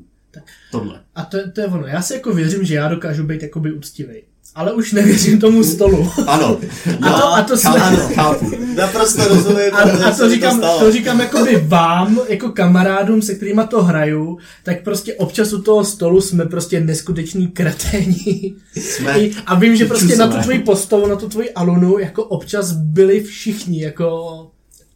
tohle. 0.70 1.00
A 1.14 1.24
to, 1.24 1.50
to 1.50 1.60
je 1.60 1.66
ono. 1.66 1.86
Já 1.86 2.02
si 2.02 2.14
jako 2.14 2.34
věřím, 2.34 2.64
že 2.64 2.74
já 2.74 2.88
dokážu 2.88 3.24
být 3.24 3.42
jakoby 3.42 3.72
úctivý. 3.72 4.22
Ale 4.58 4.72
už 4.72 4.92
nevěřím 4.92 5.40
tomu 5.40 5.64
stolu. 5.64 6.10
Ano, 6.26 6.58
A 7.02 7.10
to, 7.20 7.26
a 7.34 7.42
to 7.42 7.56
jsme... 7.56 7.70
chápu, 7.80 8.14
chápu. 8.14 8.50
Naprosto 8.76 9.28
rozumím. 9.28 9.74
A, 9.74 9.78
a 9.78 10.10
to 10.16 10.30
říkám, 10.30 10.58
stalo. 10.58 10.78
to 10.80 10.92
říkám 10.92 11.20
jakoby 11.20 11.64
vám, 11.66 12.20
jako 12.28 12.48
kamarádům, 12.48 13.22
se 13.22 13.34
kterými 13.34 13.62
to 13.68 13.82
hraju, 13.82 14.38
tak 14.64 14.82
prostě 14.84 15.14
občas 15.14 15.52
u 15.52 15.62
toho 15.62 15.84
stolu 15.84 16.20
jsme 16.20 16.44
prostě 16.44 16.80
neskuteční 16.80 17.48
kreténi. 17.48 18.54
Jsme 18.76 19.14
A 19.46 19.54
vím, 19.54 19.76
že 19.76 19.84
prostě 19.86 20.16
na 20.16 20.26
tu 20.28 20.42
tvoji 20.42 20.58
postavu, 20.58 21.06
na 21.06 21.16
tu 21.16 21.28
tvoji 21.28 21.50
alunu, 21.50 21.98
jako 21.98 22.24
občas 22.24 22.72
byli 22.72 23.20
všichni, 23.20 23.82
jako 23.82 24.36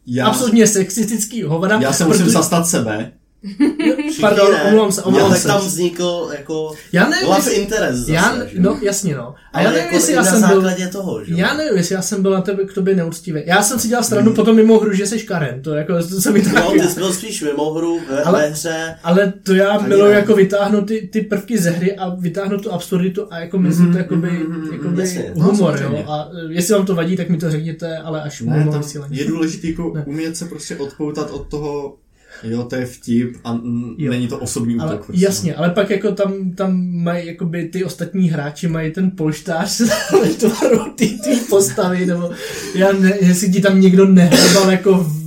Já, 0.07 0.25
absolutně 0.27 0.67
sexistický 0.67 1.43
hovada. 1.43 1.79
já 1.81 1.93
se 1.93 2.05
musím 2.05 2.21
protože- 2.21 2.33
zastat 2.33 2.67
sebe. 2.67 3.11
Pardon, 4.21 4.55
omlouvám 4.67 4.91
se, 4.91 5.01
omlouvám 5.01 5.27
no, 5.29 5.33
tak 5.33 5.41
se. 5.41 5.47
tam 5.47 5.61
vznikl 5.61 6.29
jako 6.37 6.73
Já 6.91 7.09
nevím, 7.09 7.27
love 7.27 7.37
jestli- 7.39 7.53
interest 7.53 7.99
zase, 7.99 8.11
Já, 8.11 8.45
že? 8.45 8.59
no 8.59 8.79
jasně 8.81 9.15
no. 9.15 9.23
A 9.53 9.57
Ale 9.57 9.63
já 9.63 9.69
nevím, 9.69 9.83
jako 9.85 9.95
jestli 9.95 10.13
já 10.13 10.23
jsem 10.23 10.47
byl... 10.47 10.63
toho, 10.91 11.25
že? 11.25 11.33
Já 11.35 11.53
nevím, 11.53 11.77
jestli 11.77 11.95
já 11.95 12.01
jsem 12.01 12.21
byl 12.21 12.31
na 12.31 12.41
tebe 12.41 12.63
k 12.65 12.73
tobě 12.73 12.95
neúctivý. 12.95 13.41
Já 13.45 13.63
jsem 13.63 13.79
si 13.79 13.87
dělal 13.87 14.03
stranu 14.03 14.25
Hmm. 14.25 14.35
potom 14.35 14.55
mimo 14.55 14.79
hru, 14.79 14.93
že 14.93 15.05
jsi 15.07 15.19
Karen. 15.19 15.61
To 15.61 15.73
jako, 15.73 15.93
to 15.93 16.21
se 16.21 16.31
mi 16.31 16.41
tak... 16.41 16.53
No, 16.53 16.71
ty 16.71 16.79
jsi 16.87 16.95
byl 16.99 17.13
spíš 17.13 17.41
mimo 17.43 17.73
hru, 17.73 17.99
ve, 18.09 18.23
Ale- 18.23 18.41
ve 18.41 18.47
hře. 18.49 18.95
Ale 19.03 19.33
to 19.43 19.53
já 19.53 19.69
Ani 19.69 19.87
miluji 19.87 20.11
ne. 20.11 20.19
jako 20.19 20.35
vytáhnout 20.35 20.87
ty, 20.87 21.09
ty 21.13 21.21
prvky 21.21 21.57
ze 21.57 21.69
hry 21.69 21.95
a 21.95 22.09
vytáhnout 22.15 22.63
tu 22.63 22.71
absurditu 22.71 23.27
a 23.29 23.39
jako 23.39 23.57
myslím 23.59 23.91
to 23.91 23.97
jakoby, 23.97 24.29
mhm, 24.31 24.69
jakoby 24.73 25.01
jasně. 25.01 25.31
No, 25.35 25.43
humor, 25.45 25.79
jo. 25.83 26.03
A 26.07 26.29
e, 26.49 26.53
jestli 26.53 26.73
vám 26.73 26.85
to 26.85 26.95
vadí, 26.95 27.17
tak 27.17 27.29
mi 27.29 27.37
to 27.37 27.51
řekněte, 27.51 27.97
ale 27.97 28.21
až 28.21 28.41
Ne, 28.41 28.67
tam 28.71 28.81
vysílání. 28.81 29.17
je 29.17 29.25
důležité 29.25 29.67
jako 29.67 29.93
umět 30.05 30.37
se 30.37 30.45
prostě 30.45 30.75
odpoutat 30.75 31.31
od 31.31 31.47
toho, 31.47 31.95
jo, 32.43 32.63
to 32.63 32.75
je 32.75 32.85
vtip 32.85 33.35
a 33.43 33.51
n- 33.53 33.95
Jo. 33.97 34.11
není 34.11 34.27
to 34.27 34.37
osobní 34.39 34.79
Ale 34.79 34.93
útok. 34.95 35.05
Prostě. 35.05 35.25
jasně, 35.25 35.55
ale 35.55 35.69
pak 35.69 35.89
jako 35.89 36.11
tam, 36.11 36.51
tam 36.51 36.85
mají 37.03 37.27
jakoby 37.27 37.67
ty 37.67 37.83
ostatní 37.83 38.29
hráči 38.29 38.67
mají 38.67 38.91
ten 38.91 39.11
polštář 39.11 39.81
tvaru 40.39 40.91
ty 40.95 41.07
tvý 41.07 41.39
postavy, 41.49 42.05
nebo 42.05 42.31
já 42.75 42.91
ne, 42.91 43.13
jestli 43.21 43.51
ti 43.51 43.61
tam 43.61 43.81
někdo 43.81 44.05
nehrbal 44.05 44.71
jako 44.71 44.93
v, 44.97 45.23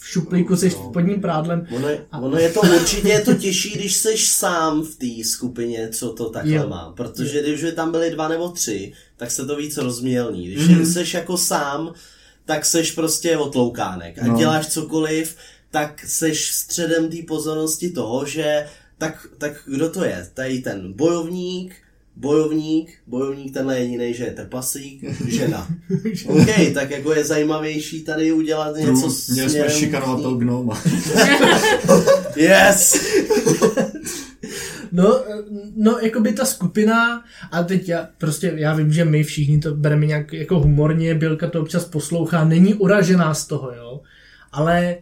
v 0.00 0.08
šuplíku 0.08 0.56
se 0.56 0.70
spodním 0.70 1.20
prádlem. 1.20 1.66
Ono 1.76 1.88
je, 1.88 2.00
ono 2.20 2.38
je 2.38 2.48
to 2.52 2.60
určitě 2.60 3.08
je 3.08 3.20
to 3.20 3.34
těžší, 3.34 3.70
když 3.78 3.94
jsi 3.94 4.14
sám 4.18 4.82
v 4.82 4.94
té 4.94 5.24
skupině, 5.28 5.88
co 5.92 6.08
to 6.12 6.30
takhle 6.30 6.52
Jo. 6.54 6.68
má. 6.68 6.92
Protože 6.96 7.42
když 7.42 7.62
by 7.64 7.72
tam 7.72 7.90
byli 7.90 8.10
dva 8.10 8.28
nebo 8.28 8.48
tři, 8.48 8.92
tak 9.16 9.30
se 9.30 9.46
to 9.46 9.56
víc 9.56 9.76
rozmělní. 9.76 10.46
Když 10.46 10.68
Mhm. 10.68 10.78
mm-hmm. 10.82 11.02
jsi 11.04 11.16
jako 11.16 11.36
sám, 11.36 11.92
tak 12.44 12.64
seš 12.64 12.92
prostě 12.92 13.36
otloukánek. 13.36 14.18
A 14.22 14.26
No. 14.26 14.38
děláš 14.38 14.66
cokoliv, 14.66 15.36
tak 15.70 16.04
seš 16.06 16.54
středem 16.54 17.10
té 17.10 17.16
pozornosti 17.28 17.90
toho, 17.90 18.26
že 18.26 18.66
tak, 18.98 19.26
tak 19.38 19.52
kdo 19.66 19.90
to 19.90 20.04
je? 20.04 20.26
Tady 20.34 20.58
ten 20.58 20.92
bojovník, 20.92 21.74
bojovník, 22.16 22.90
bojovník 23.06 23.54
tenhle 23.54 23.78
jediný, 23.78 24.14
že 24.14 24.24
je 24.24 24.30
trpaslík, 24.32 25.04
žena. 25.28 25.68
OK, 26.26 26.74
tak 26.74 26.90
jako 26.90 27.14
je 27.14 27.24
zajímavější 27.24 28.02
tady 28.02 28.32
udělat 28.32 28.76
něco 28.76 29.10
s 29.10 29.28
Měli 29.28 29.50
jsme 29.50 29.70
šikanovatel 29.70 30.34
gnoma. 30.34 30.82
Yes! 32.36 33.00
No, 34.92 35.24
no, 35.76 35.98
jako 36.02 36.20
by 36.20 36.32
ta 36.32 36.44
skupina, 36.44 37.24
a 37.52 37.62
teď 37.62 37.88
já 37.88 38.08
prostě, 38.18 38.52
já 38.56 38.74
vím, 38.74 38.92
že 38.92 39.04
my 39.04 39.24
všichni 39.24 39.58
to 39.58 39.74
bereme 39.74 40.06
nějak 40.06 40.32
jako 40.32 40.60
humorně, 40.60 41.14
Bělka 41.14 41.50
to 41.50 41.60
občas 41.60 41.84
poslouchá, 41.84 42.44
není 42.44 42.74
uražená 42.74 43.34
z 43.34 43.46
toho, 43.46 43.72
jo, 43.72 44.00
ale 44.52 44.96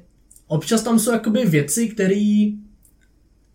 občas 0.47 0.83
tam 0.83 0.99
jsou 0.99 1.13
jakoby 1.13 1.45
věci, 1.47 1.89
které 1.89 2.51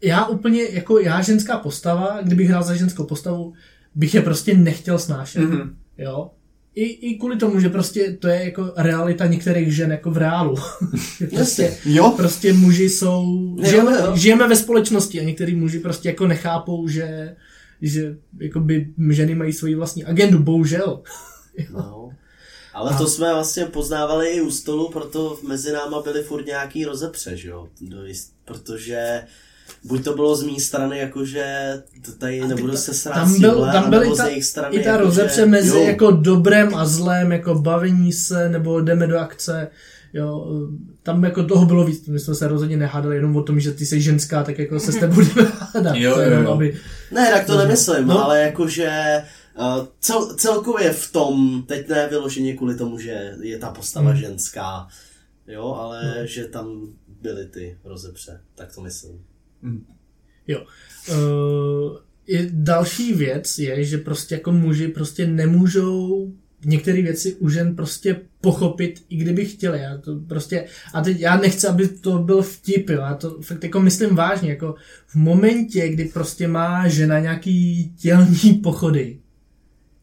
já 0.04 0.26
úplně, 0.26 0.64
jako 0.72 1.00
já 1.00 1.22
ženská 1.22 1.58
postava, 1.58 2.20
kdybych 2.24 2.48
hrál 2.50 2.64
za 2.64 2.76
ženskou 2.76 3.04
postavu, 3.04 3.54
bych 3.96 4.16
je 4.16 4.22
prostě 4.22 4.54
nechtěl 4.58 5.00
snášet, 5.00 5.40
Mhm. 5.42 5.76
jo. 5.98 6.32
I, 6.76 6.84
I 6.84 7.18
kvůli 7.18 7.38
tomu, 7.38 7.60
že 7.60 7.70
prostě 7.70 8.12
to 8.20 8.28
je 8.28 8.44
jako 8.44 8.74
realita 8.78 9.26
některých 9.28 9.76
žen 9.76 9.92
jako 9.92 10.12
v 10.12 10.18
reálu. 10.18 10.56
Prostě, 11.36 11.78
Jo, 11.86 12.14
prostě 12.18 12.54
muži 12.54 12.90
jsou, 12.90 13.56
Jo, 13.60 13.70
žijeme, 13.70 13.92
jo. 13.92 14.16
žijeme 14.16 14.48
ve 14.48 14.56
společnosti 14.56 15.20
a 15.20 15.24
některý 15.24 15.56
muži 15.56 15.80
prostě 15.80 16.10
jako 16.10 16.28
nechápou, 16.28 16.88
že, 16.88 17.36
že 17.82 18.16
jakoby 18.40 18.88
ženy 19.10 19.36
mají 19.36 19.54
svoji 19.54 19.76
vlastní 19.76 20.04
agendu, 20.06 20.40
bohužel. 20.40 21.02
No. 21.74 21.99
Ale 22.80 22.98
to 22.98 23.08
jsme 23.08 23.34
vlastně 23.34 23.66
poznávali 23.66 24.28
i 24.30 24.42
u 24.42 24.52
stolu, 24.52 24.90
proto 24.90 25.38
mezi 25.48 25.72
náma 25.72 26.02
byly 26.02 26.24
furt 26.24 26.46
nějaký 26.46 26.86
rozepře, 26.86 27.38
že 27.38 27.50
jo? 27.50 27.68
Do 27.82 28.06
jist- 28.06 28.32
Protože 28.46 29.22
buď 29.84 30.04
to 30.04 30.14
bylo 30.14 30.36
z 30.36 30.44
mé 30.44 30.60
strany, 30.60 30.98
jakože 31.00 31.74
tady 32.18 32.48
nebudu 32.48 32.78
se 32.78 32.94
srát 32.94 33.14
Tam, 33.16 33.30
s 33.30 33.40
byl, 33.40 33.52
tímhle, 33.52 33.72
tam 33.74 33.90
byly 33.90 34.08
ta, 34.18 34.26
z 34.26 34.28
jejich 34.28 34.46
strany, 34.46 34.76
i 34.76 34.84
ta 34.84 34.90
jakože- 34.90 35.06
rozepře 35.06 35.46
mezi 35.46 35.70
jo, 35.78 35.84
jako 35.84 36.12
dobrem 36.12 36.76
a 36.76 36.86
zlem, 36.86 37.32
jako 37.32 37.56
bavení 37.56 38.14
se, 38.14 38.50
nebo 38.50 38.82
jdeme 38.82 39.08
do 39.08 39.20
akce, 39.20 39.68
jo, 40.14 40.48
tam 41.04 41.24
jako 41.24 41.44
toho 41.44 41.66
bylo 41.66 41.86
víc, 41.86 42.08
my 42.08 42.20
jsme 42.20 42.36
se 42.36 42.48
rozhodně 42.48 42.78
nehádali 42.78 43.16
jenom 43.16 43.36
o 43.36 43.44
tom, 43.44 43.60
že 43.60 43.72
ty 43.72 43.86
jsi 43.86 44.02
ženská, 44.02 44.44
tak 44.44 44.60
jako 44.60 44.80
se 44.80 44.92
s 44.92 44.96
tebou 44.96 45.16
budeme 45.34 45.52
hádat. 45.74 45.96
Jo, 45.96 46.12
jo, 46.12 46.20
jenom, 46.20 46.44
jo. 46.44 46.52
Aby, 46.52 46.78
Ne, 47.12 47.32
tak 47.32 47.46
to 47.46 47.52
Dobře. 47.52 47.68
nemyslím, 47.68 48.08
No. 48.08 48.14
no. 48.14 48.24
ale 48.26 48.42
jakože 48.42 49.22
uh, 49.60 49.88
cel, 50.00 50.36
celkově 50.36 50.94
v 50.94 51.12
tom, 51.12 51.64
teď 51.68 51.88
ne 51.88 52.08
vyloženě 52.10 52.58
kvůli 52.58 52.76
tomu, 52.76 53.00
že 53.00 53.36
je 53.42 53.58
ta 53.58 53.72
postava 53.72 54.10
Hmm. 54.10 54.20
ženská, 54.20 54.88
jo, 55.48 55.74
ale 55.74 56.22
že 56.26 56.46
tam 56.46 56.94
byly 57.22 57.46
ty 57.46 57.78
rozepře, 57.84 58.42
tak 58.56 58.76
to 58.76 58.82
myslím. 58.82 59.26
Jo. 60.48 60.66
Uh, 61.10 61.98
i 62.28 62.50
další 62.54 63.14
věc 63.14 63.60
je, 63.60 63.84
že 63.84 63.98
prostě 63.98 64.36
jako 64.36 64.52
muži 64.52 64.88
prostě 64.88 65.28
nemůžou 65.28 66.32
některé 66.66 67.02
věci 67.02 67.36
u 67.36 67.50
žen 67.50 67.76
prostě 67.76 68.22
pochopit, 68.42 69.06
i 69.10 69.16
kdyby 69.16 69.46
chtěli. 69.46 69.80
Já 69.80 69.98
to 69.98 70.20
prostě, 70.28 70.66
a 70.94 71.02
teď 71.02 71.20
já 71.20 71.38
nechci, 71.38 71.68
aby 71.68 71.88
to 71.88 72.18
byl 72.20 72.42
vtip, 72.42 72.90
jo. 72.90 73.02
Já 73.02 73.14
to 73.16 73.42
fakt 73.42 73.64
jako 73.64 73.80
myslím 73.80 74.16
vážně, 74.16 74.50
jako 74.50 74.76
v 75.08 75.16
momentě, 75.16 75.90
kdy 75.90 76.06
prostě 76.06 76.48
má 76.48 76.88
žena 76.88 77.20
nějaký 77.20 77.90
tělní 77.98 78.54
pochody, 78.54 79.20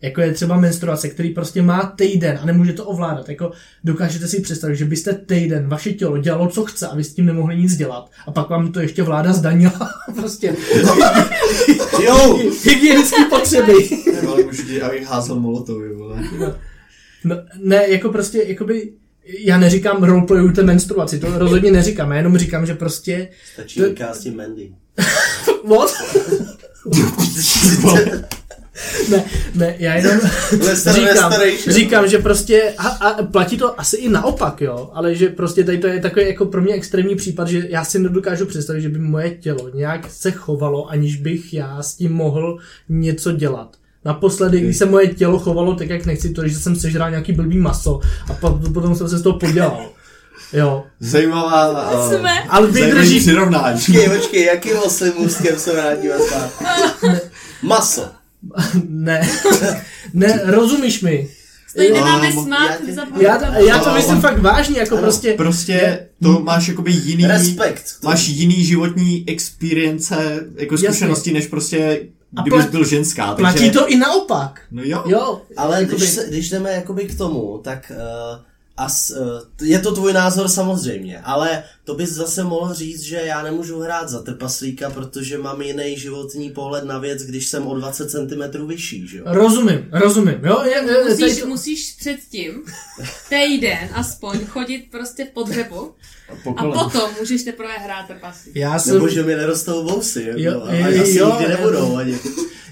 jako 0.02 0.20
je 0.20 0.32
třeba 0.32 0.56
menstruace, 0.60 1.08
který 1.08 1.30
prostě 1.30 1.62
má 1.62 1.92
týden 1.96 2.38
a 2.42 2.46
nemůže 2.46 2.72
to 2.72 2.84
ovládat. 2.84 3.28
Jako 3.28 3.50
dokážete 3.84 4.28
si 4.28 4.40
představit, 4.40 4.76
že 4.76 4.84
byste 4.84 5.12
týden 5.12 5.68
vaše 5.68 5.92
tělo 5.92 6.18
dělalo, 6.18 6.48
co 6.48 6.64
chce 6.64 6.86
a 6.88 6.96
vy 6.96 7.04
s 7.04 7.14
tím 7.14 7.26
nemohli 7.26 7.56
nic 7.56 7.76
dělat. 7.76 8.10
A 8.26 8.30
pak 8.30 8.48
vám 8.50 8.72
to 8.72 8.80
ještě 8.80 9.02
vláda 9.02 9.32
zdanila. 9.32 9.90
prostě 10.16 10.56
Jo! 12.04 12.38
hygienické 12.64 13.24
potřeby. 13.30 13.72
ale 14.28 14.42
už 14.44 14.80
abych 14.82 15.06
házel 15.06 15.40
molotovy, 15.40 15.94
vole. 15.94 16.22
No, 17.24 17.36
ne, 17.62 17.88
jako 17.88 18.08
prostě, 18.08 18.42
jakoby, 18.46 18.92
já 19.38 19.58
neříkám 19.58 20.02
roleplayujte 20.04 20.62
menstruaci, 20.62 21.18
to 21.18 21.38
rozhodně 21.38 21.70
neříkám, 21.70 22.10
já 22.10 22.16
jenom 22.16 22.38
říkám, 22.38 22.66
že 22.66 22.74
prostě, 22.74 23.28
Stačí 23.54 23.80
To- 23.80 24.30
Mandy. 24.36 24.72
what? 25.68 25.90
ne, 29.10 29.24
ne, 29.54 29.74
já 29.78 29.94
jenom 29.94 30.18
Lester 30.60 30.94
říkám, 30.94 31.32
Restoration. 31.32 31.74
říkám, 31.74 32.08
že 32.08 32.18
prostě, 32.18 32.74
a, 32.78 32.88
a 32.88 33.22
platí 33.22 33.58
to 33.58 33.80
asi 33.80 33.96
i 33.96 34.08
naopak, 34.08 34.60
jo, 34.60 34.90
ale 34.92 35.14
že 35.14 35.28
prostě 35.28 35.64
tady 35.64 35.78
to 35.78 35.86
je 35.86 36.00
takový 36.00 36.26
jako 36.26 36.46
pro 36.46 36.62
mě 36.62 36.74
extrémní 36.74 37.16
případ, 37.16 37.48
že 37.48 37.66
já 37.68 37.84
si 37.84 37.98
nedokážu 37.98 38.46
představit, 38.46 38.80
že 38.80 38.88
by 38.88 38.98
moje 38.98 39.30
tělo 39.30 39.70
nějak 39.74 40.10
se 40.10 40.30
chovalo, 40.30 40.90
aniž 40.90 41.16
bych 41.16 41.54
já 41.54 41.82
s 41.82 41.94
tím 41.94 42.12
mohl 42.12 42.58
něco 42.88 43.32
dělat. 43.32 43.76
Naposledy, 44.04 44.60
když 44.60 44.76
se 44.76 44.86
moje 44.86 45.06
tělo 45.06 45.38
chovalo 45.38 45.74
tak, 45.74 45.88
jak 45.88 46.06
nechci, 46.06 46.30
to, 46.30 46.48
že 46.48 46.58
jsem 46.58 46.76
sežral 46.76 47.10
nějaký 47.10 47.32
blbý 47.32 47.58
maso 47.58 48.00
a 48.30 48.34
pak, 48.34 48.52
potom 48.74 48.96
jsem 48.96 49.08
se 49.08 49.18
z 49.18 49.22
toho 49.22 49.38
podělal. 49.38 49.88
Jo. 50.52 50.84
Zajímavá, 51.00 51.92
uh, 51.92 52.12
Jsme. 52.12 52.42
Ale 52.48 52.66
vydrží, 52.66 53.20
přirovnání. 53.20 53.78
Počkej, 53.78 54.08
počkej, 54.08 54.44
jakým 54.44 54.78
oslým 54.78 55.12
můstkem 55.18 55.58
se 55.58 55.72
vrátíme 55.72 56.14
zpátky? 56.18 56.64
Maso. 57.62 58.06
ne, 58.88 59.28
ne, 60.14 60.40
rozumíš 60.44 61.00
mi. 61.02 61.28
Tady 61.76 61.92
nemáme 61.92 62.32
Um, 62.32 62.44
smát, 62.44 62.78
já- 63.20 63.58
Já, 63.60 63.78
to 63.78 63.94
myslím 63.94 64.20
fakt 64.20 64.38
vážně, 64.38 64.78
jako 64.78 64.96
prostě, 64.96 65.32
Prostě 65.32 66.08
to 66.22 66.40
máš 66.40 66.68
jakoby 66.68 66.92
jiný... 66.92 67.26
Respekt. 67.26 67.84
Máš 68.04 68.28
jiný 68.28 68.64
životní 68.64 69.24
experience, 69.28 70.46
jako 70.56 70.78
zkušenosti, 70.78 71.32
než 71.32 71.46
prostě, 71.46 72.00
A 72.36 72.42
kdybys 72.42 72.64
plat- 72.64 72.70
byl 72.70 72.84
ženská. 72.84 73.26
Takže, 73.34 73.40
platí 73.42 73.70
to 73.70 73.88
i 73.88 73.96
naopak. 73.96 74.60
No 74.70 74.82
jo. 74.84 75.02
Jo, 75.06 75.40
Ale 75.56 75.80
jakoby- 75.82 75.96
když, 75.96 76.10
se, 76.10 76.26
když 76.28 76.50
jdeme 76.50 76.72
jakoby 76.72 77.04
k 77.04 77.18
tomu, 77.18 77.60
tak 77.64 77.92
uh, 77.94 77.96
as, 78.76 79.10
uh, 79.10 79.68
je 79.68 79.78
to 79.78 79.94
tvůj 79.94 80.12
názor 80.12 80.48
samozřejmě, 80.48 81.20
ale 81.20 81.62
to 81.84 81.94
bys 81.94 82.10
zase 82.10 82.44
mohl 82.44 82.74
říct, 82.74 83.00
že 83.00 83.16
já 83.16 83.42
nemůžu 83.42 83.80
hrát 83.80 84.08
za 84.08 84.22
trpaslíka, 84.22 84.90
protože 84.90 85.38
mám 85.38 85.62
jiný 85.62 85.98
životní 85.98 86.50
pohled 86.50 86.84
na 86.84 86.98
věc, 86.98 87.22
když 87.22 87.46
jsem 87.46 87.66
o 87.66 87.74
20 87.74 88.10
cm 88.10 88.66
vyšší, 88.66 89.08
že 89.08 89.18
jo? 89.18 89.24
Rozumím, 89.26 89.88
rozumím, 89.92 90.40
jo, 90.44 90.62
je, 90.64 90.70
je, 90.70 91.04
Musíš, 91.04 91.40
to, 91.40 91.46
musíš 91.46 91.96
předtím 91.98 92.52
týden 93.28 93.88
aspoň 93.94 94.46
chodit 94.46 94.88
prostě 94.90 95.24
v 95.24 95.30
podřepu 95.30 95.94
Po 96.44 96.54
a 96.58 96.62
potom 96.72 97.10
můžeš 97.20 97.42
teprve 97.42 97.72
hrát 97.78 98.06
trpasí. 98.06 98.50
já, 98.54 98.78
jsem, 98.78 98.94
Nebo 98.94 99.08
že 99.08 99.22
mi 99.22 99.34
nerostou 99.34 99.84
vousy, 99.84 100.22
jako, 100.22 100.40
Jo, 100.40 100.62
a 100.64 100.86
asi 101.02 101.18
jo, 101.18 101.26
nikdy 101.26 101.44
jo. 101.44 101.48
nebudou 101.48 101.96
ani. 101.96 102.18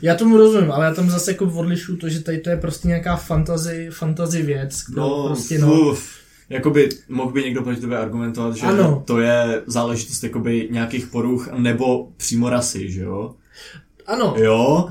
já 0.02 0.14
tomu 0.14 0.36
rozumím, 0.36 0.72
ale 0.72 0.84
já 0.86 0.94
tam 0.94 1.10
zase 1.10 1.30
jako 1.30 1.44
odlišu 1.54 1.96
to, 1.96 2.08
že 2.08 2.20
tady 2.20 2.38
to 2.38 2.50
je 2.50 2.56
prostě 2.56 2.88
nějaká 2.88 3.16
fantasy, 3.16 3.88
fantasy 3.92 4.42
věc, 4.42 4.82
kterou 4.82 5.00
No, 5.00 5.26
prostě 5.26 5.58
no, 5.58 5.72
uf. 5.90 6.08
Jakoby 6.50 6.88
mohl 7.08 7.32
by 7.32 7.42
někdo 7.42 7.62
proti 7.62 7.80
tobě 7.80 7.98
argumentovat, 7.98 8.56
že 8.56 8.66
Ano. 8.66 9.02
to 9.06 9.20
je 9.20 9.62
záležitost 9.66 10.22
jakoby 10.24 10.68
nějakých 10.70 11.06
poruch 11.06 11.48
nebo 11.52 12.08
přímo 12.16 12.50
rasy, 12.50 12.90
že 12.92 13.00
jo? 13.02 13.34
ano, 14.06 14.34
Jo, 14.38 14.88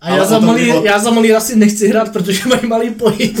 a 0.00 0.16
já 0.16 0.24
za, 0.24 0.38
malý, 0.38 0.62
mimo- 0.72 0.84
já 0.84 0.98
za 0.98 1.10
malý 1.10 1.32
rasy 1.32 1.56
nechci 1.56 1.88
hrát, 1.88 2.12
protože 2.12 2.48
mají 2.48 2.66
malý 2.66 2.90
pohyb. 2.90 3.36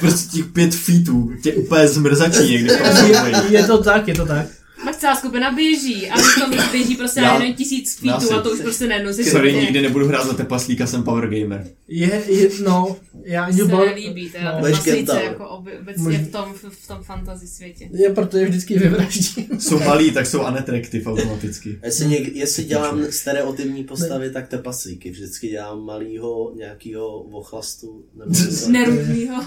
prostě 0.00 0.19
těch 0.32 0.46
pět 0.46 0.74
feetů 0.74 1.30
tě 1.42 1.52
úplně 1.54 1.88
zmrzačí 1.88 2.52
někdy. 2.52 2.70
je, 3.06 3.42
je 3.48 3.64
to 3.64 3.82
tak, 3.82 4.08
je 4.08 4.14
to 4.14 4.26
tak. 4.26 4.46
Pak 4.84 4.96
celá 4.96 5.16
skupina 5.16 5.52
běží 5.52 6.10
a 6.10 6.18
v 6.18 6.40
tom 6.40 6.50
běží 6.72 6.96
prostě 6.96 7.20
Já- 7.20 7.26
na 7.26 7.34
jeden 7.34 7.54
tisíc 7.56 7.90
si- 7.90 8.08
a 8.08 8.40
to 8.40 8.50
už 8.50 8.60
prostě 8.60 8.86
najednou 8.86 9.12
si 9.12 9.24
Sorry, 9.24 9.52
nikdy 9.52 9.82
nebudu 9.82 10.08
hrát 10.08 10.26
za 10.26 10.32
tepaslíka, 10.34 10.86
jsem 10.86 11.02
power 11.02 11.28
gamer. 11.28 11.66
Je, 11.88 12.22
je 12.28 12.50
no, 12.64 12.96
já 13.24 13.44
ani 13.44 13.56
se 13.56 13.64
bal, 13.64 13.86
nelíbí 13.86 14.30
teda 14.30 14.60
no. 14.60 15.14
jako 15.20 15.44
oby- 15.44 15.78
obecně 15.80 16.18
v 16.18 16.32
tom, 16.32 16.54
v, 16.70 16.88
tom 16.88 17.02
fantasy 17.02 17.46
světě. 17.46 17.88
je, 17.92 18.10
protože 18.10 18.46
vždycky 18.46 18.78
vyvraždím. 18.78 19.60
Jsou 19.60 19.78
malí, 19.78 20.10
tak 20.10 20.26
jsou 20.26 20.40
unattractive 20.40 21.10
automaticky. 21.10 21.78
Jestli, 21.84 22.06
něk, 22.06 22.36
jestli 22.36 22.64
dělám 22.64 23.04
stereotypní 23.10 23.84
postavy, 23.84 24.30
tak 24.30 24.48
tepaslíky. 24.48 25.10
Vždycky 25.10 25.48
dělám 25.48 25.84
malýho 25.84 26.52
nějakýho 26.56 27.24
vochlastu. 27.30 28.04
Nebo. 28.14 28.32
Nerudnýho. 28.68 29.44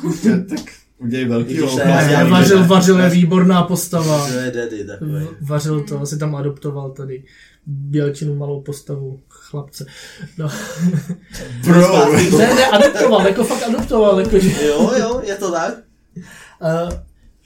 tak 0.50 0.83
udělej 1.04 1.26
velký 1.26 1.56
já 1.86 2.28
vařil, 2.28 2.68
vařil 2.68 3.00
je 3.00 3.10
výborná 3.10 3.64
postava. 3.64 4.28
To 4.28 4.34
je 4.34 4.52
daddy 4.52 4.86
takový. 4.86 5.28
Vařil 5.42 5.82
to, 5.82 6.06
si 6.06 6.18
tam 6.18 6.36
adoptoval 6.36 6.92
tady 6.92 7.24
bělčinu 7.66 8.36
malou 8.36 8.62
postavu 8.62 9.20
chlapce. 9.30 9.86
No. 10.38 10.50
Bro, 11.66 12.14
ne, 12.38 12.56
ne, 12.56 12.68
adoptoval, 12.68 13.28
jako 13.28 13.44
fakt 13.44 13.64
adoptoval, 13.68 14.20
jakože. 14.20 14.66
Jo, 14.68 14.92
jo, 15.00 15.22
je 15.24 15.36
to 15.36 15.52
tak? 15.52 15.74
Uh, 16.16 16.94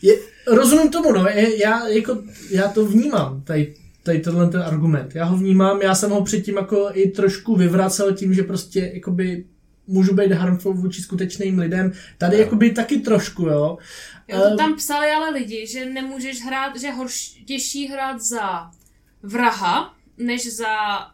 je, 0.01 0.15
rozumím 0.47 0.91
tomu, 0.91 1.11
no, 1.11 1.27
je, 1.27 1.61
já, 1.63 1.87
jako, 1.87 2.17
já 2.51 2.67
to 2.67 2.85
vnímám, 2.85 3.41
tady, 3.41 3.73
tady 4.03 4.19
tenhle 4.19 4.47
ten 4.47 4.61
argument. 4.61 5.15
Já 5.15 5.25
ho 5.25 5.37
vnímám, 5.37 5.81
já 5.81 5.95
jsem 5.95 6.11
ho 6.11 6.23
předtím 6.23 6.55
jako 6.55 6.89
i 6.93 7.09
trošku 7.09 7.55
vyvracel 7.55 8.13
tím, 8.13 8.33
že 8.33 8.43
prostě 8.43 8.91
jakoby 8.93 9.45
můžu 9.87 10.13
být 10.15 10.31
harmful 10.31 10.73
vůči 10.73 11.01
skutečným 11.01 11.59
lidem. 11.59 11.91
Tady 12.17 12.37
jakoby 12.37 12.71
taky 12.71 12.99
trošku, 12.99 13.41
jo. 13.47 13.77
Jo, 14.27 14.39
to 14.41 14.53
Eh, 14.53 14.55
tam 14.57 14.75
psali 14.75 15.07
ale 15.11 15.29
lidi, 15.29 15.67
že 15.67 15.85
nemůžeš 15.85 16.41
hrát, 16.45 16.79
že 16.79 16.87
je 16.87 16.93
horš, 16.93 17.41
těžší 17.45 17.87
hrát 17.87 18.21
za 18.21 18.71
vraha, 19.23 19.93
než 20.17 20.53
za 20.55 20.67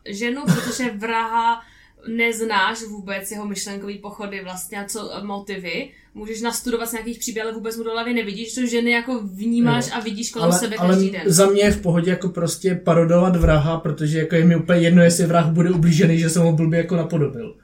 ženu, 0.09 0.41
protože 0.45 0.89
vraha 0.91 1.61
neznáš 2.07 2.83
vůbec 2.83 3.31
jeho 3.31 3.45
myšlenkový 3.45 3.97
pochody 3.97 4.41
vlastně 4.43 4.79
a 4.79 4.85
co 4.87 5.11
motivy. 5.23 5.89
Můžeš 6.13 6.41
nastudovat 6.41 6.89
z 6.89 6.91
nějakých 6.91 7.19
příběhů, 7.19 7.47
ale 7.47 7.55
vůbec 7.57 7.77
mu 7.77 7.83
do 7.83 7.91
hlavy 7.91 8.13
nevidíš, 8.13 8.55
to 8.55 8.65
ženy 8.65 8.91
jako 8.91 9.19
vnímáš 9.23 9.87
Jo. 9.87 9.91
a 9.95 9.99
vidíš 9.99 10.31
kolem 10.31 10.49
ale, 10.51 10.59
sebe 10.59 10.75
ale 10.75 10.89
každý 10.93 11.11
den. 11.11 11.21
za 11.25 11.45
mě 11.45 11.61
je 11.63 11.71
v 11.71 11.81
pohodě 11.81 12.09
jako 12.11 12.29
prostě 12.29 12.75
parodovat 12.75 13.35
vraha, 13.35 13.77
protože 13.79 14.19
jako 14.19 14.35
je 14.35 14.45
mi 14.45 14.55
úplně 14.55 14.79
jedno, 14.81 15.03
jestli 15.03 15.25
vrah 15.25 15.47
bude 15.51 15.71
ublížený, 15.71 16.19
že 16.19 16.29
jsem 16.29 16.43
ho 16.43 16.51
blbě 16.53 16.77
jako 16.77 16.95
napodobil. 16.95 17.55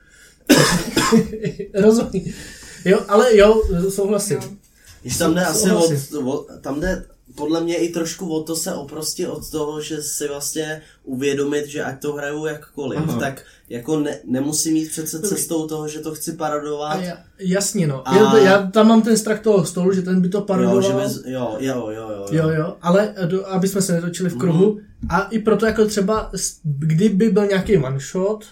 Rozumím. 1.82 2.34
Jo, 2.86 3.00
ale 3.08 3.38
jo, 3.38 3.62
souhlasím. 3.90 4.38
Jo. 4.38 4.50
Když 5.02 5.18
tam 5.18 5.34
jde 5.36 5.46
asi 5.46 5.72
od, 5.72 5.92
o, 6.26 6.46
tam 6.62 6.80
jde 6.80 7.06
podle 7.36 7.62
mě 7.64 7.76
i 7.78 7.90
trošku 7.90 8.30
o 8.36 8.44
to 8.44 8.56
se 8.56 8.74
oprostit 8.74 9.28
od 9.30 9.52
toho, 9.52 9.82
že 9.82 10.02
si 10.02 10.28
vlastně 10.28 10.82
uvědomit, 11.04 11.66
že 11.68 11.84
ať 11.84 12.02
to 12.02 12.14
hraju 12.14 12.46
jakkoliv, 12.46 13.00
Aha. 13.00 13.20
tak 13.20 13.42
jako 13.70 14.00
ne, 14.00 14.20
nemusím 14.26 14.76
jít 14.76 14.90
přece 14.92 15.20
cestou 15.22 15.68
toho, 15.68 15.88
že 15.88 16.00
to 16.00 16.16
chci 16.16 16.32
A 16.32 16.36
parodovat. 16.36 17.02
já, 17.02 17.18
jasně 17.40 17.88
no. 17.88 18.08
A- 18.10 18.16
Já, 18.18 18.38
já 18.38 18.68
tam 18.72 18.88
mám 18.88 19.02
ten 19.02 19.18
strach 19.18 19.40
toho 19.42 19.66
stolu, 19.66 19.94
že 19.94 20.02
ten 20.02 20.22
by 20.22 20.30
to 20.30 20.38
Jo, 20.38 20.42
parodoval. 20.44 20.82
že 20.82 20.94
bys, 20.94 21.22
jo, 21.26 21.56
jo, 21.60 21.90
jo, 21.90 22.10
jo, 22.10 22.26
Jo, 22.32 22.50
jo, 22.50 22.76
ale 22.82 23.16
do, 23.26 23.48
aby 23.48 23.68
jsme 23.68 23.82
se 23.82 23.94
netočili 23.94 24.30
v 24.30 24.38
kruhu. 24.38 24.80
A 25.10 25.22
i 25.22 25.40
proto 25.40 25.66
jako 25.66 25.86
třeba, 25.86 26.32
kdyby 26.64 27.30
byl 27.30 27.46
nějaký 27.46 27.78
one 27.78 28.00
shot, 28.00 28.46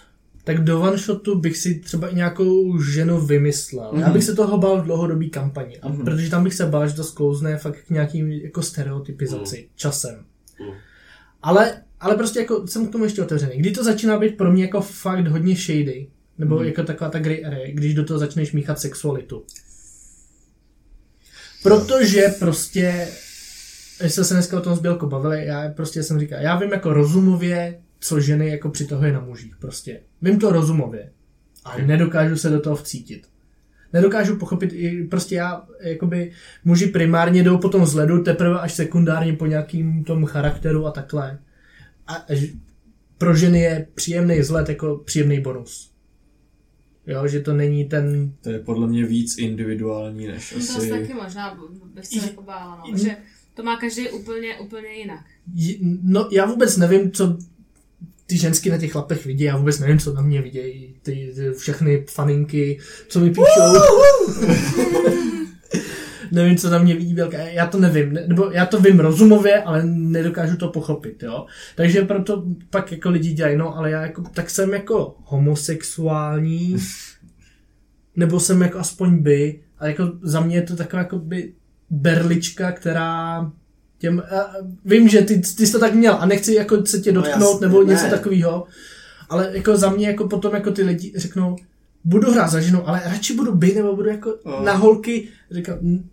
tak 0.48 0.64
do 0.64 0.80
one 0.80 0.98
shotu 0.98 1.38
bych 1.38 1.56
si 1.56 1.74
třeba 1.74 2.08
i 2.08 2.14
nějakou 2.14 2.82
ženu 2.82 3.20
vymyslel. 3.20 3.92
Já 4.00 4.10
bych 4.10 4.24
se 4.24 4.34
toho 4.34 4.58
bál 4.58 4.80
v 4.80 4.84
dlouhodobý 4.84 5.30
kampani. 5.30 5.78
A 5.78 5.88
protože 5.88 6.30
tam 6.30 6.44
bych 6.44 6.54
se 6.54 6.66
bál, 6.66 6.88
že 6.88 6.94
to 6.94 7.04
sklouzne 7.04 7.56
fakt 7.56 7.84
k 7.86 7.90
nějakým 7.90 8.32
jako 8.32 8.62
stereotypizaci 8.62 9.68
časem. 9.76 10.24
Mhm. 10.60 10.70
Ale, 11.42 11.82
ale 12.00 12.14
prostě 12.14 12.38
jako 12.40 12.66
jsem 12.66 12.86
k 12.86 12.92
tomu 12.92 13.04
ještě 13.04 13.22
otevřený. 13.22 13.56
Kdy 13.56 13.70
to 13.70 13.84
začíná 13.84 14.18
být 14.18 14.36
pro 14.36 14.52
mě 14.52 14.62
jako 14.62 14.80
fakt 14.80 15.26
hodně 15.26 15.56
shady, 15.56 16.06
nebo 16.38 16.62
jako 16.62 16.82
taková 16.82 17.10
ta 17.10 17.18
grey 17.18 17.46
area, 17.46 17.72
když 17.72 17.94
do 17.94 18.04
toho 18.04 18.18
začneš 18.18 18.52
míchat 18.52 18.80
sexualitu. 18.80 19.44
Protože 21.62 22.34
prostě, 22.38 23.08
když 24.00 24.14
jsme 24.14 24.24
se 24.24 24.34
dneska 24.34 24.58
o 24.58 24.60
tom 24.60 24.76
s 24.76 24.80
Bělkou 24.80 25.06
bavili, 25.06 25.46
já 25.46 25.68
prostě 25.76 26.02
jsem 26.02 26.20
říkal, 26.20 26.38
já 26.40 26.58
vím 26.58 26.72
jako 26.72 26.92
rozumově, 26.92 27.80
co 28.00 28.20
ženy 28.20 28.48
jako 28.48 28.70
přitahuje 28.70 29.12
na 29.12 29.20
mužích, 29.20 29.56
prostě. 29.56 30.00
Vím 30.22 30.38
to 30.38 30.52
rozumově, 30.52 31.12
ale 31.64 31.86
nedokážu 31.86 32.36
se 32.36 32.50
do 32.50 32.60
toho 32.60 32.76
vcítit. 32.76 33.26
Nedokážu 33.92 34.36
pochopit, 34.36 34.72
i 34.72 35.04
prostě 35.04 35.34
já, 35.34 35.66
jakoby, 35.80 36.32
muži 36.64 36.86
primárně 36.86 37.42
jdou 37.42 37.58
po 37.58 37.68
tom 37.68 37.82
vzhledu, 37.82 38.22
teprve 38.22 38.60
až 38.60 38.74
sekundárně 38.74 39.32
po 39.32 39.46
nějakým 39.46 40.04
tom 40.04 40.24
charakteru 40.24 40.86
a 40.86 40.90
takhle. 40.90 41.38
A 42.06 42.14
až 42.14 42.44
pro 43.18 43.36
ženy 43.36 43.60
je 43.60 43.86
příjemný 43.94 44.38
vzhled 44.38 44.68
jako 44.68 44.96
příjemný 44.96 45.40
bonus. 45.40 45.92
Jo, 47.06 47.28
že 47.28 47.40
to 47.40 47.54
není 47.54 47.84
ten 47.84 48.32
To 48.40 48.50
je 48.50 48.58
podle 48.58 48.86
mě 48.86 49.06
víc 49.06 49.38
individuální 49.38 50.26
než 50.26 50.50
to 50.50 50.56
asi 50.56 50.78
asi... 50.78 50.90
taky 50.90 51.14
možná 51.14 51.58
bych 51.94 52.06
se 52.06 52.26
jako 52.26 52.42
bála, 52.42 52.82
no. 52.90 52.98
že 52.98 53.16
to 53.54 53.62
má 53.62 53.76
každý 53.76 54.08
úplně, 54.08 54.56
úplně 54.56 54.88
jinak. 54.88 55.24
No, 56.02 56.28
já 56.32 56.46
vůbec 56.46 56.76
nevím, 56.76 57.12
co 57.12 57.38
ty 58.28 58.38
ženský 58.38 58.70
na 58.70 58.78
těch 58.78 58.92
chlapech 58.92 59.26
vidí, 59.26 59.44
já 59.44 59.56
vůbec 59.56 59.78
nevím, 59.78 59.98
co 59.98 60.12
na 60.12 60.22
mě 60.22 60.42
vidějí, 60.42 60.94
ty, 61.02 61.32
ty 61.34 61.50
všechny 61.50 62.04
faninky, 62.08 62.78
co 63.08 63.20
mi 63.20 63.30
píšou. 63.30 63.74
nevím, 66.32 66.56
co 66.56 66.70
na 66.70 66.78
mě 66.78 66.94
vidí 66.94 67.14
velká, 67.14 67.38
já 67.38 67.66
to 67.66 67.78
nevím, 67.78 68.12
ne, 68.12 68.24
nebo 68.26 68.50
já 68.50 68.66
to 68.66 68.80
vím 68.80 69.00
rozumově, 69.00 69.62
ale 69.62 69.82
nedokážu 69.84 70.56
to 70.56 70.68
pochopit, 70.68 71.22
jo. 71.22 71.46
Takže 71.76 72.02
proto 72.02 72.44
pak 72.70 72.92
jako 72.92 73.10
lidi 73.10 73.32
dělají, 73.32 73.56
no, 73.56 73.76
ale 73.76 73.90
já 73.90 74.02
jako, 74.02 74.22
tak 74.34 74.50
jsem 74.50 74.72
jako 74.72 75.16
homosexuální, 75.24 76.76
nebo 78.16 78.40
jsem 78.40 78.62
jako 78.62 78.78
aspoň 78.78 79.18
by, 79.18 79.60
a 79.78 79.86
jako 79.86 80.12
za 80.22 80.40
mě 80.40 80.56
je 80.56 80.62
to 80.62 80.76
taková 80.76 81.02
jako 81.02 81.18
by 81.18 81.52
berlička, 81.90 82.72
která 82.72 83.50
těm, 83.98 84.20
a 84.30 84.54
vím, 84.84 85.08
že 85.08 85.22
ty, 85.22 85.38
ty 85.38 85.66
jsi 85.66 85.72
to 85.72 85.78
tak 85.78 85.94
měl 85.94 86.14
a 86.20 86.26
nechci 86.26 86.54
jako 86.54 86.86
se 86.86 87.00
tě 87.00 87.12
No 87.12 87.20
dotknout 87.22 87.52
jasně, 87.52 87.66
nebo 87.66 87.82
ne. 87.84 87.92
něco 87.94 88.06
takového, 88.10 88.64
ale 89.28 89.50
jako 89.52 89.76
za 89.76 89.90
mě 89.90 90.06
jako 90.06 90.28
potom 90.28 90.54
jako 90.54 90.70
ty 90.70 90.82
lidi 90.82 91.12
řeknou, 91.16 91.56
budu 92.04 92.32
hrát 92.32 92.48
za 92.50 92.60
ženu, 92.60 92.88
ale 92.88 93.02
radši 93.04 93.34
budu 93.34 93.54
být 93.54 93.74
nebo 93.76 93.96
budu 93.96 94.08
jako 94.08 94.38
No. 94.46 94.62
na 94.64 94.72
holky, 94.72 95.28
říkám, 95.50 95.78
"Hm, 95.82 96.08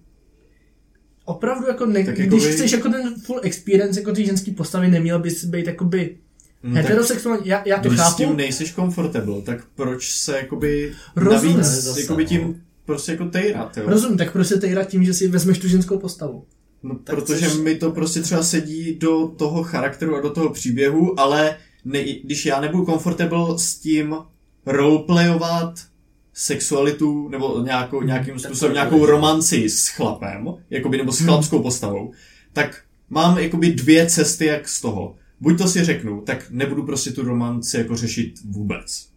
opravdu 1.26 1.67
jako, 1.67 1.86
ne, 1.86 2.04
Tak 2.04 2.15
když 2.15 2.26
jakoby- 2.26 2.52
chceš 2.54 2.71
jako 2.71 2.89
ten 2.89 3.15
full 3.26 3.39
experience 3.43 4.00
jako 4.00 4.12
ty 4.12 4.26
ženský 4.26 4.52
postavy, 4.52 4.88
neměl 4.88 5.19
bys 5.19 5.45
být 5.45 5.67
jakoby 5.67 6.17
tak 6.62 6.71
heterosexuální, 6.74 7.48
já, 7.48 7.62
já 7.65 7.78
to 7.80 7.89
Když 7.89 8.00
s 8.00 8.04
chápu, 8.04 8.17
tím 8.17 8.38
nejseš 8.38 8.74
comfortable, 8.74 9.41
tak 9.41 9.60
proč 9.76 10.12
se 10.12 10.38
jakoby 10.38 10.93
Rozumím. 11.15 11.58
navíc 11.58 11.71
Zase, 11.71 12.02
jakoby 12.02 12.24
no. 12.24 12.30
tím 12.30 12.62
prostě 12.86 13.12
jako 13.12 13.26
tejrat, 13.26 13.78
jo? 13.78 13.84
rozumím, 13.88 14.17
tak 14.17 14.32
prostě 14.32 14.56
ty 14.56 14.76
tím, 14.88 15.04
že 15.04 15.13
si 15.13 15.28
vezmeš 15.28 15.60
tu 15.60 15.67
ženskou 15.67 15.98
postavu. 16.00 16.43
No, 16.88 16.95
Tak 16.95 17.15
protože 17.15 17.45
chceš- 17.45 17.60
mi 17.60 17.76
to 17.76 17.91
prostě 17.91 18.21
třeba 18.21 18.43
sedí 18.43 18.95
do 18.95 19.28
toho 19.28 19.63
charakteru 19.63 20.15
a 20.15 20.21
do 20.21 20.30
toho 20.30 20.50
příběhu, 20.50 21.19
ale 21.19 21.58
ne, 21.86 22.04
když 22.24 22.45
já 22.45 22.62
nebudu 22.62 22.86
comfortable 22.86 23.60
s 23.60 23.76
tím 23.80 24.15
roleplayovat 24.65 25.74
sexualitu 26.34 27.30
nebo 27.30 27.62
nějakou, 27.62 28.02
nějakým 28.02 28.34
Tak 28.34 28.43
způsobem 28.43 28.74
nějakou 28.74 29.06
romanci 29.06 29.69
s 29.69 29.88
chlapem, 29.88 30.48
jakoby, 30.69 30.98
nebo 30.98 31.12
s 31.12 31.19
Hmm. 31.19 31.28
chlapskou 31.28 31.62
postavou, 31.62 32.12
tak 32.54 32.82
mám 33.10 33.38
jakoby 33.38 33.71
dvě 33.71 34.06
cesty 34.10 34.45
jak 34.45 34.67
z 34.69 34.82
toho. 34.82 35.15
Buď 35.41 35.58
to 35.58 35.67
si 35.67 35.84
řeknu, 35.84 36.21
tak 36.21 36.45
nebudu 36.50 36.84
prostě 36.84 37.12
tu 37.12 37.21
romanci 37.24 37.78
jako 37.78 37.95
řešit 37.95 38.34
vůbec. 38.50 39.08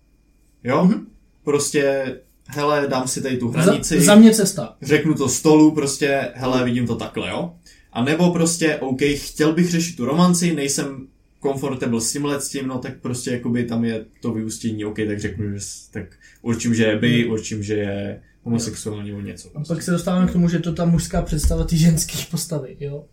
Jo? 0.64 0.84
Mhm. 0.84 1.06
Prostě, 1.44 2.04
hele, 2.48 2.86
dám 2.90 3.08
si 3.08 3.22
tady 3.22 3.36
tu 3.36 3.52
Za, 3.52 3.60
hranici 3.60 4.00
za 4.00 4.14
mě 4.14 4.34
cesta. 4.34 4.76
řeknu 4.82 5.14
to 5.14 5.28
stolu, 5.28 5.70
prostě, 5.74 6.28
hele, 6.34 6.64
vidím 6.64 6.86
to 6.86 6.96
takhle, 6.96 7.28
jo. 7.28 7.52
A 7.92 8.04
nebo 8.04 8.30
prostě, 8.32 8.76
OK, 8.76 9.00
chtěl 9.16 9.52
bych 9.52 9.70
řešit 9.70 9.96
tu 9.96 10.04
romanci, 10.04 10.54
nejsem 10.54 11.06
comfortable 11.42 12.00
s 12.00 12.12
tímhle 12.12 12.40
s 12.40 12.48
tím, 12.48 12.66
no 12.66 12.78
tak 12.78 13.00
prostě 13.00 13.30
jakoby 13.30 13.64
tam 13.64 13.84
je 13.84 14.04
to 14.20 14.32
vyústění, 14.32 14.84
OK, 14.84 14.96
tak 15.06 15.20
řeknu, 15.20 15.52
že 15.52 15.58
tak 15.90 16.04
určím, 16.42 16.74
že 16.74 16.84
je 16.84 16.98
bi, 16.98 17.26
určím, 17.26 17.62
že 17.62 17.74
je 17.74 18.22
homosexuální 18.42 19.10
nebo 19.10 19.20
něco. 19.20 19.48
A 19.54 19.64
pak 19.68 19.82
se 19.82 19.90
dostáváme 19.90 20.26
k 20.26 20.32
tomu, 20.32 20.48
že 20.48 20.58
to 20.58 20.72
ta 20.72 20.84
mužská 20.84 21.22
představa 21.22 21.64
ty 21.64 21.76
ženský 21.78 22.26
postavy, 22.30 22.76
jo. 22.80 23.04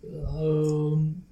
Um, 0.94 1.24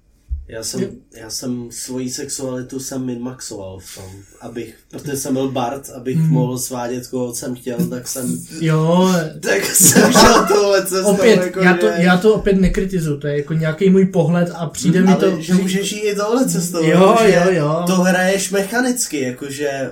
Já 0.48 0.62
jsem, 0.62 0.80
já 1.16 1.30
jsem 1.30 1.68
svoji 1.70 2.10
sexualitu 2.10 2.80
jsem 2.80 3.04
minmaxoval 3.04 3.78
v 3.78 3.94
tom, 3.94 4.10
abych, 4.40 4.74
protože 4.90 5.16
jsem 5.16 5.34
byl 5.34 5.50
Bart, 5.50 5.90
abych 5.90 6.16
Hmm. 6.16 6.28
mohl 6.30 6.58
svádět 6.58 7.06
koho 7.06 7.34
jsem 7.34 7.54
chtěl, 7.54 7.86
tak 7.90 8.08
jsem, 8.08 8.38
jo, 8.60 9.08
tak 9.40 9.64
jsem 9.66 10.12
šel 10.12 10.46
tohle 10.48 10.86
cestou, 10.86 11.10
opět, 11.10 11.36
jako 11.42 11.60
já 11.60 11.76
to, 11.76 11.86
já 11.86 12.16
to 12.18 12.34
opět 12.34 12.60
nekritizuju, 12.60 13.20
to 13.20 13.26
je 13.26 13.36
jako 13.36 13.52
nějaký 13.54 13.90
můj 13.90 14.06
pohled 14.06 14.50
a 14.54 14.66
přijde 14.66 15.02
mi 15.02 15.08
ale 15.12 15.16
to... 15.30 15.40
že 15.40 15.54
můžeš 15.54 15.92
jít 15.92 16.00
i 16.00 16.14
tohle 16.16 16.48
cestou, 16.48 16.82
Jo, 16.84 17.16
jako, 17.24 17.50
jo, 17.50 17.56
jo. 17.64 17.82
to 17.86 17.92
hraješ 17.94 18.50
mechanicky, 18.50 19.20
jakože... 19.20 19.90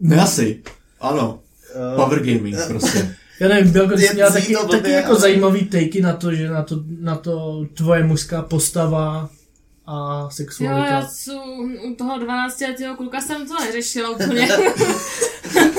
Ne 0.00 0.16
asi, 0.22 0.62
ano, 1.00 1.40
Uh, 1.90 2.04
power 2.04 2.18
gaming 2.20 2.56
prostě. 2.68 3.14
Já 3.40 3.48
nevím, 3.48 3.72
Bělko, 3.72 3.94
ty 3.96 4.02
jsi 4.02 4.14
měla 4.14 4.30
zní 4.30 4.42
taky, 4.54 4.66
taky 4.70 4.90
jako 4.90 5.10
ale- 5.10 5.20
zajímavý 5.20 5.64
takey 5.64 6.00
na 6.02 6.12
to, 6.12 6.34
že 6.34 6.48
na 6.50 6.62
to, 6.62 6.82
na 7.00 7.16
to 7.16 7.64
tvoje 7.74 8.04
mužská 8.04 8.42
postava 8.42 9.30
a 9.90 10.20
Jo, 10.22 10.28
sexualita. 10.30 10.86
já 10.86 11.06
jsem 11.06 11.36
u 11.82 11.94
toho 11.94 12.18
12 12.18 12.60
letého 12.60 12.96
kluka 12.96 13.20
jsem 13.20 13.48
to 13.48 13.54
neřešila 13.64 14.10
úplně. 14.10 14.48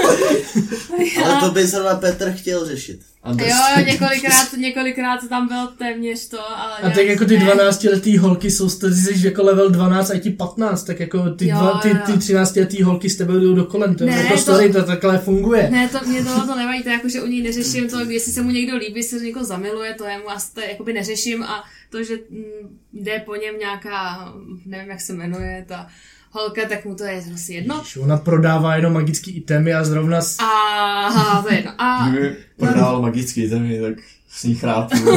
ale 1.26 1.40
to 1.40 1.52
by 1.52 1.68
zrovna 1.68 1.96
Petr 1.96 2.32
chtěl 2.32 2.66
řešit. 2.66 3.00
Jo, 3.26 3.46
jo, 3.78 3.86
několikrát, 3.86 4.54
několikrát 4.58 5.20
tam 5.30 5.48
byl 5.48 5.68
téměř 5.68 6.28
to, 6.28 6.58
ale 6.58 6.78
A 6.78 6.90
tak 6.90 7.06
jako 7.06 7.26
ty 7.26 7.38
12 7.38 7.84
letý 7.84 8.18
holky 8.18 8.52
jsou, 8.52 8.70
ty 8.70 8.94
jsi 8.94 9.28
jako 9.28 9.44
level 9.44 9.70
12 9.70 10.10
a 10.12 10.20
ti 10.20 10.30
15, 10.30 10.84
tak 10.84 11.00
jako 11.00 11.30
ty, 11.30 11.48
Jo, 11.48 11.58
dva, 11.58 11.80
ty, 11.80 11.90
jo. 11.90 11.96
ty 12.06 12.18
13 12.18 12.56
letý 12.56 12.84
holky 12.84 13.10
s 13.10 13.18
tebou 13.18 13.40
jdou 13.40 13.54
do 13.54 13.66
kolem, 13.66 13.96
to 13.96 14.04
je 14.04 14.10
jako 14.12 14.34
to- 14.34 14.40
story, 14.40 14.74
to 14.74 14.84
takhle 14.84 15.18
funguje. 15.18 15.70
Ne, 15.72 15.90
to 15.90 16.08
mě 16.08 16.24
tohle 16.24 16.48
to 16.48 16.56
nevadí, 16.56 16.84
to 16.84 16.90
je 16.90 16.94
jako, 16.94 17.10
že 17.10 17.22
u 17.22 17.28
ní 17.28 17.42
neřeším 17.42 17.90
to, 17.90 18.00
jestli 18.10 18.32
se 18.32 18.42
mu 18.42 18.50
někdo 18.52 18.78
líbí, 18.78 19.04
se 19.04 19.20
někoho 19.20 19.46
zamiluje, 19.46 19.94
to 19.94 20.06
je 20.06 20.18
mu 20.18 20.30
asi 20.30 20.54
to 20.54 20.62
jakoby 20.62 20.94
neřeším 20.94 21.44
a 21.44 21.64
to, 21.90 22.04
že 22.04 22.14
mm, 22.30 22.80
jde 22.94 23.24
po 23.26 23.36
něm 23.36 23.60
nějaká, 23.60 24.34
nevím 24.66 24.90
jak 24.90 25.02
se 25.02 25.14
jmenuje, 25.14 25.66
ta 25.68 25.88
holka, 26.32 26.62
tak 26.70 26.86
mu 26.86 26.96
to 26.96 27.04
je 27.04 27.22
prostě 27.30 27.54
jedno. 27.54 27.78
Ježiš, 27.78 27.98
ona 27.98 28.18
prodává 28.18 28.76
jenom 28.76 28.94
magický 28.94 29.32
itemy 29.32 29.74
a 29.74 29.84
zrovna 29.84 30.22
s... 30.22 30.38
A 30.40 31.42
to 31.44 31.50
je 31.50 31.56
jedno. 31.56 31.72
A 31.78 32.10
Kdyby 32.10 32.36
prodával 32.58 33.02
magický 33.02 33.48
zemi, 33.48 33.82
tak 33.82 33.94
s 34.30 34.44
ní 34.44 34.56
chrápu. 34.56 34.98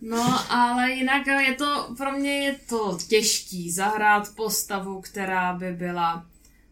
No, 0.00 0.52
ale 0.52 0.92
jinak 0.92 1.26
je 1.26 1.54
to, 1.54 1.94
pro 1.96 2.12
mě 2.12 2.30
je 2.30 2.56
to 2.68 2.98
těžký 3.08 3.70
zahrát 3.70 4.28
postavu, 4.36 5.00
která 5.00 5.52
by 5.52 5.72
byla 5.72 6.26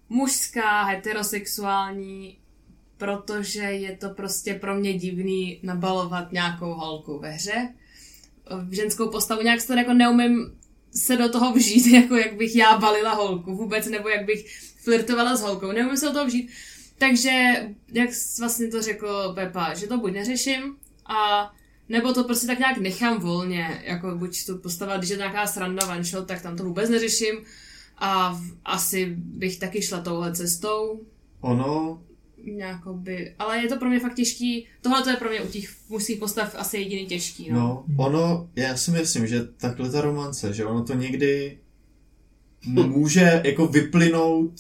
mužská, 0.09 0.83
heterosexuální, 0.83 2.39
protože 2.97 3.63
je 3.63 3.97
to 3.97 4.11
prostě 4.11 4.55
pro 4.55 4.75
mě 4.75 4.95
divný 4.95 5.61
nabalovat 5.63 6.33
nějakou 6.33 6.75
holku 6.75 7.19
ve 7.19 7.31
hře. 7.31 7.69
V 8.69 8.75
ženskou 8.75 9.11
postavu 9.11 9.43
nějak 9.43 9.61
se 9.61 9.67
to 9.67 9.73
jako 9.73 9.93
neumím 9.93 10.53
se 10.97 11.17
do 11.17 11.29
toho 11.29 11.53
vžít, 11.53 11.87
jako 11.93 12.17
jak 12.17 12.37
bych 12.37 12.57
já 12.57 12.79
balila 12.79 13.15
holku 13.15 13.57
vůbec, 13.57 13.87
nebo 13.87 14.09
jak 14.09 14.25
bych 14.25 14.59
flirtovala 14.83 15.37
s 15.37 15.41
holkou. 15.41 15.73
Neumím 15.73 15.97
se 15.97 16.07
do 16.07 16.13
toho 16.13 16.27
vžít. 16.27 16.51
Takže, 16.99 17.55
jak 17.93 18.11
vlastně 18.39 18.69
to 18.69 18.83
řekl 18.83 19.33
Pepa, 19.35 19.75
že 19.75 19.87
to 19.87 19.99
buď 19.99 20.13
neřeším 20.13 20.77
a 21.07 21.51
nebo 21.89 22.13
to 22.13 22.25
prostě 22.25 22.47
tak 22.47 22.59
nějak 22.59 22.79
nechám 22.79 23.21
volně, 23.21 23.83
jako 23.85 24.15
buď 24.15 24.47
to 24.47 24.59
postava, 24.59 24.97
když 24.97 25.11
je 25.11 25.17
nějaká 25.17 25.47
sranda 25.47 25.87
one 25.87 26.03
tak 26.27 26.43
tam 26.43 26.57
to 26.57 26.65
vůbec 26.65 26.91
neřeším 26.91 27.35
a 27.99 28.33
v, 28.33 28.43
asi 28.65 29.15
bych 29.17 29.59
taky 29.59 29.83
šla 29.83 30.01
touhle 30.01 30.33
cestou, 30.33 31.01
Ono, 31.41 32.03
nějakoby, 32.53 33.35
ale 33.39 33.59
je 33.63 33.69
to 33.69 33.77
pro 33.79 33.89
mě 33.89 34.01
fakt 34.01 34.15
těžký, 34.15 34.67
tohle 34.81 35.03
to 35.03 35.11
je 35.11 35.17
pro 35.17 35.29
mě 35.31 35.41
u 35.41 35.47
těch 35.49 35.69
mužských 35.89 36.19
postav 36.19 36.55
asi 36.59 36.77
jediný 36.79 37.07
těžký, 37.07 37.51
no. 37.51 37.59
No, 37.59 37.85
ono, 38.05 38.49
já 38.57 38.77
si 38.77 38.91
myslím, 38.91 39.27
že 39.27 39.45
takhle 39.57 39.91
ta 39.91 40.01
romance, 40.01 40.53
že 40.53 40.65
ono 40.65 40.85
to 40.85 40.95
někdy 40.95 41.59
může 42.67 43.43
jako 43.45 43.67
vyplynout 43.67 44.53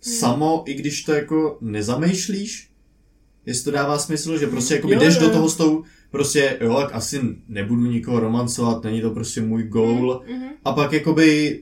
samo, 0.00 0.62
i 0.66 0.74
když 0.74 1.02
to 1.02 1.12
jako 1.12 1.58
nezamýšlíš, 1.60 2.70
jestli 3.46 3.64
to 3.64 3.70
dává 3.70 3.98
smysl, 3.98 4.38
že 4.38 4.46
prostě 4.46 4.74
jako 4.74 4.88
jdeš 4.88 5.14
jo. 5.14 5.20
do 5.20 5.30
toho 5.30 5.48
s 5.48 5.56
tou, 5.56 5.84
prostě 6.10 6.58
jo, 6.60 6.74
tak 6.74 6.94
asi 6.94 7.20
nebudu 7.48 7.86
nikoho 7.86 8.20
romancovat, 8.20 8.84
není 8.84 9.00
to 9.00 9.10
prostě 9.10 9.40
můj 9.40 9.62
goal, 9.62 10.24
Mhm. 10.30 10.48
a 10.64 10.72
pak 10.72 10.92
jakoby 10.92 11.60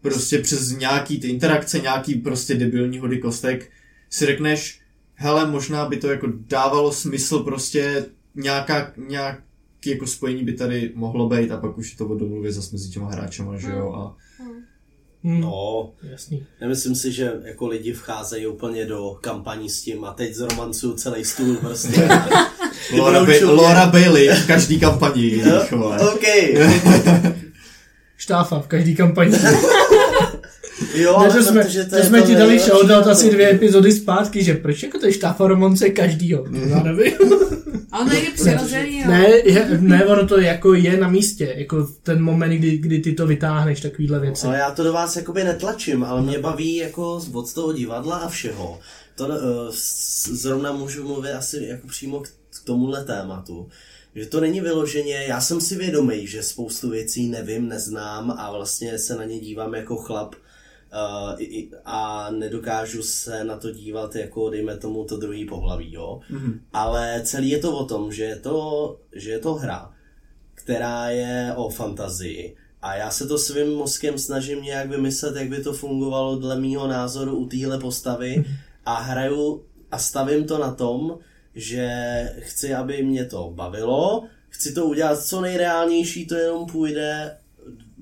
prostě 0.00 0.38
přes 0.38 0.78
nějaký 0.78 1.20
ty 1.20 1.28
interakce, 1.28 1.78
nějaký 1.78 2.14
prostě 2.14 2.54
debilní 2.54 2.98
hody 2.98 3.18
kostek 3.18 3.70
si 4.10 4.26
řekneš, 4.26 4.80
hele, 5.14 5.50
možná 5.50 5.84
by 5.88 5.96
to 5.96 6.08
jako 6.10 6.26
dávalo 6.48 6.92
smysl 6.92 7.38
prostě 7.38 8.04
nějaká, 8.34 8.92
nějaký 9.08 9.90
jako 9.90 10.06
spojení 10.06 10.44
by 10.44 10.52
tady 10.52 10.92
mohlo 10.94 11.28
být 11.28 11.50
a 11.50 11.56
pak 11.56 11.78
už 11.78 11.90
je 11.90 11.96
to 11.96 12.06
o 12.06 12.14
domluvě 12.14 12.52
zase 12.52 12.68
mezi 12.72 12.90
těma 12.90 13.10
hráčema, 13.10 13.56
že 13.56 13.70
jo, 13.70 13.92
a 13.92 14.16
Hmm, 15.24 15.40
no, 15.40 15.90
Jasný. 16.10 16.46
nemyslím 16.60 16.94
si, 16.94 17.12
že 17.12 17.32
jako 17.44 17.66
lidi 17.66 17.92
vcházejí 17.92 18.46
úplně 18.46 18.86
do 18.86 19.18
kampaní 19.20 19.70
s 19.70 19.82
tím 19.82 20.04
a 20.04 20.12
teď 20.12 20.34
zromancuju 20.34 20.94
celý 20.94 21.24
stůl 21.24 21.56
prostě. 21.56 22.08
Laura, 22.98 23.24
ba-. 23.24 23.52
Laura 23.52 23.86
Bailey 23.86 24.28
v 24.28 24.46
každý 24.46 24.80
kampani, 24.80 25.42
vole. 25.70 25.98
OK. 26.12 26.22
Štáfa 28.16 28.60
v 28.60 28.66
každý 28.66 28.96
kampani. 28.96 29.38
Jo, 30.94 31.18
Ne, 31.18 31.26
ale 31.26 31.34
to 31.34 31.42
jsme, 31.42 31.64
protože 31.64 31.84
to 31.84 31.96
je 31.96 32.04
jsme 32.04 32.20
to 32.20 32.26
ti 32.26 32.34
dali 32.34 32.58
shoutout 32.58 33.06
asi 33.06 33.30
dvě 33.30 33.50
epizody 33.50 33.92
zpátky, 33.92 34.44
že 34.44 34.54
proč 34.54 34.82
jako 34.82 34.98
to 34.98 35.06
je 35.06 35.12
štáfa 35.12 35.46
romance 35.46 35.90
každýho. 35.90 36.44
Já 36.68 36.82
nevím. 36.82 37.12
A 37.92 37.98
ono 37.98 38.12
je 38.12 38.30
přirozený, 38.34 38.98
jo. 38.98 39.06
Ne, 39.06 39.28
je, 39.44 39.78
ne, 39.80 40.06
ono 40.06 40.26
to 40.26 40.40
jako 40.40 40.74
je 40.74 40.96
na 40.96 41.08
místě, 41.08 41.54
jako 41.56 41.88
ten 42.02 42.22
moment, 42.22 42.50
kdy, 42.50 42.76
kdy 42.78 42.98
ty 42.98 43.12
to 43.12 43.26
vytáhneš, 43.26 43.80
takovýhle 43.80 44.20
věci. 44.20 44.46
Ale 44.46 44.58
já 44.58 44.70
to 44.70 44.84
do 44.84 44.92
vás 44.92 45.16
jakoby 45.16 45.44
netlačím, 45.44 46.04
ale 46.04 46.22
mě 46.22 46.38
baví 46.38 46.76
jako 46.76 47.22
od 47.32 47.54
toho 47.54 47.72
divadla 47.72 48.16
a 48.16 48.28
všeho. 48.28 48.78
To 49.14 49.26
uh, 49.26 49.34
zrovna 50.32 50.72
můžu 50.72 51.02
mluvit 51.08 51.32
asi 51.32 51.64
jako 51.68 51.86
přímo 51.88 52.20
k, 52.20 52.28
k 52.28 52.64
tomuhle 52.64 53.04
tématu. 53.04 53.68
Že 54.14 54.26
to 54.26 54.40
není 54.40 54.60
vyloženě, 54.60 55.24
já 55.28 55.40
jsem 55.40 55.60
si 55.60 55.76
vědomý, 55.76 56.26
že 56.26 56.42
spoustu 56.42 56.90
věcí 56.90 57.28
nevím, 57.28 57.68
neznám 57.68 58.30
a 58.38 58.52
vlastně 58.52 58.98
se 58.98 59.16
na 59.16 59.24
ně 59.24 59.40
dívám 59.40 59.74
jako 59.74 59.96
chlap 59.96 60.34
uh, 60.92 61.34
i- 61.40 61.44
i- 61.44 61.70
a 61.84 62.30
nedokážu 62.30 63.02
se 63.02 63.44
na 63.44 63.56
to 63.56 63.70
dívat 63.70 64.16
jako, 64.16 64.50
dejme 64.50 64.76
tomu, 64.76 65.04
to 65.04 65.16
druhý 65.16 65.44
pohlaví, 65.44 65.92
jo. 65.92 66.20
Mhm. 66.30 66.60
Ale 66.72 67.20
celý 67.24 67.48
je 67.50 67.58
to 67.58 67.76
o 67.78 67.84
tom, 67.84 68.12
že 68.12 68.24
je 68.24 68.36
to, 68.36 68.96
že 69.12 69.30
je 69.30 69.38
to 69.38 69.54
hra, 69.54 69.92
která 70.54 71.10
je 71.10 71.52
o 71.56 71.68
fantazii. 71.68 72.56
A 72.82 72.94
já 72.94 73.10
se 73.10 73.26
to 73.26 73.38
svým 73.38 73.70
mozkem 73.74 74.18
snažím 74.18 74.62
nějak 74.62 74.90
vymyslet, 74.90 75.36
jak 75.36 75.48
by 75.48 75.62
to 75.62 75.72
fungovalo 75.72 76.36
dle 76.38 76.60
mýho 76.60 76.86
názoru 76.88 77.36
u 77.36 77.46
téhle 77.48 77.78
postavy 77.78 78.44
a 78.84 78.94
hraju 79.00 79.64
a 79.90 79.98
stavím 79.98 80.44
to 80.46 80.58
na 80.58 80.74
tom, 80.74 81.18
že 81.54 81.88
chci, 82.38 82.74
aby 82.74 83.02
mě 83.02 83.24
to 83.24 83.50
bavilo, 83.54 84.24
chci 84.48 84.72
to 84.74 84.86
udělat 84.86 85.22
co 85.24 85.40
nejreálnější, 85.40 86.26
to 86.26 86.34
jenom 86.34 86.66
půjde 86.66 87.36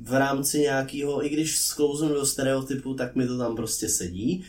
v 0.03 0.15
rámci 0.15 0.59
nějakého, 0.59 1.27
i 1.27 1.29
když 1.29 1.59
sklouznu 1.59 2.09
do 2.09 2.27
stereotypu, 2.27 2.95
tak 2.95 3.15
mi 3.15 3.27
to 3.27 3.39
tam 3.39 3.57
prostě 3.57 3.89
sedí. 3.89 4.45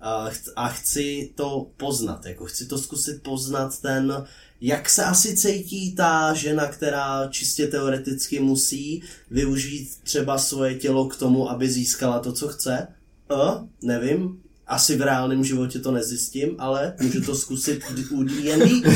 A, 0.00 0.30
ch- 0.30 0.52
a 0.56 0.68
chci 0.68 1.32
to 1.34 1.70
poznat, 1.76 2.26
jako 2.26 2.44
chci 2.44 2.66
to 2.66 2.78
zkusit 2.78 3.22
poznat 3.22 3.80
ten, 3.80 4.26
jak 4.60 4.90
se 4.90 5.04
asi 5.04 5.36
cítí 5.36 5.94
ta 5.94 6.34
žena, 6.34 6.66
která 6.66 7.28
čistě 7.30 7.66
teoreticky 7.66 8.40
musí 8.40 9.02
využít 9.30 9.88
třeba 10.02 10.38
svoje 10.38 10.74
tělo 10.74 11.08
k 11.08 11.16
tomu, 11.16 11.50
aby 11.50 11.70
získala 11.70 12.18
to, 12.18 12.32
co 12.32 12.48
chce. 12.48 12.88
A, 13.28 13.66
nevím, 13.82 14.42
asi 14.66 14.96
v 14.96 15.02
reálném 15.02 15.44
životě 15.44 15.78
to 15.78 15.92
nezjistím, 15.92 16.54
ale 16.58 16.94
můžu 17.00 17.20
to 17.20 17.34
zkusit 17.34 17.80
u 18.10 18.22
D&D. 18.22 18.90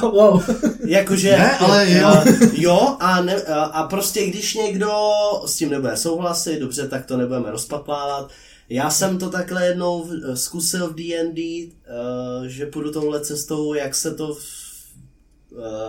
wow. 0.02 0.42
Jakože, 0.86 1.30
Ne, 1.30 1.58
ale 1.58 1.92
jo. 1.92 2.06
a, 2.06 2.24
jo 2.52 2.96
a, 3.00 3.22
ne, 3.22 3.42
a, 3.72 3.82
prostě 3.82 4.26
když 4.26 4.54
někdo 4.54 4.92
s 5.46 5.56
tím 5.56 5.70
nebude 5.70 5.96
souhlasit, 5.96 6.58
dobře, 6.58 6.88
tak 6.88 7.06
to 7.06 7.16
nebudeme 7.16 7.50
rozpatlávat. 7.50 8.30
Já 8.68 8.90
jsem 8.90 9.18
to 9.18 9.30
takhle 9.30 9.66
jednou 9.66 10.10
zkusil 10.34 10.88
v 10.88 10.94
D&D, 10.94 11.66
uh, 11.66 12.44
že 12.46 12.66
půjdu 12.66 12.92
touhle 12.92 13.20
cestou, 13.20 13.74
jak 13.74 13.94
se 13.94 14.14
to 14.14 14.28
uh, 14.28 14.38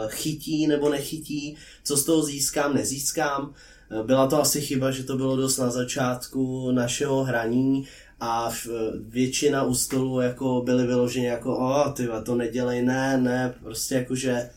chytí 0.07 0.67
nebo 0.67 0.89
nechytí, 0.89 1.57
co 1.83 1.97
z 1.97 2.05
toho 2.05 2.23
získám, 2.23 2.73
nezískám. 2.73 3.53
Eh, 3.91 4.03
Byla 4.03 4.27
to 4.27 4.41
asi 4.41 4.61
chyba, 4.61 4.91
že 4.91 5.03
to 5.03 5.17
bylo 5.17 5.35
dost 5.35 5.57
na 5.57 5.69
začátku 5.69 6.71
našeho 6.71 7.23
hraní 7.23 7.87
a 8.23 8.51
většina 8.99 9.63
u 9.63 9.75
stolu 9.75 10.21
jako 10.21 10.61
byly 10.65 10.87
vyloženě 10.87 11.27
jako 11.27 11.57
o, 11.57 11.91
ty 11.91 12.09
to 12.23 12.35
nedělej, 12.35 12.85
ne, 12.85 13.17
ne, 13.17 13.53
prostě 13.63 13.95
jakože 13.95 14.49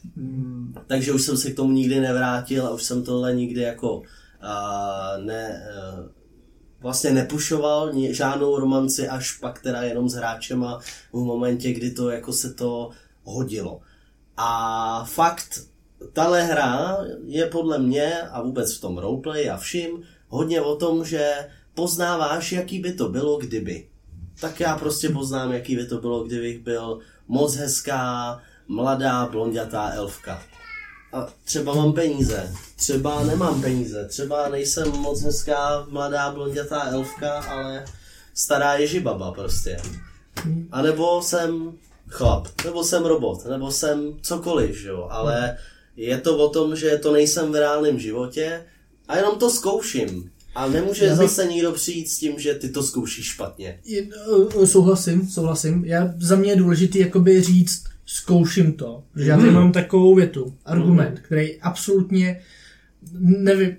takže 0.87 1.13
už 1.13 1.23
jsem 1.23 1.37
se 1.37 1.51
k 1.51 1.57
tomu 1.57 1.73
nikdy 1.73 2.01
nevrátil 2.01 2.67
a 2.67 2.71
už 2.71 2.83
jsem 2.83 3.05
tohle 3.05 3.35
nikdy 3.35 3.61
jako 3.61 3.97
uh, 3.97 5.25
ne, 5.25 5.69
uh, 5.99 6.07
vlastně 6.81 7.11
nepušoval 7.11 7.93
žádnou 8.11 8.59
romanci 8.59 9.09
až 9.09 9.39
pak 9.39 9.63
teda 9.63 9.83
jenom 9.83 10.09
s 10.09 10.15
hráčema 10.15 10.81
v 11.13 11.17
momentě, 11.17 11.73
kdy 11.73 11.91
to 11.91 12.11
jako 12.11 12.33
se 12.33 12.55
to 12.55 12.91
hodilo. 13.23 13.81
A 14.37 15.05
fakt, 15.05 15.61
tahle 16.13 16.43
hra 16.43 16.99
je 17.27 17.47
podle 17.47 17.79
mě 17.79 18.21
a 18.21 18.43
vůbec 18.43 18.77
v 18.77 18.81
tom 18.81 18.99
roleplay 18.99 19.51
a 19.51 19.57
vším 19.57 20.03
hodně 20.29 20.61
o 20.61 20.77
tom, 20.77 21.05
že 21.05 21.49
poznáváš, 21.75 22.53
jaký 22.53 22.79
by 22.79 22.93
to 22.93 23.09
bylo, 23.09 23.39
kdyby. 23.39 23.87
Tak 24.41 24.61
já 24.61 24.79
prostě 24.79 25.09
poznám, 25.09 25.53
jaký 25.53 25.77
by 25.77 25.87
to 25.87 25.99
bylo, 25.99 26.25
kdybych 26.25 26.59
byl 26.59 26.99
moc 27.29 27.57
hezká, 27.57 28.41
mladá, 28.69 29.27
blondětá 29.27 29.91
elfka. 29.95 30.43
A 31.13 31.29
třeba 31.45 31.75
mám 31.75 31.93
peníze, 31.93 32.53
třeba 32.77 33.25
nemám 33.25 33.61
peníze, 33.63 34.09
třeba 34.09 34.49
nejsem 34.49 34.91
moc 34.91 35.23
hezká, 35.23 35.87
mladá, 35.89 36.31
blondětá 36.31 36.85
elfka, 36.85 37.41
ale 37.41 37.85
stará 38.35 38.75
ježibaba 38.75 39.33
prostě. 39.33 39.81
A 40.73 40.83
nebo 40.83 41.23
jsem 41.23 41.73
chlap, 42.09 42.49
nebo 42.65 42.85
jsem 42.85 43.05
robot, 43.05 43.45
nebo 43.45 43.71
jsem 43.71 44.19
cokoliv, 44.23 44.77
že 44.77 44.89
jo, 44.89 45.09
ale 45.11 45.59
je 45.97 46.21
to 46.21 46.39
o 46.39 46.49
tom, 46.49 46.77
že 46.77 46.99
to 46.99 47.13
nejsem 47.13 47.53
v 47.53 47.55
reálném 47.55 47.99
životě 47.99 48.65
a 49.09 49.17
jenom 49.17 49.39
to 49.39 49.51
zkouším. 49.51 50.31
A 50.55 50.69
nemůže 50.69 51.05
Já 51.05 51.11
bych- 51.11 51.19
zase 51.19 51.45
někdo 51.47 51.73
přijít 51.73 52.09
s 52.09 52.19
tím, 52.19 52.39
že 52.39 52.55
ty 52.55 52.69
to 52.69 52.83
zkoušíš 52.83 53.27
špatně. 53.27 53.79
Je- 53.85 54.07
eh, 54.63 54.67
Souhlasím, 54.67 55.29
souhlasím. 55.29 55.85
Já, 55.85 56.15
za 56.19 56.37
mě 56.37 56.51
je 56.51 56.57
důležitý 56.57 56.99
jakoby 56.99 57.43
říct, 57.43 57.85
zkouším 58.07 58.73
to. 58.73 59.03
Protože 59.13 59.31
já 59.31 59.37
tady 59.37 59.49
Mhm. 59.51 59.55
mám 59.61 59.73
takovou 59.73 60.15
větu, 60.15 60.55
argument, 60.65 61.21
který 61.21 61.61
absolutně 61.61 62.41
nevím, 63.21 63.77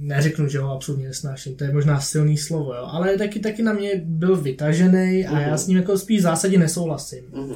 neřeknu, 0.00 0.48
že 0.48 0.58
ho 0.58 0.72
absolutně 0.72 1.06
nesnáším, 1.06 1.54
to 1.56 1.64
je 1.64 1.72
možná 1.72 2.00
silný 2.00 2.36
slovo, 2.38 2.74
jo, 2.74 2.88
ale 2.92 3.18
taky, 3.18 3.40
taky 3.40 3.62
na 3.62 3.72
mě 3.72 4.02
byl 4.04 4.36
vytažený 4.36 5.26
a 5.26 5.40
já 5.40 5.48
Mhm. 5.48 5.58
s 5.58 5.66
ním 5.66 5.76
jako 5.76 5.98
spíš 5.98 6.18
v 6.18 6.22
zásadě 6.22 6.58
nesouhlasím. 6.58 7.24
Mhm. 7.32 7.54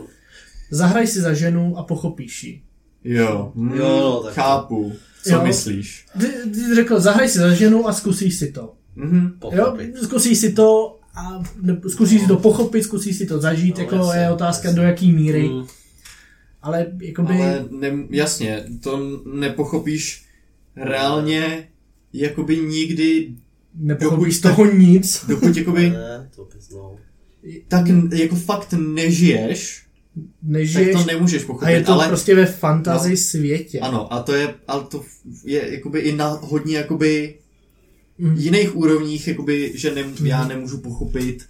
Zahraj 0.71 1.07
si 1.07 1.21
za 1.21 1.33
ženu 1.35 1.79
a 1.79 1.83
pochopíš 1.83 2.45
ji. 2.45 2.63
Jo, 3.05 3.53
mm, 3.55 3.73
Jo, 3.75 4.01
no, 4.01 4.21
tak 4.23 4.35
to- 4.35 4.41
chápu, 4.41 4.93
co 5.25 5.35
Jo. 5.35 5.45
myslíš. 5.45 6.07
Ty, 6.21 6.27
ty 6.51 6.55
jsi 6.55 6.75
řekl, 6.75 7.01
zahraj 7.01 7.29
si 7.29 7.39
za 7.39 7.55
ženu 7.55 7.89
a 7.89 7.93
zkusíš 7.93 8.37
si 8.39 8.53
to. 8.53 8.75
Mhm. 8.97 9.33
Jo, 9.53 9.77
zkusíš 10.03 10.39
si 10.39 10.53
to 10.53 10.99
a 11.15 11.43
ne, 11.63 11.81
zkusíš 11.89 12.21
si 12.21 12.27
to 12.29 12.37
pochopit, 12.37 12.83
zkusíš 12.83 13.17
si 13.17 13.27
to 13.27 13.41
zažít, 13.41 13.77
No, 13.79 13.83
jako 13.85 13.97
jasně, 13.97 14.21
je 14.21 14.31
otázka 14.31 14.69
jasně. 14.69 14.77
do 14.83 14.87
jaký 14.87 15.13
míry. 15.13 15.49
Mm. 15.49 15.67
Ale 16.63 16.87
jakoby... 17.01 17.35
Ale 17.35 17.65
ne, 17.71 17.93
jasně, 18.11 18.65
to 18.81 19.21
nepochopíš 19.35 20.25
reálně 20.77 21.69
jakoby 22.13 22.57
nikdy, 22.57 23.35
nepochopíš 23.75 24.37
z 24.37 24.41
dokud 24.41 24.57
toho 24.57 24.73
nic. 24.75 25.25
dokud 25.29 25.57
jakoby 25.57 25.91
Ne, 25.91 26.29
to 26.37 26.49
no. 26.75 26.97
tak 27.69 27.85
jako 28.13 28.37
fakt 28.37 28.75
nežiješ, 28.79 29.87
Nežiješ 30.43 30.93
tak 30.93 31.07
to 31.07 31.13
nemůžeš 31.13 31.45
pochopit. 31.45 31.67
a 31.67 31.71
je 31.71 31.83
to 31.83 31.93
ale, 31.93 32.09
prostě 32.09 32.35
ve 32.35 32.47
fantasy 32.47 33.11
no. 33.11 33.17
světě. 33.17 33.81
Ano, 33.81 34.13
a 34.13 34.23
to 34.23 34.35
je, 34.35 34.55
ale 34.69 34.85
to 34.85 35.05
je 35.45 35.73
jakoby 35.75 36.01
i 36.01 36.17
na 36.17 36.29
hodně 36.29 36.77
jakoby 36.77 37.35
Mm. 38.19 38.37
jiných 38.39 38.77
úrovních, 38.77 39.29
jakoby, 39.29 39.73
že 39.75 39.95
ne, 39.95 40.03
Mhm. 40.03 40.27
já 40.27 40.49
nemůžu 40.49 40.79
pochopit 40.79 41.45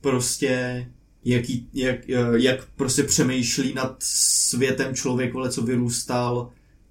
prostě 0.00 0.86
jaký, 1.24 1.68
jak, 1.74 1.96
jak 2.36 2.64
prostě 2.76 3.02
přemýšlí 3.02 3.74
nad 3.74 3.96
světem 4.00 4.94
člověk, 4.94 5.32
vole, 5.32 5.50
co 5.50 5.62
vyrůstal 5.62 6.50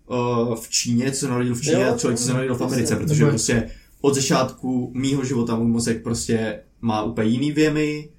uh, 0.09 0.55
v 0.55 0.69
Číně, 0.69 1.11
co 1.11 1.27
narodil 1.27 1.55
v 1.55 1.61
Číně 1.61 1.75
Jo, 1.75 1.93
a 1.93 1.97
člověk, 1.97 2.19
co 2.19 2.25
se 2.25 2.33
narodil 2.33 2.55
v. 2.55 2.61
Americe, 2.63 2.95
protože 2.95 3.25
prostě 3.25 3.69
od 4.01 4.15
začátku 4.15 4.91
mýho 4.95 5.25
života 5.25 5.55
můj 5.55 5.67
mozek 5.67 6.03
prostě 6.03 6.59
má 6.81 7.03
úplně 7.03 7.29
jiný 7.29 7.51
věmy, 7.51 8.09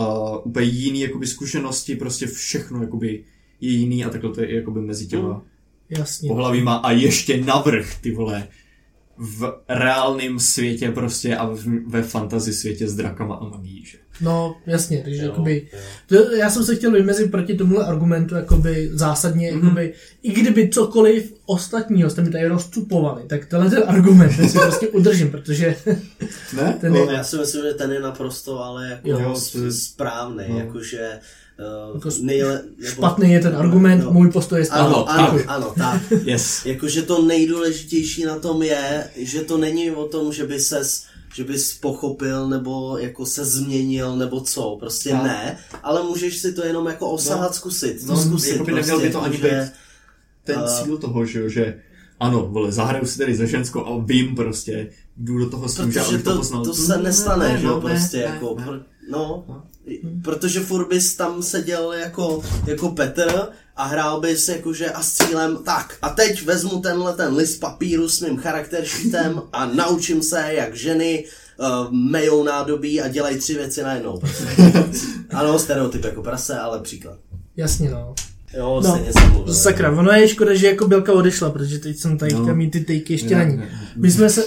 uh, 0.00 0.38
úplně 0.44 0.66
jiný 0.66 1.00
jakoby 1.00 1.26
zkušenosti, 1.26 1.96
prostě 1.96 2.26
všechno 2.26 2.82
jakoby 2.82 3.24
je 3.60 3.70
jiný 3.70 4.04
a 4.04 4.10
takhle 4.10 4.34
to 4.34 4.40
je 4.40 4.54
jakoby 4.54 4.80
mezi 4.80 5.06
těma 5.06 5.42
Jasně. 5.90 6.28
pohlavíma 6.28 6.76
a 6.76 6.90
ještě 6.90 7.44
navrh, 7.44 7.94
ty 8.00 8.14
vole, 8.14 8.48
v 9.16 9.62
reálném 9.68 10.38
světě 10.38 10.90
prostě 10.90 11.36
a 11.36 11.46
v, 11.46 11.64
ve 11.86 12.02
fantasy 12.02 12.52
světě 12.52 12.88
s 12.88 12.96
drakama 12.96 13.34
a 13.34 13.48
magií, 13.48 13.84
že? 13.84 13.98
No, 14.22 14.56
jasně, 14.66 15.00
takže 15.04 15.22
Jo, 15.22 15.28
jakoby... 15.30 15.66
jo. 15.72 15.78
To, 16.06 16.34
já 16.34 16.50
jsem 16.50 16.64
se 16.64 16.76
chtěl 16.76 16.90
vymezit 16.90 17.30
proti 17.30 17.54
tomuhle 17.54 17.84
argumentu, 17.86 18.34
jakoby 18.34 18.90
zásadně, 18.92 19.52
Mhm. 19.52 19.62
jakoby, 19.64 19.92
i 20.22 20.32
kdyby 20.32 20.68
cokoliv 20.68 21.34
ostatního 21.46 22.10
jste 22.10 22.22
mi 22.22 22.30
tady 22.30 22.46
rozcupovali, 22.48 23.22
tak 23.26 23.46
tenhle 23.46 23.70
ten 23.70 23.82
argument 23.86 24.36
ten 24.36 24.48
si 24.48 24.58
prostě 24.58 24.88
udržím, 24.88 25.30
protože 25.30 25.76
Ne? 26.56 26.78
ten 26.80 26.92
No, 26.92 26.98
je, 26.98 27.12
já 27.12 27.24
si 27.24 27.36
myslím, 27.36 27.62
že 27.64 27.74
ten 27.74 27.92
je 27.92 28.00
naprosto 28.00 28.64
ale 28.64 28.88
jako 28.90 29.08
Jo, 29.08 29.34
správný, 29.70 30.44
no. 30.48 30.58
jakože 30.58 31.18
uh, 31.88 31.94
Jako 31.94 32.08
nejle, 32.22 32.62
nebo, 32.78 32.92
špatný 32.92 33.32
je 33.32 33.40
ten 33.40 33.56
argument, 33.56 34.04
No. 34.04 34.10
můj 34.12 34.30
postoj 34.30 34.58
je 34.58 34.64
správný. 34.64 34.94
Ano, 34.94 35.10
Ano, 35.10 35.28
ano, 35.28 35.38
tak. 35.38 35.44
ano, 35.48 35.74
tak. 35.78 36.02
Yes. 36.24 36.66
Jakože 36.66 37.02
to 37.02 37.22
nejdůležitější 37.26 38.24
na 38.24 38.38
tom 38.38 38.62
je, 38.62 39.04
že 39.16 39.40
to 39.40 39.58
není 39.58 39.90
o 39.90 40.04
tom, 40.08 40.32
že 40.32 40.46
by 40.46 40.60
ses 40.60 41.04
že 41.34 41.44
bys 41.44 41.74
pochopil 41.74 42.48
nebo 42.48 42.98
jako 42.98 43.26
se 43.26 43.44
změnil 43.44 44.16
nebo 44.16 44.40
co, 44.40 44.76
prostě 44.80 45.10
Tak. 45.10 45.22
ne, 45.22 45.58
ale 45.82 46.02
můžeš 46.02 46.38
si 46.38 46.52
to 46.52 46.64
jenom 46.64 46.86
jako 46.86 47.10
osahat, 47.10 47.54
zkusit, 47.54 48.06
to 48.06 48.12
No, 48.12 48.22
zkusit 48.22 48.52
jakoby 48.52 48.72
prostě, 48.72 48.92
neměl 48.92 49.06
by 49.08 49.12
to 49.12 49.22
ani 49.22 49.34
jakože- 49.34 49.60
být 49.62 49.72
ten 50.44 50.58
A- 50.58 50.66
cíl 50.82 50.98
toho, 50.98 51.26
že 51.26 51.48
že 51.50 51.80
ano, 52.20 52.46
vole, 52.50 52.72
zahraju 52.72 53.06
si 53.06 53.18
tady 53.18 53.36
za 53.36 53.44
ženskou 53.44 53.86
a 53.86 53.98
vím 54.04 54.34
prostě, 54.34 54.90
jdu 55.16 55.38
do 55.38 55.50
toho 55.50 55.68
s 55.68 55.76
tím, 55.76 55.92
že 55.92 56.00
abych 56.00 56.22
to, 56.22 56.30
to, 56.32 56.36
poznal. 56.36 56.64
to 56.64 56.74
se 56.74 56.98
nestane, 56.98 57.48
Ne, 57.48 57.58
že 57.58 57.66
jo, 57.66 57.70
no, 57.74 57.80
prostě 57.80 58.16
ne, 58.16 58.22
jako, 58.22 58.56
ne. 58.58 58.66
pr- 58.66 58.82
no, 59.10 59.44
No. 59.48 59.62
protože 60.22 60.60
furt 60.60 60.88
bys 60.88 61.14
tam 61.16 61.42
seděl 61.42 61.92
jako, 61.92 62.42
jako 62.66 62.88
Petr 62.88 63.48
a 63.80 63.84
hrál 63.86 64.20
bys 64.20 64.48
jakože 64.48 64.90
a 64.90 65.02
s 65.02 65.12
cílem, 65.12 65.58
tak 65.64 65.96
a 66.02 66.08
teď 66.08 66.42
vezmu 66.44 66.80
tenhle 66.80 67.12
ten 67.12 67.34
list 67.34 67.60
papíru 67.60 68.08
s 68.08 68.20
mým 68.20 68.36
charakter 68.36 68.84
sheetem 68.84 69.42
a 69.52 69.66
naučím 69.66 70.22
se, 70.22 70.44
jak 70.48 70.76
ženy 70.76 71.24
uh, 71.56 71.92
mejou 71.92 72.44
nádobí 72.44 73.00
a 73.00 73.08
dělají 73.08 73.38
tři 73.38 73.54
věci 73.54 73.82
najednou. 73.82 74.18
Prostě. 74.18 74.44
ano, 75.30 75.58
stereotyp 75.58 76.04
jako 76.04 76.22
prase, 76.22 76.58
ale 76.58 76.80
příklad. 76.80 77.18
Jasně, 77.56 77.90
no. 77.90 78.14
Jo, 78.56 78.80
No, 78.84 79.00
mluvil. 79.32 79.54
Sakra, 79.54 79.90
ono 79.98 80.10
je 80.12 80.28
škoda, 80.28 80.54
že 80.54 80.66
jako 80.66 80.88
Bělka 80.88 81.12
odešla, 81.12 81.50
protože 81.50 81.78
teď 81.78 81.96
jsem 81.98 82.18
tady 82.18 82.32
No. 82.34 82.42
chtěl 82.42 82.54
mít 82.54 82.70
ty 82.70 82.80
tejky 82.80 83.12
ještě 83.14 83.36
Ne, 83.36 83.44
na 83.44 83.50
ní. 83.50 83.56
ne. 83.56 83.88
My 83.96 84.10
jsme 84.10 84.30
se... 84.30 84.44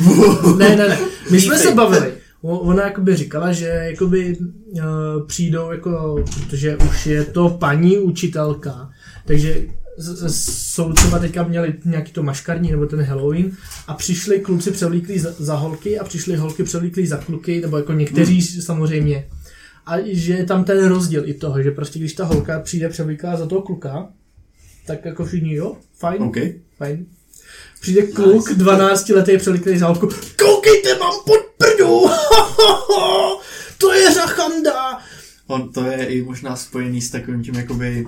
ne, 0.56 0.76
ne, 0.76 0.88
ne. 0.88 0.98
My 1.30 1.40
jsme 1.40 1.58
se 1.58 1.70
bavili. 1.74 2.12
Ona 2.42 2.82
jakoby 2.82 3.16
říkala, 3.16 3.52
že 3.52 3.66
jakoby 3.66 4.36
uh, 4.38 4.82
přijdou 5.26 5.70
jako, 5.70 6.24
protože 6.34 6.76
už 6.76 7.06
je 7.06 7.24
to 7.24 7.48
paní 7.48 7.98
učitelka, 7.98 8.90
takže 9.26 9.62
jsou 10.28 10.92
třeba 10.92 11.18
teďka 11.18 11.42
měli 11.42 11.74
nějaký 11.84 12.12
to 12.12 12.22
maškarní 12.22 12.70
nebo 12.70 12.86
ten 12.86 13.02
Halloween 13.02 13.52
a 13.86 13.94
přišli 13.94 14.40
kluci 14.40 14.70
převlíklí 14.70 15.18
za, 15.18 15.32
za 15.38 15.54
holky 15.54 15.98
a 15.98 16.04
přišli 16.04 16.36
holky 16.36 16.62
převlíklí 16.62 17.06
za 17.06 17.16
kluky, 17.16 17.60
nebo 17.60 17.76
jako 17.76 17.92
někteří 17.92 18.40
hmm. 18.40 18.62
samozřejmě. 18.62 19.28
A 19.86 19.96
že 20.06 20.32
je 20.32 20.44
tam 20.44 20.64
ten 20.64 20.88
rozdíl 20.88 21.28
i 21.28 21.34
toho, 21.34 21.62
že 21.62 21.70
prostě 21.70 21.98
když 21.98 22.12
ta 22.12 22.24
holka 22.24 22.60
přijde 22.60 22.88
převlíklá 22.88 23.36
za 23.36 23.46
toho 23.46 23.62
kluka, 23.62 24.08
tak 24.86 25.04
jako 25.04 25.24
všichni, 25.24 25.54
jo, 25.54 25.76
fajn, 25.98 26.22
OK. 26.22 26.36
fajn. 26.76 27.06
Přijde 27.80 28.02
kluk, 28.02 28.52
12 28.52 29.08
letý 29.08 29.38
přeliklý 29.38 29.78
z 29.78 29.82
autku. 29.82 30.08
Koukejte, 30.38 30.98
mám 30.98 31.14
pod 31.26 31.40
prdu! 31.58 32.00
to 33.78 33.92
je 33.92 34.14
řachanda! 34.14 34.98
On 35.46 35.72
to 35.72 35.84
je 35.84 36.04
i 36.06 36.22
možná 36.22 36.56
spojený 36.56 37.00
s 37.00 37.10
takovým 37.10 37.42
tím 37.42 37.54
jakoby 37.54 38.06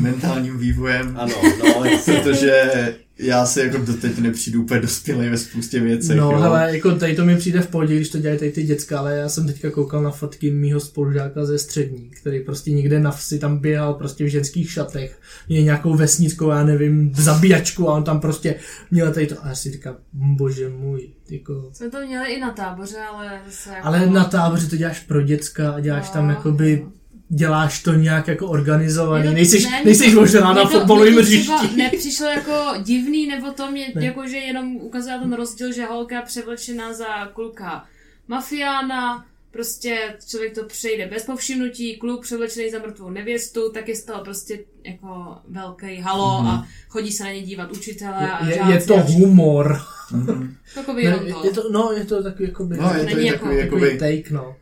mentálním 0.00 0.58
vývojem, 0.58 1.16
Ano, 1.20 1.34
no, 1.58 1.84
jasně. 1.84 2.14
protože 2.22 2.94
já 3.18 3.46
si 3.46 3.60
jako 3.60 3.78
doteď 3.78 4.18
nepřijdu 4.18 4.62
úplně 4.62 4.80
dospělej 4.80 5.30
ve 5.30 5.38
spoustě 5.38 5.80
věcech. 5.80 6.16
No, 6.16 6.32
jo. 6.32 6.38
hele, 6.38 6.70
jako 6.72 6.94
tady 6.94 7.16
to 7.16 7.24
mi 7.24 7.36
přijde 7.36 7.60
v 7.60 7.66
pohodě, 7.66 7.96
když 7.96 8.08
to 8.08 8.18
dělají 8.18 8.38
tady 8.38 8.52
ty 8.52 8.62
děcka, 8.62 8.98
ale 8.98 9.16
já 9.16 9.28
jsem 9.28 9.46
teďka 9.46 9.70
koukal 9.70 10.02
na 10.02 10.10
fotky 10.10 10.50
mýho 10.50 10.80
spolužáka 10.80 11.44
ze 11.44 11.58
střední, 11.58 12.10
který 12.10 12.40
prostě 12.40 12.70
někde 12.70 13.00
na 13.00 13.10
vsi 13.10 13.38
tam 13.38 13.58
běhal 13.58 13.94
prostě 13.94 14.24
v 14.24 14.28
ženských 14.28 14.70
šatech, 14.72 15.20
měl 15.48 15.62
nějakou 15.62 15.94
vesnickou, 15.94 16.50
já 16.50 16.64
nevím, 16.64 17.12
zabíjačku 17.14 17.88
a 17.88 17.94
on 17.94 18.04
tam 18.04 18.20
prostě 18.20 18.54
měl 18.90 19.12
tady 19.12 19.26
to 19.26 19.44
a 19.44 19.48
já 19.48 19.54
si 19.54 19.70
říkám, 19.70 19.96
bože 20.12 20.68
můj, 20.68 21.08
jako... 21.30 21.70
Jsme 21.72 21.90
to 21.90 22.06
měli 22.06 22.32
i 22.32 22.40
na 22.40 22.50
táboře, 22.50 22.98
ale 23.12 23.40
zase 23.46 23.70
jako... 23.70 23.86
Ale 23.86 24.06
na 24.06 24.24
táboře 24.24 24.66
to 24.66 24.76
děláš 24.76 25.00
pro 25.00 25.22
děcka 25.22 25.70
a 25.70 25.80
děláš 25.80 26.10
tam 26.10 26.28
No. 26.28 26.92
Děláš 27.28 27.82
to 27.82 27.92
nějak 27.94 28.28
jako 28.28 28.46
organizovaný, 28.46 29.22
Mně 29.22 29.30
to- 29.30 29.34
nejseš, 29.34 29.64
ne, 29.64 30.10
to- 30.12 30.20
možná 30.20 30.52
na 30.52 30.64
fotbalovém 30.66 31.14
hřišti. 31.16 31.76
nepřišlo 31.76 32.26
jako 32.26 32.54
divný, 32.82 33.26
nebo 33.26 33.52
to 33.52 33.70
mě 33.70 33.92
Ne. 33.94 34.04
jako, 34.04 34.28
že 34.28 34.36
jenom 34.36 34.76
ukazuje 34.76 35.18
ten 35.18 35.32
rozdíl, 35.32 35.72
že 35.72 35.84
holka 35.84 36.22
převlečená 36.22 36.92
za 36.92 37.26
kluka 37.34 37.84
mafiána, 38.28 39.24
prostě 39.50 39.98
člověk 40.28 40.54
to 40.54 40.64
přejde 40.64 41.06
bez 41.06 41.24
povšimnutí, 41.24 41.96
kluk 41.96 42.22
převlečený 42.22 42.70
za 42.70 42.78
mrtvou 42.78 43.10
nevěstu, 43.10 43.70
tak 43.74 43.88
je 43.88 43.96
z 43.96 44.04
toho 44.04 44.24
prostě 44.24 44.58
jako 44.84 45.36
velký 45.48 45.96
halo 45.96 46.46
a 46.46 46.66
chodí 46.88 47.12
se 47.12 47.24
na 47.24 47.32
ně 47.32 47.42
dívat 47.42 47.72
učitelé 47.72 48.30
a 48.32 48.42
Mhm. 48.42 48.50
Je, 48.50 48.56
žáci 48.56 48.72
je 48.72 48.80
to 48.80 48.94
a 48.96 49.00
humor. 49.00 49.80
Mhm. 50.12 50.54
Takový 50.74 51.04
Ne, 51.04 51.10
je, 51.24 51.32
to. 51.34 51.44
je 51.44 51.50
to, 51.50 51.62
no, 51.72 51.92
je 51.96 52.04
to 52.04 52.22
takový 52.22 52.48
jakoby, 52.48 52.76
No, 52.76 52.92
je 52.94 53.00
to 53.00 53.04
Není 53.06 53.20
i 53.22 53.26
jako- 53.26 53.38
takový, 53.44 53.60
takový 53.62 53.82
jakoby, 53.82 53.98
take, 54.22 54.34
no. 54.34 54.56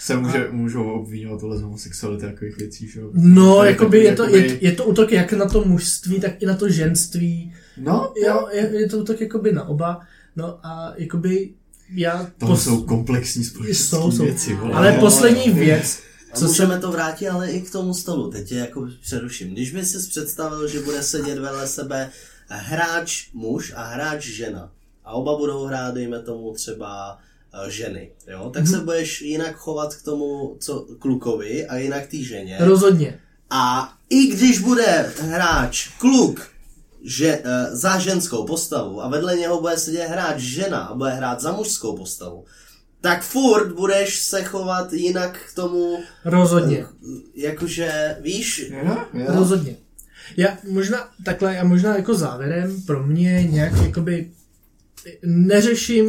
Se 0.00 0.16
může, 0.16 0.48
můžou 0.50 0.90
obvinovat 0.90 1.40
tohle 1.40 1.58
z 1.58 1.62
homosexuality 1.62 2.26
a 2.26 2.28
takových 2.30 2.56
věcí, 2.56 2.88
že 2.88 3.00
jo. 3.00 3.10
No, 3.14 3.54
To 3.56 3.64
je 3.64 3.70
jakoby 3.70 3.98
takový, 3.98 4.04
je 4.04 4.16
to, 4.16 4.22
jakoby- 4.24 4.48
je, 4.64 4.70
je 4.70 4.72
to 4.72 4.84
útok 4.84 5.12
jak 5.12 5.32
na 5.32 5.46
to 5.46 5.64
mužství, 5.64 6.20
tak 6.20 6.42
i 6.42 6.46
na 6.46 6.56
to 6.56 6.68
ženství. 6.68 7.54
No, 7.76 8.12
Jo, 8.26 8.48
je, 8.52 8.70
je 8.80 8.88
to 8.88 8.98
útok 8.98 9.20
jakoby 9.20 9.52
na 9.52 9.68
oba. 9.68 10.00
No 10.36 10.58
a 10.62 10.92
jakoby 10.96 11.50
já... 11.94 12.30
to 12.38 12.46
pos- 12.46 12.56
jsou 12.64 12.82
komplexní 12.82 13.44
jsou, 13.44 13.50
společenské 13.50 13.96
jsou. 14.16 14.22
věci. 14.24 14.54
vole. 14.54 14.74
Ale 14.74 14.92
No, 14.92 15.00
poslední 15.00 15.48
no. 15.48 15.54
věc, 15.54 15.98
A 16.32 16.36
co 16.36 16.44
můžeme 16.46 16.72
jsem... 16.74 16.80
to 16.80 16.92
vrátit 16.92 17.28
ale 17.28 17.50
i 17.50 17.60
k 17.60 17.70
tomu 17.72 17.94
stolu. 17.94 18.30
Teď 18.30 18.48
tě 18.48 18.54
jako 18.56 18.88
přeruším. 19.02 19.50
Když 19.50 19.70
by 19.72 19.84
si 19.84 20.08
představil, 20.08 20.68
že 20.68 20.80
bude 20.80 21.02
sedět 21.02 21.38
vedle 21.38 21.66
sebe 21.68 22.10
hráč 22.48 23.28
muž 23.34 23.72
a 23.76 23.82
hráč 23.84 24.24
žena 24.26 24.70
a 25.04 25.12
oba 25.12 25.36
budou 25.38 25.64
hrát, 25.64 25.94
dejme 25.94 26.22
tomu 26.22 26.52
třeba 26.54 27.18
ženy, 27.68 28.10
jo? 28.28 28.50
tak 28.54 28.62
Mhm. 28.62 28.72
se 28.72 28.80
budeš 28.80 29.20
jinak 29.22 29.56
chovat 29.56 29.94
k 29.94 30.02
tomu 30.02 30.56
co 30.60 30.86
klukovi 30.98 31.66
a 31.66 31.76
jinak 31.76 32.06
té 32.06 32.16
ženě. 32.16 32.56
Rozhodně. 32.60 33.18
A 33.50 33.92
i 34.10 34.26
když 34.26 34.58
bude 34.58 35.12
hráč 35.20 35.88
kluk 35.98 36.48
že, 37.04 37.38
uh, 37.38 37.44
za 37.76 37.98
ženskou 37.98 38.46
postavu 38.46 39.02
a 39.04 39.08
vedle 39.08 39.36
něho 39.36 39.60
bude 39.60 39.76
sedět 39.78 40.06
hráč 40.08 40.40
žena 40.40 40.78
a 40.78 40.94
bude 40.94 41.10
hrát 41.10 41.40
za 41.40 41.52
mužskou 41.52 41.96
postavu, 41.96 42.44
tak 43.00 43.22
furt 43.22 43.72
budeš 43.74 44.20
se 44.22 44.44
chovat 44.44 44.92
jinak 44.92 45.38
k 45.52 45.54
tomu, 45.54 45.98
Rozhodně. 46.24 46.86
jakože, 47.34 48.16
víš, 48.20 48.70
Jo, 48.84 48.96
jo. 49.14 49.26
Rozhodně. 49.28 49.76
Já 50.36 50.58
možná 50.70 51.08
takhle, 51.24 51.54
já 51.54 51.64
možná 51.64 51.96
jako 51.96 52.14
závěrem 52.14 52.82
pro 52.82 53.06
mě 53.06 53.42
nějak 53.50 53.72
jakoby 53.82 54.30
neřeším, 55.22 56.06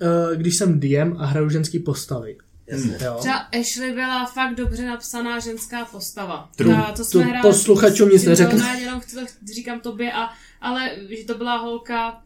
eh, 0.00 0.36
když 0.36 0.56
jsem 0.56 0.80
DM 0.80 1.16
a 1.18 1.26
hraju 1.26 1.48
ženský 1.50 1.78
postavy. 1.78 2.36
jasně. 2.66 2.98
Jo? 3.04 3.16
Třeba 3.20 3.36
Ashley 3.36 3.92
byla 3.92 4.26
fakt 4.26 4.54
dobře 4.54 4.86
napsaná 4.86 5.38
ženská 5.38 5.84
postava. 5.84 6.50
True. 6.56 6.74
Ta, 6.74 6.82
to 6.92 6.96
To 6.96 7.04
jsme 7.04 7.22
hráli 7.22 7.42
posluchačům 7.42 8.08
nic 8.08 8.24
neřekne. 8.24 8.80
Jenom 8.80 9.00
chci 9.00 9.16
to 9.16 9.22
říkám 9.54 9.80
tobě, 9.80 10.12
a, 10.12 10.30
ale 10.60 10.90
že 11.18 11.24
to 11.26 11.34
byla 11.34 11.56
holka, 11.56 12.22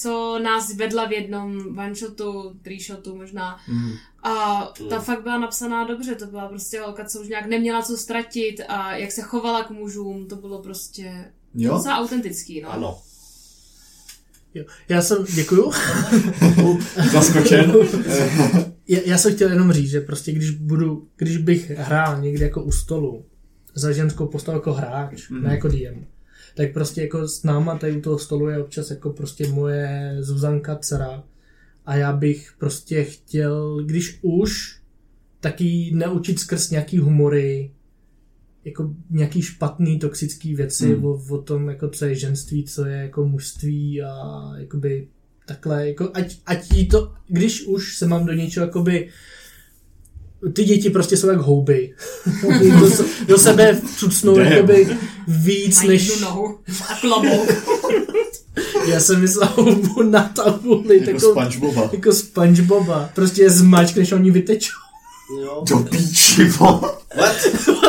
co 0.00 0.38
nás 0.42 0.74
vedla 0.74 1.06
v 1.06 1.12
jednom 1.12 1.78
one-shotu, 1.78 2.54
three-shotu 2.62 3.16
možná. 3.16 3.60
Mhm. 3.68 3.92
A 4.22 4.64
ta 4.90 5.00
fakt 5.00 5.22
byla 5.22 5.38
napsaná 5.38 5.84
dobře, 5.84 6.14
to 6.14 6.26
byla 6.26 6.48
prostě 6.48 6.80
holka, 6.80 7.04
co 7.04 7.20
už 7.20 7.28
nějak 7.28 7.46
neměla 7.46 7.82
co 7.82 7.96
ztratit 7.96 8.60
a 8.68 8.96
jak 8.96 9.12
se 9.12 9.22
chovala 9.22 9.64
k 9.64 9.70
mužům, 9.70 10.26
to 10.28 10.36
bylo 10.36 10.62
prostě 10.62 11.32
Jo? 11.54 11.74
docela 11.74 11.98
autentický, 11.98 12.60
no. 12.60 12.70
Ano. 12.70 12.98
Jo. 14.54 14.64
Já 14.88 15.02
jsem, 15.02 15.24
děkuju. 15.34 15.72
Zaskočen. 17.12 17.72
Já, 18.90 18.98
já 19.04 19.18
jsem 19.18 19.34
chtěl 19.34 19.50
jenom 19.50 19.72
říct, 19.72 19.90
že 19.90 20.00
prostě 20.00 20.32
když 20.32 20.50
budu, 20.50 21.08
když 21.16 21.36
bych 21.36 21.70
hrál 21.70 22.20
někde 22.20 22.44
jako 22.44 22.62
u 22.62 22.72
stolu 22.72 23.24
za 23.74 23.92
ženskou 23.92 24.26
postavu 24.26 24.58
jako 24.58 24.72
hráč, 24.72 25.28
mm. 25.28 25.42
ne 25.42 25.50
jako 25.50 25.68
DM, 25.68 26.04
tak 26.54 26.72
prostě 26.72 27.02
jako 27.02 27.28
s 27.28 27.42
náma 27.42 27.78
tady 27.78 27.96
u 27.96 28.00
toho 28.00 28.18
stolu 28.18 28.48
je 28.48 28.58
občas 28.58 28.90
jako 28.90 29.10
prostě 29.10 29.48
moje 29.48 30.16
Zuzanka 30.20 30.76
dcera 30.76 31.24
a 31.86 31.96
já 31.96 32.12
bych 32.12 32.52
prostě 32.58 33.04
chtěl, 33.04 33.84
když 33.84 34.18
už, 34.22 34.80
taky 35.40 35.90
neučit 35.94 36.38
skrz 36.38 36.70
nějaký 36.70 36.98
humory, 36.98 37.70
jako 38.68 38.90
nějaký 39.10 39.42
špatný, 39.42 39.98
toxický 39.98 40.54
věci 40.54 40.86
Hmm. 40.94 41.04
o, 41.04 41.20
o, 41.30 41.38
tom, 41.38 41.68
jako 41.68 41.88
co 41.88 42.04
je 42.04 42.14
ženství, 42.14 42.64
co 42.64 42.84
je 42.84 42.96
jako 42.96 43.24
mužství 43.26 44.02
a 44.02 44.42
jakoby 44.56 45.08
takhle, 45.46 45.88
jako 45.88 46.10
ať, 46.14 46.36
ať 46.46 46.72
jí 46.72 46.88
to, 46.88 47.12
když 47.28 47.62
už 47.66 47.96
se 47.96 48.06
mám 48.06 48.26
do 48.26 48.32
něčeho 48.32 48.66
jakoby 48.66 49.08
ty 50.52 50.64
děti 50.64 50.90
prostě 50.90 51.16
jsou 51.16 51.28
jak 51.28 51.38
houby. 51.38 51.94
do, 52.80 52.90
do 53.26 53.38
sebe 53.38 53.80
cucnou 53.96 54.38
jakoby 54.38 54.88
víc 55.28 55.76
Mají 55.76 55.88
než... 55.88 56.20
nohu 56.20 56.58
a 56.88 56.94
klobouk. 57.00 57.48
Já 58.88 59.00
jsem 59.00 59.20
myslel 59.20 59.48
houbu 59.54 60.02
na 60.02 60.22
tabuli, 60.28 60.98
jako 60.98 61.12
takovou, 61.12 61.32
Spongeboba. 61.32 61.90
jako 61.92 62.12
Spongeboba. 62.12 63.10
Prostě 63.14 63.42
je 63.42 63.50
zmačk, 63.50 63.96
než 63.96 64.12
oni 64.12 64.30
vytečou. 64.30 64.72
Jo. 65.42 65.64
Do 65.68 65.78
píči. 65.78 66.44
What? 66.44 67.04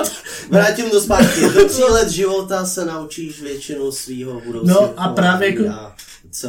Vrátím 0.50 0.90
to 0.90 1.02
zpátky. 1.02 1.42
Do 1.56 1.66
tří 1.70 1.82
let 1.84 2.10
života 2.10 2.66
se 2.66 2.86
naučíš 2.86 3.42
většinu 3.42 3.92
svého 3.92 4.42
budoucího 4.46 4.82
No 4.82 4.94
a 4.98 5.08
právě 5.08 5.50
jako- 5.50 5.64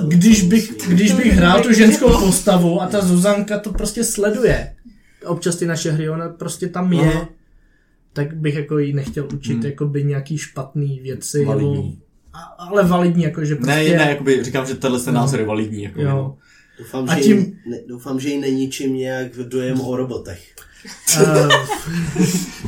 Když 0.08 0.42
bych, 0.42 0.72
když 0.88 1.12
bych 1.12 1.32
hrál 1.32 1.62
tu 1.62 1.72
ženskou 1.72 2.18
postavu 2.20 2.82
a 2.82 2.86
ta 2.86 3.00
Zuzanka 3.00 3.58
to 3.58 3.72
prostě 3.72 4.04
sleduje, 4.04 4.74
občas 5.26 5.56
ty 5.56 5.66
naše 5.66 5.90
hry, 5.90 6.10
ona 6.10 6.28
prostě 6.28 6.68
tam 6.68 6.92
je, 6.92 7.00
Aha. 7.12 7.28
tak 8.12 8.36
bych 8.36 8.54
jako 8.54 8.78
jí 8.78 8.92
nechtěl 8.92 9.28
učit 9.34 9.52
Hmm. 9.52 9.62
jakoby 9.66 10.04
nějaký 10.04 10.38
špatný 10.38 11.00
věci. 11.02 11.44
Validní. 11.44 11.74
Nebo, 11.76 11.96
a, 12.32 12.38
ale 12.38 12.84
validní, 12.84 13.22
jako 13.22 13.44
že 13.44 13.56
prostě... 13.56 13.72
Ne, 13.72 13.84
ne, 14.04 14.10
jakoby 14.10 14.44
říkám, 14.44 14.66
že 14.66 14.74
tenhle 14.74 15.00
ten 15.00 15.14
názor 15.14 15.40
je 15.40 15.46
validní. 15.46 15.82
Jako, 15.82 16.00
Jo. 16.00 16.36
Doufám, 16.78 17.10
A 17.10 17.14
že, 17.16 17.20
tím- 17.22 17.44
tím... 17.44 17.56
ne, 17.70 17.78
doufám, 17.88 18.20
že 18.20 18.28
jí 18.28 18.40
neníčím 18.40 18.94
nějak 18.96 19.32
dojem 19.36 19.80
o 19.80 19.96
robotech. 19.96 20.42
Uh, 21.20 21.48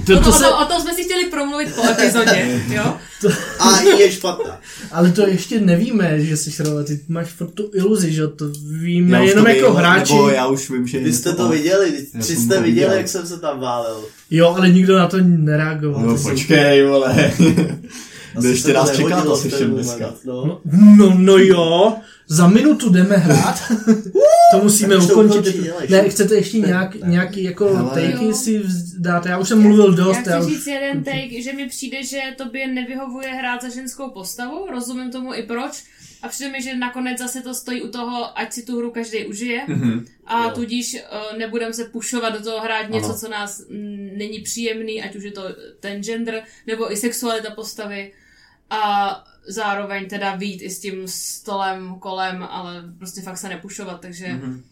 to, 0.07 0.15
To, 0.15 0.19
to 0.19 0.25
to, 0.25 0.33
se, 0.33 0.49
o, 0.49 0.51
tom, 0.51 0.63
o 0.63 0.65
tom 0.65 0.83
jsme 0.83 0.95
si 0.95 1.05
chtěli 1.05 1.25
promluvit 1.31 1.75
po 1.75 1.83
epizodě, 1.85 2.61
jo? 2.69 2.95
A 3.59 3.81
i 3.81 4.01
je 4.01 4.13
špatná. 4.13 4.61
ale 4.93 5.11
to 5.11 5.27
ještě 5.27 5.61
nevíme, 5.61 6.21
že 6.21 6.37
jsi 6.37 6.63
hrál, 6.63 6.85
ty 6.85 7.01
máš 7.09 7.29
furt 7.29 7.51
tu 7.51 7.71
iluzi, 7.75 8.13
že 8.13 8.29
to 8.29 8.45
víme 8.65 9.17
Já 9.17 9.23
jenom 9.23 9.45
to 9.45 9.51
jako 9.51 9.71
vím, 9.71 9.77
hráči. 9.77 10.13
Nebo 10.15 10.29
já 10.29 10.47
už 10.47 10.71
vím, 10.71 10.87
že... 10.87 10.99
Vy 10.99 11.13
jste 11.13 11.33
to 11.33 11.43
no. 11.43 11.49
viděli, 11.49 12.07
tři 12.21 12.37
jste 12.37 12.55
to 12.55 12.63
viděli, 12.63 12.87
viděl. 12.87 12.93
jak 12.93 13.09
jsem 13.09 13.27
se 13.27 13.41
tam 13.41 13.61
válel. 13.61 14.01
Jo, 14.31 14.55
ale 14.57 14.71
nikdo 14.71 14.99
na 14.99 15.07
to 15.07 15.17
nereagoval. 15.21 16.03
No 16.03 16.19
počkej, 16.19 16.87
vole. 16.87 17.33
Asi 18.37 18.49
Ještě 18.49 18.69
to 18.69 18.75
nás 18.75 18.91
čeká 18.91 19.23
to 19.23 19.29
moment, 19.29 19.75
dneska. 19.75 20.15
No. 20.25 20.45
No, 20.45 20.61
no, 20.97 21.15
no 21.19 21.39
jo, 21.39 21.97
za 22.37 22.47
minutu 22.49 22.91
jdeme 22.93 23.17
hrát. 23.17 23.63
to 24.53 24.59
musíme 24.63 24.95
Tak 24.95 25.03
už 25.03 25.07
to 25.09 25.13
ukončit. 25.13 25.39
ukončí, 25.39 25.71
ne, 25.89 26.09
chcete 26.09 26.35
ještě 26.35 26.59
nějak, 26.59 26.95
ne. 26.95 27.09
nějaký 27.11 27.43
jako 27.43 27.75
Hele. 27.75 27.91
takey 28.13 28.35
si 28.35 28.63
dát? 28.99 29.27
Já 29.27 29.39
už 29.39 29.49
jsem 29.49 29.63
mluvil 29.63 29.93
dost. 29.95 30.27
Já 30.27 30.39
chci 30.41 30.47
už- 30.47 30.53
říct 30.53 30.67
jeden 30.67 31.05
take, 31.05 31.43
že 31.43 31.53
mi 31.53 31.69
přijde, 31.69 32.05
že 32.05 32.21
tobě 32.37 32.67
nevyhovuje 32.69 33.29
hrát 33.29 33.63
za 33.63 33.69
ženskou 33.69 34.11
postavu, 34.11 34.67
rozumím 34.71 35.11
tomu 35.11 35.35
i 35.35 35.43
proč, 35.43 35.85
a 36.23 36.29
přijde 36.29 36.51
mi, 36.51 36.63
že 36.63 36.77
nakonec 36.77 37.19
zase 37.19 37.41
to 37.43 37.55
stojí 37.55 37.83
u 37.83 37.89
toho, 37.89 38.39
ať 38.39 38.53
si 38.53 38.63
tu 38.63 38.79
hru 38.79 38.91
každý 38.91 39.27
užije 39.27 39.61
Mhm. 39.69 40.07
a 40.27 40.45
Jo. 40.45 40.51
tudíž 40.55 40.95
uh, 41.33 41.39
nebudeme 41.39 41.73
se 41.75 41.85
pušovat 41.85 42.33
do 42.39 42.43
toho 42.45 42.61
hrát 42.61 42.91
něco, 42.91 43.07
Ano. 43.07 43.19
co 43.19 43.29
nás 43.29 43.63
není 44.17 44.41
příjemný, 44.41 45.03
ať 45.03 45.17
už 45.17 45.25
je 45.25 45.33
to 45.33 45.43
ten 45.81 46.03
gender 46.03 46.43
nebo 46.67 46.93
i 46.93 46.97
sexualita 46.97 47.51
postavy 47.51 48.13
a 48.71 49.25
zároveň 49.49 50.09
teda 50.09 50.35
vít 50.35 50.63
i 50.63 50.71
s 50.71 50.81
tím 50.81 51.09
stolem 51.09 51.95
kolem, 51.99 52.47
ale 52.51 52.83
prostě 52.99 53.23
fakt 53.23 53.39
se 53.39 53.49
nepušovat, 53.49 54.01
takže 54.01 54.29
Mhm. 54.29 54.63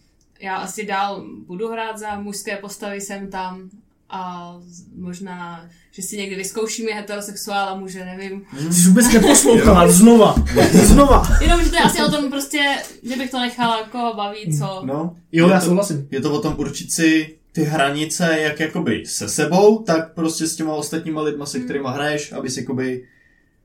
já 0.40 0.56
asi 0.56 0.86
dál 0.86 1.24
budu 1.46 1.68
hrát 1.68 1.98
za 1.98 2.20
mužské 2.20 2.56
postavy 2.56 3.00
sem 3.00 3.30
tam, 3.30 3.70
a 4.12 4.54
možná, 4.96 5.66
že 5.90 6.02
si 6.02 6.16
někdy 6.16 6.36
vyzkoušíme 6.36 6.92
heterosexuál 6.92 7.68
a 7.68 7.74
muže, 7.74 8.04
nevím. 8.04 8.42
Ty 8.68 8.74
jsi 8.74 8.88
vůbec 8.88 9.12
neposlouchala, 9.12 9.88
znova, 9.90 10.34
znova. 10.72 11.22
Jenom, 11.40 11.64
že 11.64 11.70
to 11.70 11.76
je 11.76 11.82
asi 11.82 12.02
o 12.02 12.10
tom 12.10 12.30
prostě, 12.30 12.76
že 13.02 13.16
bych 13.16 13.30
to 13.30 13.40
nechala, 13.40 13.82
koho 13.92 14.14
baví, 14.14 14.58
co. 14.58 14.82
No, 14.84 15.16
Jo, 15.32 15.46
je 15.48 15.52
já 15.54 15.60
souhlasím. 15.60 16.08
Je 16.10 16.20
to 16.20 16.32
o 16.34 16.40
tom 16.40 16.54
určit 16.58 16.92
si 16.92 17.36
ty 17.52 17.64
hranice, 17.64 18.36
jak 18.40 18.60
jakoby 18.60 19.06
se 19.06 19.28
sebou, 19.28 19.78
tak 19.78 20.14
prostě 20.14 20.46
s 20.46 20.56
těma 20.56 20.74
ostatníma 20.74 21.22
lidma, 21.22 21.46
se 21.46 21.60
kterými 21.60 21.88
hraješ, 21.88 22.32
abys 22.32 22.56
jakoby 22.56 23.04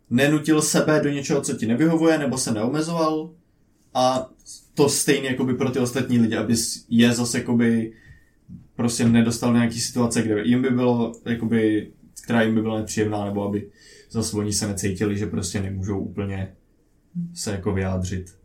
nenutil 0.10 0.62
sebe 0.62 1.02
do 1.04 1.10
něčeho, 1.10 1.42
co 1.42 1.54
ti 1.54 1.66
nevyhovuje, 1.66 2.18
nebo 2.18 2.38
se 2.38 2.52
neomezoval. 2.52 3.30
A 3.94 4.30
to 4.74 4.90
stejně 4.90 5.30
jakoby 5.30 5.54
pro 5.54 5.72
ty 5.72 5.80
ostatní 5.80 6.20
lidi, 6.20 6.36
abys 6.36 6.86
je 6.90 7.14
zase 7.14 7.38
jakoby 7.38 7.94
prostě 8.76 9.10
nedostal 9.10 9.52
do 9.52 9.58
nějaký 9.58 9.80
situace, 9.80 10.22
kde 10.22 10.44
jim 10.44 10.62
by 10.62 10.70
bylo 10.70 11.12
jakoby, 11.26 11.92
která 12.24 12.42
jim 12.42 12.56
by 12.56 12.62
byla 12.62 12.80
nepříjemná, 12.80 13.26
nebo 13.26 13.48
aby 13.48 13.70
zase 14.10 14.38
oni 14.38 14.54
se 14.54 14.68
necítili, 14.68 15.18
že 15.18 15.26
prostě 15.26 15.62
nemůžou 15.62 16.00
úplně 16.00 16.56
se 17.34 17.52
jako 17.52 17.74
vyjádřit. 17.74 18.36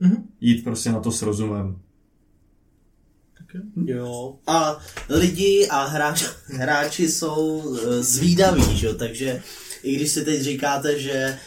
Mhm. 0.00 0.28
Jít 0.40 0.64
prostě 0.64 0.92
na 0.92 1.00
to 1.00 1.12
s 1.12 1.22
rozumem. 1.22 1.78
Tak 3.38 3.46
jo. 3.86 4.36
A 4.46 4.78
lidi 5.08 5.68
a 5.70 5.84
hráč, 5.84 6.24
hráči 6.46 7.08
jsou 7.08 7.62
eh, 7.76 8.02
zvídaví, 8.02 8.76
že? 8.76 8.86
jo, 8.86 8.94
takže 8.94 9.42
i 9.82 9.96
když 9.96 10.12
si 10.12 10.24
teď 10.24 10.40
říkáte, 10.40 10.98
že 10.98 11.38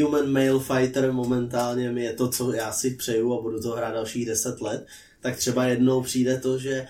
Human 0.00 0.32
Male 0.32 0.60
Fighter 0.60 1.12
momentálně 1.12 1.90
mi 1.90 2.04
je 2.04 2.12
to, 2.12 2.28
co 2.28 2.52
já 2.52 2.72
si 2.72 2.90
přeju 2.90 3.34
a 3.34 3.42
budu 3.42 3.60
to 3.60 3.70
hrát 3.70 3.90
dalších 3.90 4.26
10 4.26 4.60
let, 4.60 4.86
tak 5.20 5.36
třeba 5.36 5.64
jednou 5.64 6.02
přijde 6.02 6.38
to, 6.38 6.58
že 6.58 6.86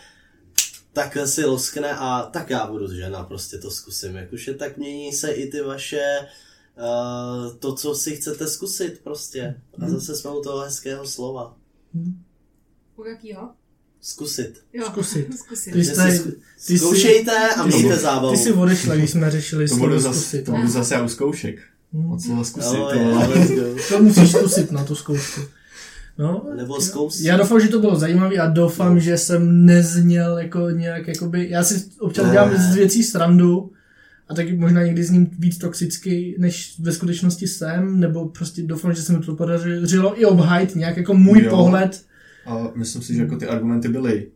takhle 0.92 1.28
si 1.28 1.44
loskne 1.44 1.92
a 1.92 2.22
tak 2.22 2.50
já 2.50 2.66
budu 2.66 2.94
žena, 2.94 3.24
prostě 3.24 3.58
to 3.58 3.70
zkusím. 3.70 4.16
Jakože 4.16 4.54
tak 4.54 4.76
mění 4.76 5.12
se 5.12 5.30
i 5.30 5.50
ty 5.50 5.60
vaše 5.60 6.26
uh, 6.78 7.56
to, 7.56 7.74
co 7.74 7.94
si 7.94 8.16
chcete 8.16 8.46
zkusit 8.46 9.00
prostě. 9.04 9.60
A 9.82 9.88
zase 9.88 10.16
jsme 10.16 10.30
u 10.30 10.42
toho 10.42 10.58
hezkého 10.58 11.06
slova. 11.06 11.56
U 12.96 13.04
jakýho? 13.04 13.54
Zkusit. 14.02 14.54
Jo, 14.72 14.84
Zkusit. 14.86 15.26
zkusit. 15.38 15.72
Ty 15.72 15.84
jsi- 15.84 16.78
Zkoušejte 16.78 17.32
a 17.56 17.66
mějte 17.66 17.96
zábavu. 17.96 18.30
Ty 18.36 18.38
jsi 18.42 18.52
odešla, 18.52 18.96
když 18.96 19.10
jsme 19.10 19.30
řešili 19.30 19.68
To 19.68 19.76
budu 19.76 19.98
zase, 19.98 20.20
zkusit. 20.20 20.44
to 20.44 20.52
budu 20.52 20.68
zase 20.68 20.94
já 20.94 21.02
u 21.02 21.08
zkoušek. 21.08 21.56
Od 22.12 22.20
slova 22.22 22.44
zkusit. 22.44 22.78
Oh, 22.78 23.26
to. 23.26 23.76
To 23.88 24.02
musíš 24.02 24.30
zkusit 24.32 24.72
na 24.72 24.84
tu 24.84 24.94
zkoušku. 24.94 25.40
No, 26.18 26.46
Nebo 26.56 26.80
zkus. 26.80 27.20
já 27.20 27.36
doufám, 27.36 27.60
že 27.60 27.68
to 27.68 27.78
bylo 27.80 27.96
zajímavé 27.96 28.36
a 28.36 28.46
doufám, 28.46 28.94
no. 28.94 29.00
že 29.00 29.18
jsem 29.18 29.66
nezněl 29.66 30.38
jako 30.38 30.70
nějak, 30.70 31.08
jakoby, 31.08 31.50
já 31.50 31.64
si 31.64 31.84
občas 31.98 32.24
Ne. 32.26 32.32
dělám 32.32 32.56
z 32.56 32.74
věcí 32.74 33.02
srandu 33.02 33.70
a 34.28 34.34
taky 34.34 34.56
možná 34.56 34.82
někdy 34.82 35.04
s 35.04 35.10
ním 35.10 35.30
víc 35.38 35.58
toxicky, 35.58 36.34
než 36.38 36.74
ve 36.80 36.92
skutečnosti 36.92 37.46
jsem, 37.48 38.00
nebo 38.00 38.28
prostě 38.28 38.62
doufám, 38.62 38.94
že 38.94 39.02
se 39.02 39.12
mi 39.12 39.18
to 39.24 39.36
podařilo 39.36 40.20
i 40.20 40.24
obhajit 40.24 40.74
nějak 40.76 40.96
jako 40.96 41.14
můj 41.14 41.42
Jo. 41.42 41.50
pohled. 41.50 42.02
A 42.48 42.70
myslím 42.74 43.02
si, 43.02 43.14
že 43.14 43.22
jako 43.22 43.36
ty 43.36 43.46
argumenty 43.46 43.88
byly 43.88 44.30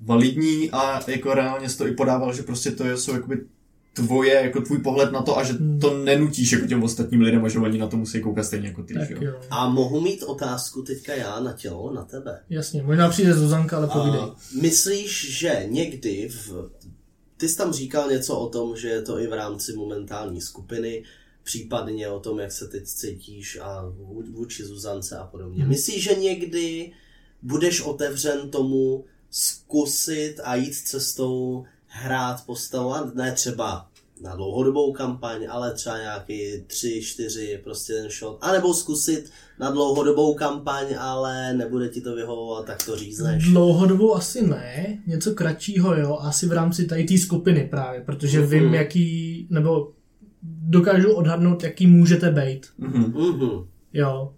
validní 0.00 0.70
a 0.70 1.10
jako 1.10 1.34
reálně 1.34 1.68
jsi 1.68 1.78
to 1.78 1.86
i 1.86 1.92
podával, 1.94 2.32
že 2.34 2.42
prostě 2.42 2.70
to 2.70 2.84
je, 2.84 2.96
jsou 2.96 3.12
jakoby 3.12 3.44
tvoje, 3.92 4.34
jako 4.34 4.60
tvůj 4.60 4.78
pohled 4.78 5.12
na 5.12 5.22
to 5.22 5.38
a 5.38 5.44
že 5.44 5.52
Hmm. 5.52 5.80
to 5.80 5.98
nenutíš 6.04 6.52
jako 6.52 6.66
těm 6.66 6.82
ostatním 6.82 7.20
lidem 7.20 7.44
a 7.44 7.48
že 7.48 7.58
oni 7.58 7.78
na 7.78 7.86
to 7.86 7.96
musí 7.96 8.20
koukat 8.20 8.44
stejně 8.46 8.68
jako 8.68 8.82
ty, 8.82 8.94
Tak 8.94 9.10
jo. 9.10 9.18
jo. 9.22 9.40
A 9.50 9.68
mohu 9.68 10.00
mít 10.00 10.22
otázku 10.22 10.82
teďka 10.82 11.14
já 11.14 11.40
na 11.40 11.52
tělo, 11.52 11.92
na 11.94 12.04
tebe. 12.04 12.40
Jasně, 12.50 12.82
možná 12.82 13.08
přijde 13.08 13.34
Zuzanka, 13.34 13.76
ale 13.76 13.86
povídej. 13.88 14.20
A 14.20 14.34
myslíš, 14.60 15.38
že 15.38 15.64
někdy 15.68 16.28
v... 16.28 16.70
Ty 17.36 17.48
jsi 17.48 17.56
tam 17.56 17.72
říkal 17.72 18.10
něco 18.10 18.38
o 18.38 18.48
tom, 18.48 18.76
že 18.76 18.88
je 18.88 19.02
to 19.02 19.20
i 19.20 19.26
v 19.26 19.32
rámci 19.32 19.72
momentální 19.72 20.40
skupiny, 20.40 21.02
případně 21.42 22.08
o 22.08 22.20
tom, 22.20 22.38
jak 22.38 22.52
se 22.52 22.68
teď 22.68 22.84
cítíš 22.84 23.58
a 23.62 23.84
vů- 23.98 24.32
vůči 24.32 24.64
Zuzance 24.64 25.18
a 25.18 25.24
podobně. 25.24 25.60
Hmm. 25.62 25.68
Myslíš, 25.68 26.04
že 26.04 26.14
někdy 26.14 26.92
budeš 27.42 27.80
otevřen 27.80 28.50
tomu 28.50 29.04
zkusit 29.30 30.34
a 30.44 30.54
jít 30.54 30.74
cestou 30.74 31.64
hrát 31.86 32.46
postavu, 32.46 32.94
a 32.94 33.10
ne 33.14 33.32
třeba 33.32 33.88
na 34.22 34.36
dlouhodobou 34.36 34.92
kampaň, 34.92 35.46
ale 35.50 35.74
třeba 35.74 35.98
nějaký 35.98 36.40
tři, 36.66 37.00
čtyři, 37.02 37.60
prostě 37.64 37.92
ten 37.92 38.10
shot, 38.10 38.38
anebo 38.40 38.74
zkusit 38.74 39.30
na 39.58 39.70
dlouhodobou 39.70 40.34
kampaň, 40.34 40.86
ale 40.98 41.54
nebude 41.54 41.88
ti 41.88 42.00
to 42.00 42.14
vyhovovat, 42.14 42.66
tak 42.66 42.84
to 42.86 42.96
řízneš. 42.96 43.44
Dlouhodobou 43.48 44.14
asi 44.14 44.46
ne, 44.46 44.98
něco 45.06 45.34
kratšího 45.34 45.94
jo, 45.96 46.18
asi 46.20 46.46
v 46.46 46.52
rámci 46.52 46.86
tady 46.86 47.04
té 47.04 47.18
skupiny 47.18 47.68
právě, 47.70 48.00
protože 48.00 48.40
Mhm. 48.40 48.48
vím, 48.50 48.74
jaký, 48.74 49.46
nebo 49.50 49.92
dokážu 50.42 51.12
odhadnout, 51.14 51.62
jaký 51.62 51.86
můžete 51.86 52.30
být, 52.30 52.66
Mhm. 52.78 53.02
Mhm. 53.16 53.66
jo. 53.92 54.32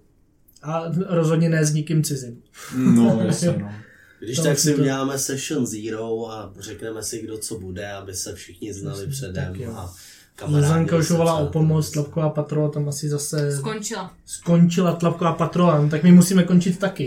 A 0.63 0.85
rozhodně 1.09 1.49
ne 1.49 1.65
s 1.65 1.73
nikým 1.75 2.03
cizím. 2.05 2.43
No, 2.77 3.21
jasně, 3.25 3.55
no. 3.59 3.73
Když 4.21 4.37
To 4.37 4.43
tak 4.45 4.59
si 4.59 4.75
to- 4.75 4.81
uděláme 4.81 5.19
session 5.19 5.67
zero 5.67 6.31
a 6.33 6.53
řekneme 6.59 7.03
si, 7.03 7.23
kdo 7.23 7.39
co 7.39 7.59
bude, 7.59 7.93
aby 7.93 8.15
se 8.15 8.35
všichni 8.35 8.73
znali 8.73 8.99
Jasně, 8.99 9.13
předem 9.13 9.47
tak 9.47 9.57
jo. 9.61 9.73
a 9.77 9.95
kamarádili 10.37 10.69
Zuzanka 10.69 10.97
už 10.97 11.11
volá 11.11 11.37
o 11.39 11.47
pomoc, 11.47 11.91
Tlapková 11.91 12.31
patrola 12.31 12.69
tam 12.71 12.89
asi 12.89 13.09
zase 13.09 13.57
Skončila. 13.57 14.15
skončila 14.27 14.93
Tlapková 14.97 15.33
patrola, 15.33 15.81
no, 15.83 15.89
tak 15.91 16.03
my 16.03 16.13
musíme 16.13 16.43
končit 16.43 16.79
taky. 16.79 17.05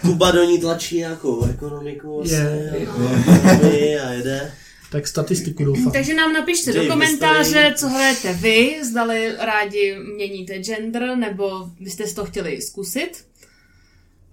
Kuba 0.00 0.30
do 0.30 0.44
ní 0.44 0.58
tlačí 0.60 0.98
nějakou 0.98 1.44
ekonomiku 1.44 2.22
Je. 2.24 2.86
a, 2.88 4.06
a 4.08 4.10
jede. 4.12 4.52
Tak 4.90 5.06
statistiku 5.06 5.64
doufám. 5.64 5.92
Takže 5.92 6.14
nám 6.14 6.32
napište 6.32 6.72
do 6.72 6.86
komentáře, 6.86 7.74
co 7.76 7.88
hrajete 7.88 8.32
vy, 8.32 8.78
zdali 8.82 9.32
rádi 9.38 9.96
měníte 10.14 10.58
gender, 10.58 11.16
nebo 11.16 11.70
byste 11.80 12.06
si 12.06 12.14
to 12.14 12.24
chtěli 12.24 12.62
zkusit. 12.62 13.24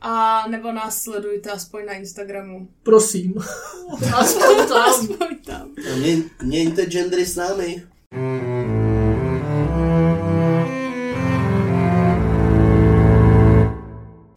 A 0.02 0.44
nebo 0.48 0.72
nás 0.72 1.02
sledujte 1.02 1.52
aspoň 1.52 1.86
na 1.86 1.94
Instagramu. 1.94 2.68
Prosím. 2.84 3.34
Aspoň 4.14 4.68
tam. 4.68 4.78
Aspoň 4.78 5.38
tam. 5.46 5.70
A 5.94 5.96
mě, 5.96 6.18
měňte 6.44 6.86
gendry 6.86 7.26
s 7.26 7.36
námi. 7.36 7.84